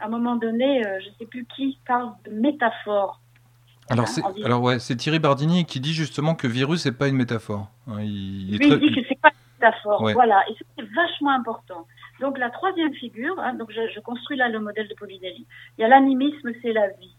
à 0.00 0.06
un 0.06 0.08
moment 0.08 0.36
donné, 0.36 0.86
euh, 0.86 1.00
je 1.00 1.08
sais 1.18 1.26
plus 1.26 1.44
qui 1.56 1.78
parle 1.86 2.10
de 2.26 2.30
métaphore. 2.32 3.20
Alors, 3.88 4.06
c'est, 4.08 4.22
ouais, 4.22 4.78
c'est 4.78 4.96
Thierry 4.96 5.18
Bardini 5.20 5.64
qui 5.64 5.78
dit 5.80 5.94
justement 5.94 6.34
que 6.34 6.46
virus 6.46 6.84
n'est 6.84 6.92
pas 6.92 7.08
une 7.08 7.16
métaphore. 7.16 7.68
Hein, 7.88 8.00
il, 8.02 8.48
il 8.50 8.54
est 8.56 8.58
Lui, 8.58 8.68
très- 8.68 8.78
il 8.78 8.94
dit 8.94 9.00
que 9.00 9.06
c'est 9.08 9.20
pas 9.20 9.30
une 9.30 9.54
métaphore. 9.60 10.02
Ouais. 10.02 10.12
Voilà. 10.12 10.44
Et 10.50 10.54
c'est 10.76 10.84
vachement 10.92 11.30
important. 11.30 11.86
Donc, 12.20 12.36
la 12.38 12.50
troisième 12.50 12.92
figure, 12.94 13.38
hein, 13.38 13.54
donc 13.54 13.70
je, 13.72 13.80
je 13.94 14.00
construis 14.00 14.36
là 14.36 14.48
le 14.48 14.58
modèle 14.60 14.88
de 14.88 14.94
Polinelli. 14.94 15.46
Il 15.78 15.82
y 15.82 15.84
a 15.84 15.88
l'animisme, 15.88 16.50
c'est 16.62 16.72
la 16.72 16.88
vie. 17.00 17.14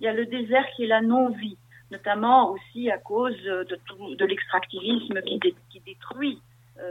Il 0.00 0.04
y 0.04 0.08
a 0.08 0.12
le 0.12 0.24
désert 0.26 0.64
qui 0.76 0.84
est 0.84 0.86
la 0.86 1.00
non-vie, 1.02 1.56
notamment 1.90 2.50
aussi 2.52 2.90
à 2.90 2.98
cause 2.98 3.36
de, 3.42 3.78
tout, 3.86 4.14
de 4.14 4.24
l'extractivisme 4.24 5.20
qui, 5.22 5.38
dé- 5.38 5.54
qui 5.70 5.80
détruit, 5.80 6.40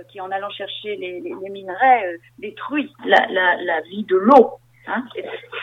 qui 0.09 0.19
en 0.21 0.31
allant 0.31 0.49
chercher 0.49 0.95
les, 0.95 1.19
les, 1.19 1.33
les 1.41 1.49
minerais, 1.49 2.13
euh, 2.13 2.17
détruit 2.39 2.91
la, 3.05 3.25
la, 3.27 3.61
la 3.63 3.81
vie 3.81 4.03
de 4.05 4.15
l'eau, 4.15 4.59
hein, 4.87 5.03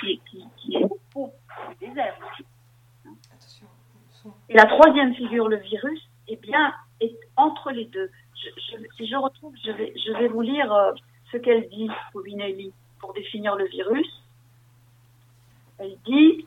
qui, 0.01 0.21
qui, 0.31 0.45
qui 0.57 0.77
est 0.77 0.85
au 1.15 1.33
du 1.79 1.87
désert 1.87 2.17
aussi. 2.33 2.45
Et 4.49 4.55
la 4.55 4.67
troisième 4.67 5.15
figure, 5.15 5.49
le 5.49 5.57
virus, 5.57 6.01
eh 6.29 6.37
bien, 6.37 6.75
est 7.01 7.17
entre 7.37 7.71
les 7.71 7.87
deux. 7.87 8.11
Je, 8.35 8.49
je- 8.79 8.87
si 8.97 9.07
je 9.07 9.17
retrouve, 9.17 9.55
je 9.65 9.71
vais, 9.73 9.93
je 9.97 10.13
vais 10.19 10.29
vous 10.29 10.43
lire 10.43 10.71
euh, 10.73 10.93
ce 11.33 11.39
qu'elle 11.39 11.69
dit, 11.71 11.89
Povinelli, 12.13 12.73
pour 13.01 13.13
définir 13.15 13.57
le 13.57 13.67
virus. 13.69 14.23
Elle 15.79 15.97
dit, 16.05 16.47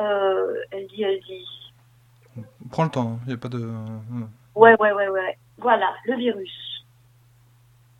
euh, 0.00 0.54
elle 0.70 0.86
dit, 0.88 1.02
elle 1.02 1.20
dit, 1.20 1.44
Prends 2.70 2.84
le 2.84 2.90
temps, 2.90 3.18
il 3.24 3.28
n'y 3.28 3.34
a 3.34 3.36
pas 3.36 3.48
de. 3.50 3.58
ouais, 4.54 4.74
ouais, 4.80 4.92
ouais, 4.92 5.08
ouais, 5.08 5.38
voilà, 5.62 5.94
le 6.04 6.16
virus. 6.16 6.84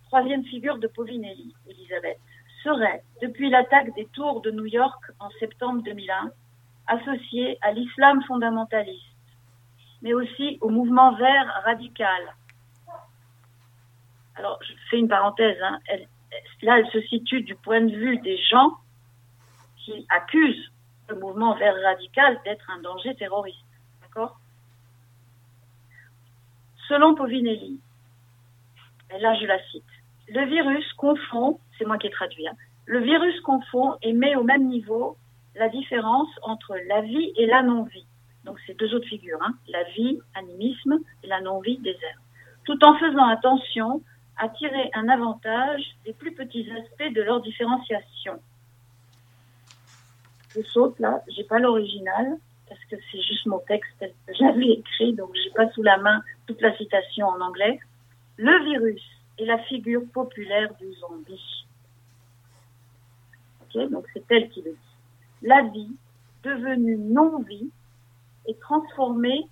Troisième 0.07 0.43
figure 0.45 0.77
de 0.77 0.87
Povinelli, 0.87 1.55
Elisabeth, 1.67 2.19
serait, 2.63 3.03
depuis 3.21 3.49
l'attaque 3.49 3.93
des 3.95 4.05
tours 4.07 4.41
de 4.41 4.51
New 4.51 4.65
York 4.65 5.01
en 5.19 5.29
septembre 5.39 5.81
2001, 5.83 6.31
associé 6.87 7.57
à 7.61 7.71
l'islam 7.71 8.21
fondamentaliste, 8.23 9.01
mais 10.01 10.13
aussi 10.13 10.57
au 10.61 10.69
mouvement 10.69 11.15
vert 11.15 11.61
radical. 11.63 12.35
Alors, 14.35 14.59
je 14.61 14.73
fais 14.89 14.99
une 14.99 15.07
parenthèse, 15.07 15.57
hein, 15.61 15.79
là, 16.61 16.79
elle 16.79 16.89
se 16.91 17.01
situe 17.07 17.41
du 17.41 17.55
point 17.55 17.81
de 17.81 17.95
vue 17.95 18.17
des 18.19 18.37
gens 18.37 18.77
qui 19.77 20.05
accusent 20.09 20.71
le 21.09 21.19
mouvement 21.19 21.55
vert 21.55 21.75
radical 21.83 22.39
d'être 22.43 22.69
un 22.69 22.81
danger 22.81 23.15
terroriste. 23.15 23.57
D'accord? 24.01 24.37
Selon 26.87 27.15
Povinelli, 27.15 27.79
et 29.13 29.19
là 29.19 29.35
je 29.39 29.45
la 29.45 29.59
cite, 29.71 29.83
le 30.29 30.45
virus 30.45 30.91
confond, 30.93 31.59
c'est 31.77 31.85
moi 31.85 31.97
qui 31.97 32.07
ai 32.07 32.11
traduit, 32.11 32.47
hein, 32.47 32.55
le 32.85 32.99
virus 32.99 33.39
confond 33.41 33.95
et 34.01 34.13
met 34.13 34.35
au 34.35 34.43
même 34.43 34.67
niveau 34.67 35.17
la 35.55 35.69
différence 35.69 36.29
entre 36.41 36.75
la 36.87 37.01
vie 37.01 37.31
et 37.37 37.45
la 37.45 37.63
non-vie. 37.63 38.05
Donc 38.43 38.57
c'est 38.65 38.77
deux 38.77 38.93
autres 38.93 39.07
figures, 39.07 39.39
hein, 39.41 39.53
la 39.69 39.83
vie, 39.95 40.19
animisme, 40.35 40.99
et 41.23 41.27
la 41.27 41.41
non-vie, 41.41 41.77
désert. 41.77 42.17
Tout 42.65 42.83
en 42.83 42.97
faisant 42.97 43.27
attention 43.27 44.01
à 44.37 44.49
tirer 44.49 44.89
un 44.93 45.07
avantage 45.09 45.81
des 46.05 46.13
plus 46.13 46.33
petits 46.33 46.69
aspects 46.71 47.13
de 47.13 47.21
leur 47.21 47.41
différenciation. 47.41 48.39
Je 50.55 50.61
saute 50.63 50.99
là, 50.99 51.21
j'ai 51.29 51.43
pas 51.43 51.59
l'original, 51.59 52.37
parce 52.67 52.83
que 52.85 52.95
c'est 53.11 53.21
juste 53.21 53.45
mon 53.45 53.59
texte 53.59 53.91
que 53.99 54.33
j'avais 54.37 54.71
écrit, 54.71 55.13
donc 55.13 55.29
j'ai 55.35 55.51
pas 55.51 55.69
sous 55.71 55.83
la 55.83 55.97
main 55.97 56.21
toute 56.47 56.61
la 56.61 56.75
citation 56.77 57.27
en 57.27 57.41
anglais. 57.41 57.79
Le 58.37 58.63
virus 58.65 59.01
est 59.39 59.45
la 59.45 59.59
figure 59.59 60.03
populaire 60.13 60.73
du 60.75 60.91
zombie. 60.93 61.65
Donc 63.75 64.05
c'est 64.13 64.23
elle 64.29 64.49
qui 64.49 64.61
le 64.61 64.71
dit. 64.71 64.77
La 65.41 65.63
vie, 65.63 65.95
devenue 66.43 66.97
non-vie, 66.97 67.69
est 68.47 68.59
transformée, 68.59 69.47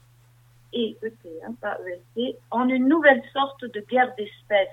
et 0.74 0.98
ET, 1.02 1.14
hein, 1.46 1.54
pas 1.60 1.78
EST, 1.88 2.38
en 2.50 2.70
une 2.70 2.88
nouvelle 2.88 3.22
sorte 3.34 3.66
de 3.66 3.80
guerre 3.82 4.14
d'espèces. 4.16 4.70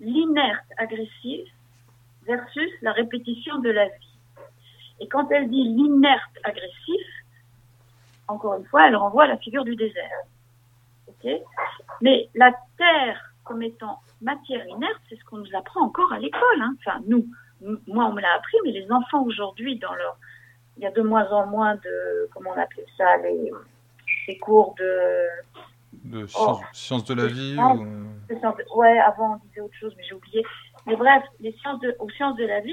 L'inerte 0.00 0.64
agressive 0.78 1.46
versus 2.26 2.70
la 2.80 2.92
répétition 2.92 3.58
de 3.58 3.70
la 3.70 3.86
vie. 3.86 4.08
Et 5.00 5.08
quand 5.08 5.30
elle 5.30 5.50
dit 5.50 5.64
l'inerte 5.64 6.38
agressif, 6.44 7.06
encore 8.28 8.54
une 8.54 8.64
fois, 8.66 8.88
elle 8.88 8.96
renvoie 8.96 9.24
à 9.24 9.28
la 9.28 9.36
figure 9.36 9.64
du 9.64 9.76
désert. 9.76 10.22
Mais 12.00 12.28
la 12.34 12.52
terre 12.78 13.32
comme 13.44 13.62
étant 13.62 14.00
matière 14.20 14.66
inerte, 14.68 15.00
c'est 15.08 15.16
ce 15.18 15.24
qu'on 15.24 15.38
nous 15.38 15.54
apprend 15.56 15.82
encore 15.82 16.12
à 16.12 16.18
l'école. 16.18 16.60
hein. 16.60 16.74
Enfin, 16.80 17.00
nous, 17.06 17.26
moi, 17.86 18.06
on 18.06 18.12
me 18.12 18.20
l'a 18.20 18.34
appris, 18.36 18.56
mais 18.64 18.70
les 18.70 18.90
enfants 18.90 19.22
aujourd'hui, 19.24 19.78
dans 19.78 19.92
leur, 19.94 20.16
il 20.76 20.82
y 20.84 20.86
a 20.86 20.90
de 20.92 21.02
moins 21.02 21.28
en 21.30 21.46
moins 21.46 21.74
de, 21.76 22.28
comment 22.32 22.50
on 22.50 22.60
appelle 22.60 22.84
ça, 22.96 23.16
les, 23.18 24.38
cours 24.38 24.74
de, 24.78 25.26
De 26.04 26.26
Oh. 26.38 26.60
sciences, 26.72 27.04
de 27.04 27.14
la 27.14 27.26
vie 27.26 27.56
ou... 27.58 27.84
de- 28.28 28.76
Ouais, 28.76 28.98
avant 28.98 29.34
on 29.34 29.46
disait 29.48 29.60
autre 29.60 29.74
chose, 29.74 29.92
mais 29.96 30.04
j'ai 30.04 30.14
oublié. 30.14 30.44
Mais 30.86 30.96
bref, 30.96 31.22
les 31.40 31.52
sciences 31.52 31.80
de, 31.80 31.94
aux 31.98 32.08
sciences 32.10 32.36
de 32.36 32.44
la 32.46 32.60
vie, 32.60 32.72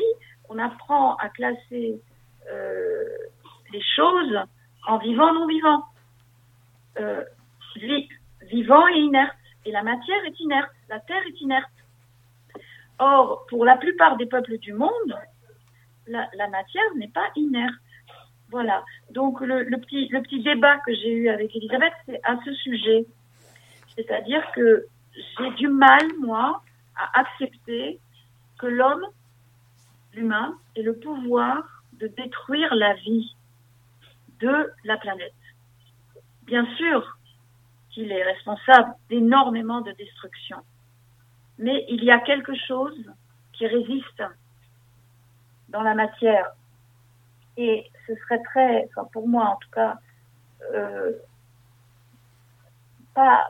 on 0.49 0.57
apprend 0.57 1.15
à 1.17 1.29
classer 1.29 1.99
euh, 2.51 3.03
les 3.73 3.81
choses 3.95 4.37
en 4.87 4.97
vivant, 4.99 5.33
non 5.33 5.47
vivant. 5.47 5.83
Euh, 6.99 7.23
vivant 8.49 8.87
et 8.87 8.99
inerte. 8.99 9.35
Et 9.65 9.71
la 9.71 9.83
matière 9.83 10.23
est 10.25 10.39
inerte. 10.39 10.71
La 10.89 10.99
terre 10.99 11.21
est 11.27 11.41
inerte. 11.41 11.69
Or, 12.99 13.45
pour 13.49 13.65
la 13.65 13.77
plupart 13.77 14.17
des 14.17 14.25
peuples 14.25 14.57
du 14.57 14.73
monde, 14.73 15.15
la, 16.07 16.47
matière 16.49 16.95
n'est 16.97 17.09
pas 17.09 17.29
inerte. 17.35 17.75
Voilà. 18.49 18.83
Donc, 19.11 19.41
le 19.41 19.77
petit, 19.77 20.07
le 20.09 20.21
petit 20.21 20.41
débat 20.41 20.77
que 20.79 20.93
j'ai 20.93 21.11
eu 21.11 21.29
avec 21.29 21.55
Elisabeth, 21.55 21.93
c'est 22.05 22.19
à 22.23 22.37
ce 22.43 22.53
sujet. 22.53 23.05
C'est-à-dire 23.95 24.43
que 24.53 24.85
j'ai 25.15 25.51
du 25.51 25.67
mal, 25.67 26.01
moi, 26.19 26.61
à 26.95 27.19
accepter 27.19 27.99
que 28.57 28.67
l'homme, 28.67 29.05
l'humain, 30.13 30.57
ait 30.75 30.81
le 30.81 30.97
pouvoir 30.97 31.83
de 31.93 32.07
détruire 32.07 32.73
la 32.75 32.93
vie 32.95 33.35
de 34.39 34.71
la 34.83 34.97
planète. 34.97 35.33
Bien 36.43 36.65
sûr 36.77 37.18
qu'il 37.91 38.11
est 38.11 38.23
responsable 38.23 38.93
d'énormément 39.09 39.81
de 39.81 39.91
destruction, 39.93 40.57
mais 41.57 41.85
il 41.89 42.03
y 42.03 42.11
a 42.11 42.19
quelque 42.19 42.55
chose 42.67 43.11
qui 43.53 43.67
résiste 43.67 44.23
dans 45.69 45.81
la 45.81 45.95
matière. 45.95 46.51
Et 47.57 47.85
ce 48.07 48.15
serait 48.15 48.41
très, 48.43 48.89
pour 49.11 49.27
moi 49.27 49.45
en 49.45 49.55
tout 49.57 49.69
cas, 49.71 49.97
euh, 50.73 51.11
pas 53.13 53.49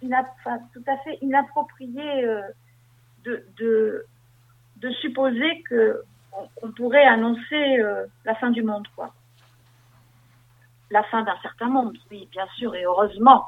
tout 0.00 0.84
à 0.86 0.96
fait 0.98 1.18
inapproprié 1.20 2.24
euh, 2.24 2.42
de 3.24 4.90
supposer 5.00 5.62
que 5.68 6.02
on, 6.32 6.48
on 6.62 6.72
pourrait 6.72 7.04
annoncer 7.04 7.80
euh, 7.80 8.06
la 8.24 8.34
fin 8.34 8.50
du 8.50 8.62
monde, 8.62 8.86
quoi. 8.94 9.14
La 10.90 11.02
fin 11.04 11.22
d'un 11.22 11.36
certain 11.42 11.68
monde, 11.68 11.96
oui, 12.10 12.28
bien 12.30 12.46
sûr, 12.56 12.74
et 12.74 12.84
heureusement 12.84 13.46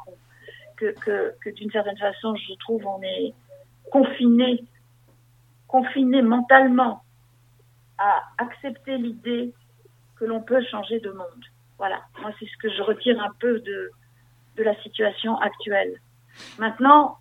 que, 0.77 1.51
d'une 1.51 1.71
certaine 1.71 1.99
façon, 1.99 2.35
je 2.37 2.55
trouve, 2.55 2.87
on 2.87 3.03
est 3.03 3.35
confiné, 3.91 4.65
confiné 5.69 6.23
mentalement 6.23 7.03
à 7.99 8.23
accepter 8.39 8.99
l'idée 8.99 9.55
que 10.17 10.25
l'on 10.25 10.41
peut 10.41 10.63
changer 10.71 11.01
de 11.01 11.11
monde. 11.11 11.45
Voilà, 11.79 12.03
moi 12.21 12.31
c'est 12.39 12.47
ce 12.47 12.57
que 12.59 12.71
je 12.71 12.83
retire 12.83 13.21
un 13.23 13.33
peu 13.41 13.61
de, 13.61 13.91
la 14.57 14.81
situation 14.83 15.37
actuelle. 15.39 16.01
Maintenant, 16.59 17.19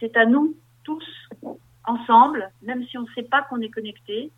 c'est 0.00 0.16
à 0.16 0.24
nous 0.24 0.56
tous, 0.84 1.04
ensemble, 1.84 2.50
même 2.62 2.84
si 2.86 2.96
on 2.98 3.02
ne 3.02 3.12
sait 3.14 3.22
pas 3.22 3.42
qu'on 3.42 3.60
est 3.60 3.68
connectés, 3.68 4.30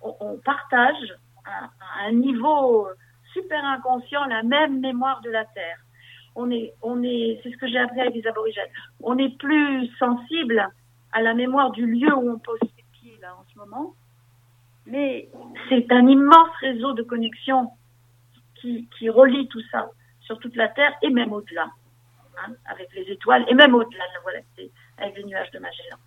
on, 0.00 0.38
partage 0.44 1.14
à 1.44 2.06
un 2.06 2.12
niveau 2.12 2.88
super 3.32 3.64
inconscient 3.64 4.24
la 4.26 4.42
même 4.42 4.80
mémoire 4.80 5.20
de 5.22 5.30
la 5.30 5.44
Terre. 5.44 5.83
On 6.36 6.50
est, 6.50 6.74
on 6.82 7.02
est, 7.02 7.40
c'est 7.42 7.50
ce 7.50 7.56
que 7.56 7.68
j'ai 7.68 7.78
appris 7.78 8.00
avec 8.00 8.14
les 8.14 8.26
aborigènes. 8.26 8.68
On 9.02 9.16
est 9.18 9.36
plus 9.38 9.88
sensible 9.98 10.68
à 11.12 11.22
la 11.22 11.34
mémoire 11.34 11.70
du 11.70 11.86
lieu 11.86 12.12
où 12.14 12.30
on 12.30 12.38
pose 12.38 12.58
ses 12.60 12.84
pieds 12.92 13.16
là 13.22 13.36
en 13.36 13.44
ce 13.52 13.58
moment, 13.58 13.94
mais 14.86 15.28
c'est 15.68 15.90
un 15.92 16.06
immense 16.06 16.50
réseau 16.60 16.92
de 16.92 17.02
connexion 17.02 17.70
qui, 18.60 19.10
relie 19.10 19.46
tout 19.48 19.60
ça 19.70 19.90
sur 20.20 20.38
toute 20.38 20.56
la 20.56 20.68
Terre 20.68 20.94
et 21.02 21.10
même 21.10 21.34
au-delà, 21.34 21.68
hein, 22.38 22.52
avec 22.64 22.88
les 22.94 23.02
étoiles 23.12 23.44
et 23.46 23.54
même 23.54 23.74
au-delà 23.74 24.04
de 24.08 24.14
la 24.14 24.20
Voie 24.20 24.70
avec 24.96 25.16
les 25.16 25.24
nuages 25.24 25.50
de 25.50 25.58
Magellan. 25.58 25.98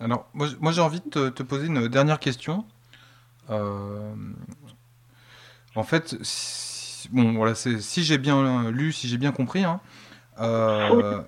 Alors, 0.00 0.26
moi, 0.32 0.72
j'ai 0.72 0.80
envie 0.80 1.00
de 1.00 1.10
te, 1.10 1.28
te 1.28 1.42
poser 1.42 1.66
une 1.66 1.88
dernière 1.88 2.18
question. 2.18 2.64
Euh, 3.50 4.14
en 5.74 5.82
fait, 5.82 6.16
si, 6.22 6.73
bon, 7.12 7.32
voilà, 7.34 7.54
si 7.54 8.04
j'ai 8.04 8.18
bien 8.18 8.70
lu, 8.70 8.92
si 8.92 9.08
j'ai 9.08 9.16
bien 9.18 9.32
compris, 9.32 9.64
hein, 9.64 9.80
euh, 10.40 11.20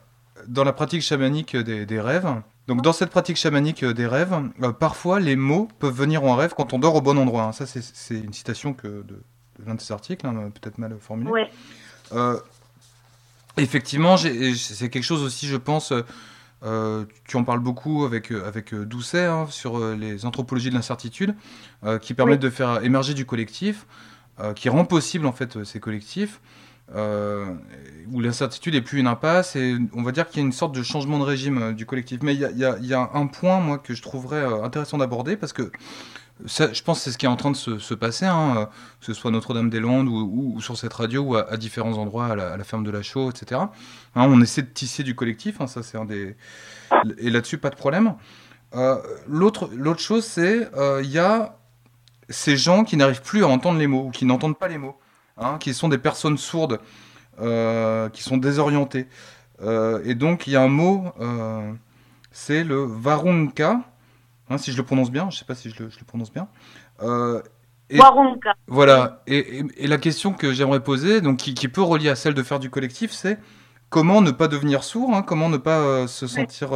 dans 0.49 0.65
la 0.65 0.73
pratique 0.73 1.03
chamanique 1.03 1.57
des, 1.57 1.87
des 1.87 2.01
rêves, 2.01 2.29
donc 2.69 2.83
dans 2.83 2.93
cette 2.93 3.11
pratique 3.11 3.37
chamanique 3.37 3.85
des 3.85 4.07
rêves, 4.07 4.35
euh, 4.63 4.73
parfois 4.73 5.21
les 5.21 5.37
mots 5.37 5.69
peuvent 5.79 5.95
venir 5.95 6.25
en 6.25 6.35
rêve 6.37 6.53
quand 6.57 6.73
on 6.73 6.79
dort 6.79 6.95
au 6.97 7.01
bon 7.01 7.17
endroit. 7.19 7.45
hein. 7.45 7.53
Ça, 7.53 7.67
c'est- 7.67 8.15
une 8.19 8.33
citation 8.33 8.73
que 8.75 8.89
de, 8.89 9.03
de 9.03 9.67
l'un 9.67 9.75
de 9.77 9.81
ces 9.81 9.93
articles, 9.93 10.27
hein, 10.27 10.51
peut-être 10.61 10.79
mal 10.79 10.97
formulé. 11.01 11.31
Ouais. 11.31 11.51
Euh, 12.13 12.39
effectivement, 13.57 14.17
c'est 14.17 14.89
quelque 14.91 15.03
chose 15.03 15.23
aussi, 15.23 15.47
je 15.47 15.57
pense. 15.57 15.93
euh, 16.63 17.05
tu 17.29 17.37
en 17.37 17.45
parles 17.45 17.61
beaucoup 17.61 18.05
avec, 18.05 18.33
euh, 18.33 18.47
avec 18.49 18.73
euh, 18.73 18.85
Doucet 18.87 19.25
hein, 19.27 19.47
sur 19.51 19.79
euh, 19.79 19.95
les 19.95 20.25
anthropologies 20.25 20.71
de 20.71 20.75
l'incertitude, 20.75 21.35
euh, 21.85 21.99
qui 21.99 22.15
permettent 22.15 22.41
de 22.41 22.51
faire 22.51 22.83
émerger 22.83 23.13
du 23.15 23.27
collectif, 23.27 23.85
euh, 23.85 23.87
qui 24.55 24.69
rend 24.69 24.85
possible 24.85 25.27
en 25.27 25.33
fait 25.33 25.57
euh, 25.57 25.65
ces 25.65 25.81
collectifs, 25.81 26.41
euh, 26.95 27.47
où 28.13 28.21
l'incertitude 28.21 28.75
est 28.75 28.83
plus 28.83 29.01
une 29.01 29.07
impasse, 29.07 29.57
et 29.57 29.77
on 29.93 30.03
va 30.03 30.13
dire 30.13 30.29
qu'il 30.29 30.39
y 30.39 30.43
a 30.43 30.47
une 30.47 30.53
sorte 30.53 30.75
de 30.75 30.83
changement 30.83 31.19
de 31.19 31.25
régime 31.25 31.63
euh, 31.63 31.73
du 31.73 31.87
collectif. 31.87 32.21
Mais 32.23 32.35
il 32.35 32.59
y 32.59 32.95
a, 32.95 33.11
un 33.15 33.27
point, 33.27 33.61
moi, 33.61 33.79
que 33.79 33.95
je 33.95 34.03
trouverais 34.03 34.43
euh, 34.43 34.63
intéressant 34.63 34.99
d'aborder, 34.99 35.37
parce 35.37 35.53
que 35.53 35.71
je 36.45 36.83
pense 36.83 36.99
que 36.99 37.05
c'est 37.05 37.13
ce 37.13 37.19
qui 37.19 37.25
est 37.25 37.31
en 37.31 37.37
train 37.37 37.51
de 37.51 37.57
se, 37.57 37.79
se 37.79 37.95
passer, 37.95 38.27
hein, 38.27 38.57
euh, 38.57 38.67
que 39.01 39.07
ce 39.07 39.15
soit 39.15 39.31
Notre-Dame-des-Landes 39.31 40.09
ou, 40.09 40.61
sur 40.61 40.77
cette 40.77 40.93
radio 40.93 41.23
ou 41.23 41.37
à, 41.37 41.57
différents 41.57 41.95
endroits, 41.95 42.27
à 42.27 42.37
la, 42.37 42.65
ferme 42.65 42.85
de 42.85 42.91
la 42.91 43.03
Chaux, 43.03 43.31
etc. 43.31 43.61
Hein, 44.15 44.27
on 44.29 44.41
essaie 44.43 44.63
de 44.63 44.69
tisser 44.69 45.03
du 45.03 45.15
collectif, 45.15 45.61
hein, 45.61 45.67
ça 45.67 45.83
c'est 45.83 45.97
un 45.97 46.05
des... 46.05 46.37
Et 47.19 47.31
là-dessus, 47.31 47.59
pas 47.59 47.71
de 47.71 47.77
problème. 47.77 48.15
Euh, 48.75 48.97
L'autre 49.27 49.71
l'autre 49.73 50.01
chose, 50.01 50.25
c'est 50.25 50.69
euh, 50.77 51.01
il 51.03 51.11
y 51.11 51.19
a 51.19 51.59
ces 52.29 52.57
gens 52.57 52.85
qui 52.85 52.97
n'arrivent 52.97 53.23
plus 53.23 53.45
à 53.45 53.49
entendre 53.49 53.79
les 53.79 53.87
mots, 53.87 54.05
ou 54.07 54.11
qui 54.11 54.25
n'entendent 54.25 54.59
pas 54.59 54.69
les 54.69 54.79
mots, 54.79 54.97
hein, 55.37 55.59
qui 55.59 55.73
sont 55.75 55.89
des 55.89 55.99
personnes 55.99 56.39
sourdes, 56.39 56.81
euh, 57.41 58.09
qui 58.11 58.23
sont 58.23 58.37
désorientées. 58.37 59.07
Euh, 59.63 60.01
et 60.05 60.15
donc, 60.15 60.47
il 60.47 60.53
y 60.53 60.57
a 60.57 60.63
un 60.63 60.69
mot, 60.69 61.05
euh, 61.21 61.73
c'est 62.33 62.65
le 62.65 62.83
Varunka, 62.85 63.81
hein, 64.51 64.59
si 64.59 64.73
je 64.73 64.77
le 64.77 64.83
prononce 64.85 65.11
bien, 65.11 65.31
je 65.31 65.39
sais 65.39 65.45
pas 65.45 65.55
si 65.55 65.71
je 65.71 65.83
le, 65.85 65.91
je 65.91 65.99
le 65.99 66.05
prononce 66.05 66.33
bien. 66.33 66.49
Et- 67.89 67.99
Warunka. 68.01 68.55
Voilà. 68.67 69.23
Et, 69.29 69.59
et- 69.61 69.65
et 69.77 69.87
la 69.87 69.99
question 69.99 70.33
que 70.33 70.53
j'aimerais 70.53 70.83
poser, 70.83 71.21
donc 71.21 71.37
qui, 71.37 71.55
qui 71.55 71.69
peut 71.69 71.83
relier 71.83 72.09
à 72.09 72.17
celle 72.17 72.35
de 72.35 72.43
faire 72.43 72.59
du 72.59 72.69
collectif, 72.69 73.13
c'est 73.13 73.39
comment 73.91 74.21
ne 74.23 74.33
pas 74.33 74.49
devenir 74.49 74.83
sourd, 74.83 75.15
hein, 75.15 75.23
comment 75.23 75.49
ne 75.49 75.57
pas 75.57 76.09
se 76.09 76.27
sentir 76.27 76.71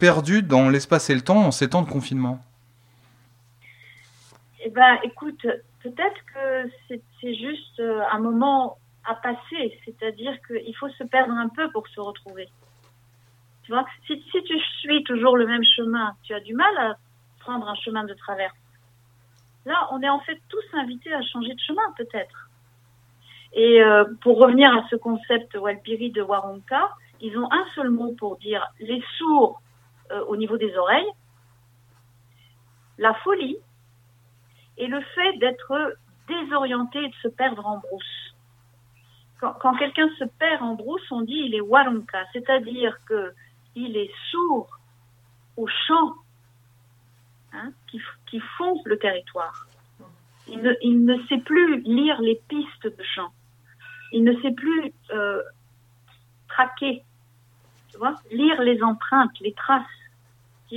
perdu 0.00 0.42
dans 0.42 0.68
l'espace 0.68 1.10
et 1.10 1.14
le 1.14 1.20
temps 1.20 1.44
en 1.46 1.52
ces 1.52 1.68
temps 1.68 1.82
de 1.82 1.88
confinement? 1.88 2.44
Eh 4.64 4.70
ben, 4.70 4.98
écoute, 5.02 5.44
peut-être 5.82 6.20
que 6.32 6.70
c'est 7.20 7.34
juste 7.34 7.80
euh, 7.80 8.00
un 8.12 8.20
moment 8.20 8.78
à 9.04 9.16
passer, 9.16 9.76
c'est-à-dire 9.84 10.38
qu'il 10.46 10.76
faut 10.76 10.88
se 10.90 11.02
perdre 11.02 11.32
un 11.32 11.48
peu 11.48 11.68
pour 11.72 11.88
se 11.88 12.00
retrouver. 12.00 12.48
Tu 13.64 13.72
vois, 13.72 13.84
si, 14.06 14.22
tu 14.30 14.58
suis 14.80 15.02
toujours 15.02 15.36
le 15.36 15.46
même 15.46 15.64
chemin, 15.64 16.14
tu 16.22 16.32
as 16.32 16.40
du 16.40 16.54
mal 16.54 16.76
à 16.78 16.94
prendre 17.40 17.68
un 17.68 17.74
chemin 17.74 18.04
de 18.04 18.14
travers. 18.14 18.52
Là, 19.64 19.88
on 19.90 20.00
est 20.00 20.08
en 20.08 20.20
fait 20.20 20.40
tous 20.48 20.78
invités 20.78 21.12
à 21.12 21.22
changer 21.22 21.54
de 21.54 21.60
chemin, 21.60 21.92
peut-être. 21.96 22.48
Et 23.54 23.82
euh, 23.82 24.04
pour 24.20 24.38
revenir 24.38 24.72
à 24.72 24.86
ce 24.90 24.96
concept 24.96 25.56
Walpiri 25.56 26.12
de 26.12 26.22
Warunka, 26.22 26.88
ils 27.20 27.36
ont 27.36 27.50
un 27.50 27.64
seul 27.74 27.90
mot 27.90 28.12
pour 28.12 28.36
dire 28.38 28.64
les 28.78 29.02
sourds 29.18 29.60
euh, 30.12 30.24
au 30.26 30.36
niveau 30.36 30.56
des 30.56 30.76
oreilles, 30.76 31.10
la 32.98 33.14
folie 33.14 33.58
et 34.78 34.86
le 34.86 35.00
fait 35.00 35.36
d'être 35.38 35.96
désorienté 36.28 36.98
et 37.04 37.08
de 37.08 37.14
se 37.22 37.28
perdre 37.28 37.66
en 37.66 37.78
brousse. 37.78 38.34
Quand, 39.40 39.74
quelqu'un 39.74 40.08
se 40.18 40.24
perd 40.24 40.62
en 40.62 40.74
brousse, 40.74 41.10
on 41.10 41.22
dit 41.22 41.42
il 41.46 41.54
est 41.54 41.60
Warunka, 41.60 42.26
c'est-à-dire 42.32 42.96
que 43.06 43.32
il 43.74 43.96
est 43.96 44.10
sourd 44.30 44.78
au 45.56 45.66
chant 45.66 46.14
hein, 47.52 47.72
qui, 47.88 48.00
qui 48.30 48.40
font 48.56 48.80
le 48.84 48.98
territoire. 48.98 49.66
Il 50.46 50.60
ne, 50.60 50.72
il 50.82 51.04
ne 51.04 51.16
sait 51.26 51.38
plus 51.38 51.80
lire 51.80 52.20
les 52.20 52.40
pistes 52.48 52.86
de 52.86 53.02
chant. 53.02 53.32
Il 54.12 54.22
ne 54.22 54.40
sait 54.42 54.52
plus 54.52 54.92
euh, 55.10 55.42
traquer, 56.48 57.02
tu 57.90 57.98
vois, 57.98 58.14
lire 58.30 58.60
les 58.62 58.82
empreintes, 58.82 59.38
les 59.40 59.54
traces, 59.54 59.82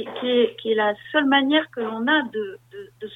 qui, 0.03 0.69
est, 0.69 0.75
la 0.75 0.93
seule 1.11 1.25
manière 1.25 1.69
que 1.71 1.79
l'on 1.79 2.07
a 2.07 2.21
de, 2.23 2.59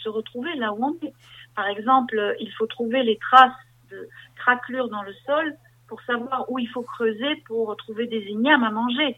se 0.03 0.09
retrouver 0.09 0.53
là 0.55 0.73
où 0.73 0.84
on 0.84 1.05
est. 1.05 1.13
Par 1.55 1.67
exemple, 1.67 2.36
il 2.39 2.51
faut 2.53 2.67
trouver 2.67 3.03
les 3.03 3.17
traces 3.17 3.51
de 3.91 4.07
craquelures 4.36 4.88
dans 4.88 5.01
le 5.01 5.13
sol 5.25 5.55
pour 5.88 6.01
savoir 6.03 6.49
où 6.49 6.59
il 6.59 6.69
faut 6.69 6.84
creuser 6.84 7.36
pour 7.47 7.75
trouver 7.75 8.05
des 8.05 8.21
ignames 8.27 8.63
à 8.63 8.69
manger, 8.69 9.17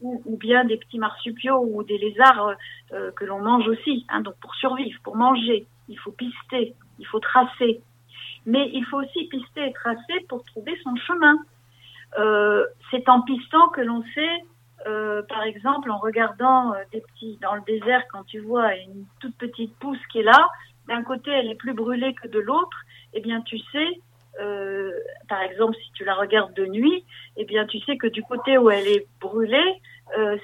ou, 0.00 0.22
ou 0.24 0.36
bien 0.36 0.64
des 0.64 0.76
petits 0.76 0.98
marsupiaux 0.98 1.60
ou 1.60 1.82
des 1.82 1.98
lézards 1.98 2.46
euh, 2.46 2.54
euh, 2.92 3.10
que 3.12 3.24
l'on 3.24 3.40
mange 3.40 3.66
aussi. 3.68 4.06
Hein, 4.08 4.20
donc 4.20 4.36
pour 4.40 4.54
survivre, 4.54 4.98
pour 5.02 5.16
manger, 5.16 5.66
il 5.88 5.98
faut 5.98 6.12
pister, 6.12 6.74
il 6.98 7.06
faut 7.06 7.20
tracer. 7.20 7.82
Mais 8.46 8.70
il 8.72 8.84
faut 8.86 9.00
aussi 9.00 9.24
pister 9.24 9.66
et 9.66 9.72
tracer 9.72 10.20
pour 10.28 10.44
trouver 10.44 10.76
son 10.82 10.94
chemin. 10.96 11.36
Euh, 12.18 12.64
c'est 12.90 13.08
en 13.08 13.22
pistant 13.22 13.68
que 13.68 13.80
l'on 13.80 14.02
sait, 14.14 14.44
euh, 14.86 15.22
par 15.28 15.42
exemple, 15.42 15.90
en 15.90 15.98
regardant 15.98 16.72
euh, 16.72 16.78
des 16.92 17.00
petits 17.00 17.38
dans 17.40 17.54
le 17.54 17.62
désert, 17.62 18.02
quand 18.10 18.24
tu 18.24 18.40
vois 18.40 18.74
une 18.76 19.04
toute 19.20 19.36
petite 19.36 19.74
pousse 19.78 20.04
qui 20.10 20.20
est 20.20 20.24
là, 20.24 20.48
d'un 20.88 21.02
côté 21.02 21.30
elle 21.30 21.48
est 21.48 21.56
plus 21.56 21.74
brûlée 21.74 22.14
que 22.14 22.26
de 22.26 22.40
l'autre, 22.40 22.76
eh 23.12 23.20
bien 23.20 23.40
tu 23.42 23.58
sais, 23.70 24.00
euh, 24.40 24.90
par 25.28 25.42
exemple, 25.42 25.76
si 25.76 25.92
tu 25.92 26.04
la 26.04 26.14
regardes 26.14 26.54
de 26.54 26.66
nuit, 26.66 27.04
eh 27.36 27.44
bien 27.44 27.66
tu 27.66 27.78
sais 27.80 27.96
que 27.96 28.08
du 28.08 28.22
côté 28.22 28.58
où 28.58 28.70
elle 28.70 28.88
est 28.88 29.06
brûlée, 29.20 29.80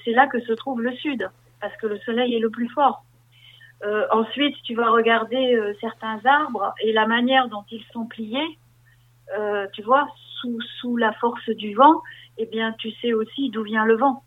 c'est 0.05 0.13
là 0.13 0.27
que 0.27 0.41
se 0.41 0.53
trouve 0.53 0.81
le 0.81 0.93
sud, 0.93 1.29
parce 1.61 1.77
que 1.77 1.87
le 1.87 1.99
soleil 1.99 2.35
est 2.35 2.39
le 2.39 2.49
plus 2.49 2.71
fort. 2.71 3.05
Ensuite, 4.11 4.57
tu 4.63 4.75
vas 4.75 4.91
regarder 4.91 5.61
certains 5.79 6.25
arbres 6.25 6.73
et 6.81 6.93
la 6.93 7.07
manière 7.07 7.49
dont 7.49 7.65
ils 7.71 7.85
sont 7.93 8.07
pliés, 8.07 8.59
tu 9.75 9.83
vois, 9.83 10.09
sous, 10.41 10.59
sous 10.81 10.97
la 10.97 11.13
force 11.13 11.51
du 11.51 11.75
vent, 11.75 12.01
eh 12.39 12.47
bien, 12.47 12.73
tu 12.79 12.91
sais 13.03 13.13
aussi 13.13 13.51
d'où 13.51 13.63
vient 13.63 13.85
le 13.85 13.97
vent. 13.97 14.23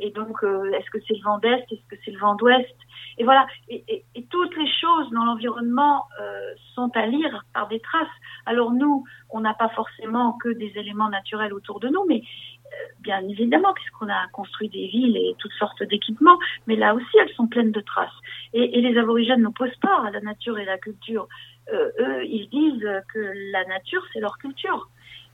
Et 0.00 0.10
donc, 0.10 0.42
euh, 0.42 0.72
est-ce 0.72 0.90
que 0.90 0.98
c'est 1.06 1.14
le 1.14 1.22
vent 1.22 1.38
d'est, 1.38 1.64
est-ce 1.70 1.88
que 1.88 1.96
c'est 2.04 2.10
le 2.10 2.18
vent 2.18 2.34
d'ouest? 2.34 2.74
Et 3.18 3.24
voilà. 3.24 3.46
Et, 3.68 4.04
toutes 4.30 4.56
les 4.56 4.70
choses 4.80 5.10
dans 5.10 5.24
l'environnement 5.24 6.04
euh, 6.20 6.52
sont 6.74 6.90
à 6.94 7.04
lire 7.06 7.44
par 7.52 7.66
des 7.66 7.80
traces. 7.80 8.06
Alors 8.46 8.70
nous, 8.70 9.04
on 9.30 9.40
n'a 9.40 9.54
pas 9.54 9.68
forcément 9.70 10.34
que 10.34 10.48
des 10.48 10.72
éléments 10.76 11.08
naturels 11.08 11.52
autour 11.52 11.80
de 11.80 11.88
nous, 11.88 12.04
mais 12.06 12.22
euh, 12.22 12.76
bien 13.00 13.20
évidemment, 13.28 13.72
puisqu'on 13.74 14.08
a 14.08 14.28
construit 14.32 14.68
des 14.68 14.86
villes 14.86 15.16
et 15.16 15.34
toutes 15.38 15.52
sortes 15.54 15.82
d'équipements, 15.82 16.38
mais 16.68 16.76
là 16.76 16.94
aussi, 16.94 17.18
elles 17.20 17.34
sont 17.34 17.48
pleines 17.48 17.72
de 17.72 17.80
traces. 17.80 18.08
Et, 18.52 18.78
et 18.78 18.80
les 18.80 18.96
aborigènes 18.98 19.42
n'opposent 19.42 19.76
pas 19.82 20.00
à 20.06 20.10
la 20.10 20.20
nature 20.20 20.58
et 20.58 20.64
la 20.64 20.78
culture. 20.78 21.26
Eux, 21.72 22.24
ils 22.24 22.48
disent 22.48 22.88
que 23.12 23.32
la 23.52 23.64
nature, 23.64 24.02
c'est 24.12 24.20
leur 24.20 24.38
culture. 24.38 24.88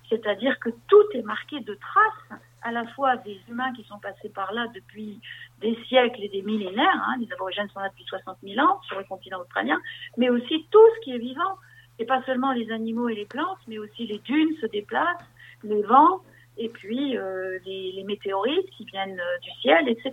C'est-à-dire 0.08 0.58
que 0.60 0.70
tout 0.88 1.04
est 1.14 1.22
marqué 1.22 1.60
de 1.60 1.74
traces, 1.74 2.40
à 2.68 2.72
la 2.72 2.86
fois 2.94 3.16
des 3.18 3.38
humains 3.48 3.72
qui 3.74 3.84
sont 3.84 3.98
passés 3.98 4.28
par 4.28 4.52
là 4.52 4.66
depuis 4.74 5.20
des 5.60 5.76
siècles 5.88 6.20
et 6.22 6.28
des 6.28 6.42
millénaires. 6.42 7.02
hein, 7.06 7.14
les 7.20 7.32
aborigènes 7.32 7.68
sont 7.70 7.80
là 7.80 7.88
depuis 7.90 8.04
60 8.04 8.38
000 8.42 8.58
ans 8.66 8.80
sur 8.88 8.98
le 8.98 9.04
continent 9.04 9.40
australien, 9.40 9.78
mais 10.16 10.28
aussi 10.30 10.66
tout 10.70 10.86
ce 10.96 11.04
qui 11.04 11.12
est 11.14 11.18
vivant. 11.18 11.54
Et 11.98 12.04
pas 12.04 12.22
seulement 12.26 12.52
les 12.52 12.70
animaux 12.72 13.08
et 13.08 13.14
les 13.14 13.24
plantes, 13.24 13.58
mais 13.68 13.78
aussi 13.78 14.06
les 14.06 14.18
dunes 14.18 14.54
se 14.60 14.66
déplacent, 14.66 15.24
les 15.64 15.82
vents, 15.82 16.20
et 16.58 16.68
puis 16.68 17.16
euh, 17.16 17.58
les, 17.64 17.92
les 17.92 18.04
météorites 18.04 18.68
qui 18.76 18.84
viennent 18.84 19.18
euh, 19.18 19.38
du 19.42 19.50
ciel, 19.62 19.88
etc. 19.88 20.12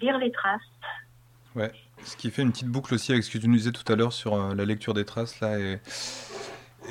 Lire 0.00 0.18
les 0.18 0.30
traces. 0.30 0.60
Ouais. 1.56 1.72
ce 2.04 2.16
qui 2.16 2.30
fait 2.30 2.42
une 2.42 2.50
petite 2.52 2.68
boucle 2.68 2.94
aussi 2.94 3.12
avec 3.12 3.22
ce 3.24 3.30
que 3.30 3.38
tu 3.38 3.48
nous 3.48 3.56
disais 3.56 3.72
tout 3.72 3.90
à 3.92 3.96
l'heure 3.96 4.12
sur 4.12 4.34
euh, 4.34 4.54
la 4.54 4.64
lecture 4.64 4.92
des 4.94 5.04
traces 5.04 5.40
là 5.40 5.58
et, 5.58 5.80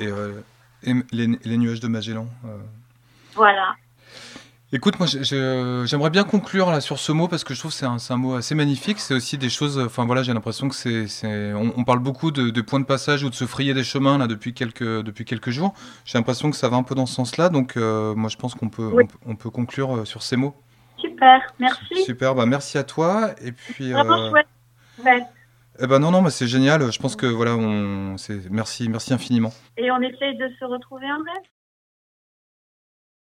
et, 0.00 0.06
euh, 0.06 0.40
et 0.82 0.90
m- 0.90 1.04
les, 1.12 1.26
les 1.44 1.56
nuages 1.58 1.80
de 1.80 1.88
Magellan. 1.88 2.26
Voilà. 3.34 3.74
Écoute, 4.76 4.98
moi, 4.98 5.06
j'aimerais 5.06 6.10
bien 6.10 6.24
conclure 6.24 6.72
là 6.72 6.80
sur 6.80 6.98
ce 6.98 7.12
mot 7.12 7.28
parce 7.28 7.44
que 7.44 7.54
je 7.54 7.60
trouve 7.60 7.70
que 7.70 7.76
c'est 7.76 8.12
un, 8.12 8.16
mot 8.16 8.34
assez 8.34 8.56
magnifique. 8.56 8.98
C'est 8.98 9.14
aussi 9.14 9.38
des 9.38 9.48
choses. 9.48 9.78
Enfin 9.78 10.04
voilà, 10.04 10.24
j'ai 10.24 10.34
l'impression 10.34 10.68
que 10.68 10.74
c'est, 10.74 11.54
on, 11.54 11.72
on 11.76 11.84
parle 11.84 12.00
beaucoup 12.00 12.32
de, 12.32 12.50
de 12.50 12.60
points 12.60 12.80
de 12.80 12.84
passage 12.84 13.22
ou 13.22 13.30
de 13.30 13.36
se 13.36 13.44
frayer 13.44 13.72
des 13.72 13.84
chemins 13.84 14.18
là 14.18 14.26
depuis 14.26 14.52
quelques 14.52 14.82
depuis 15.04 15.24
quelques 15.24 15.50
jours. 15.50 15.74
J'ai 16.04 16.18
l'impression 16.18 16.50
que 16.50 16.56
ça 16.56 16.68
va 16.68 16.76
un 16.76 16.82
peu 16.82 16.96
dans 16.96 17.06
ce 17.06 17.14
sens-là. 17.14 17.50
Donc, 17.50 17.76
euh, 17.76 18.16
moi, 18.16 18.28
je 18.28 18.36
pense 18.36 18.56
qu'on 18.56 18.68
peut, 18.68 18.90
Oui. 18.92 19.04
on, 19.04 19.06
peut- 19.06 19.18
on 19.26 19.36
peut 19.36 19.50
conclure 19.50 19.98
euh, 19.98 20.04
sur 20.04 20.24
ces 20.24 20.34
mots. 20.34 20.56
Super, 21.00 21.40
merci. 21.60 22.02
Super. 22.04 22.34
Bah, 22.34 22.44
merci 22.44 22.76
à 22.76 22.82
toi. 22.82 23.30
Et 23.44 23.52
puis. 23.52 23.92
Vraiment 23.92 24.24
euh, 24.24 24.30
chouette. 24.30 24.48
Ouais. 25.04 25.22
eh 25.78 25.86
ben 25.86 26.00
non, 26.00 26.10
non, 26.10 26.20
mais 26.20 26.30
c'est 26.30 26.48
génial. 26.48 26.90
Je 26.90 26.98
pense 26.98 27.14
que 27.14 27.26
voilà, 27.26 27.54
on, 27.54 28.16
c'est, 28.16 28.50
merci, 28.50 28.88
merci 28.88 29.14
infiniment. 29.14 29.52
Et 29.76 29.88
on 29.92 30.00
essaye 30.00 30.36
de 30.36 30.48
se 30.58 30.64
retrouver 30.64 31.06
en 31.12 31.20
vrai 31.20 31.38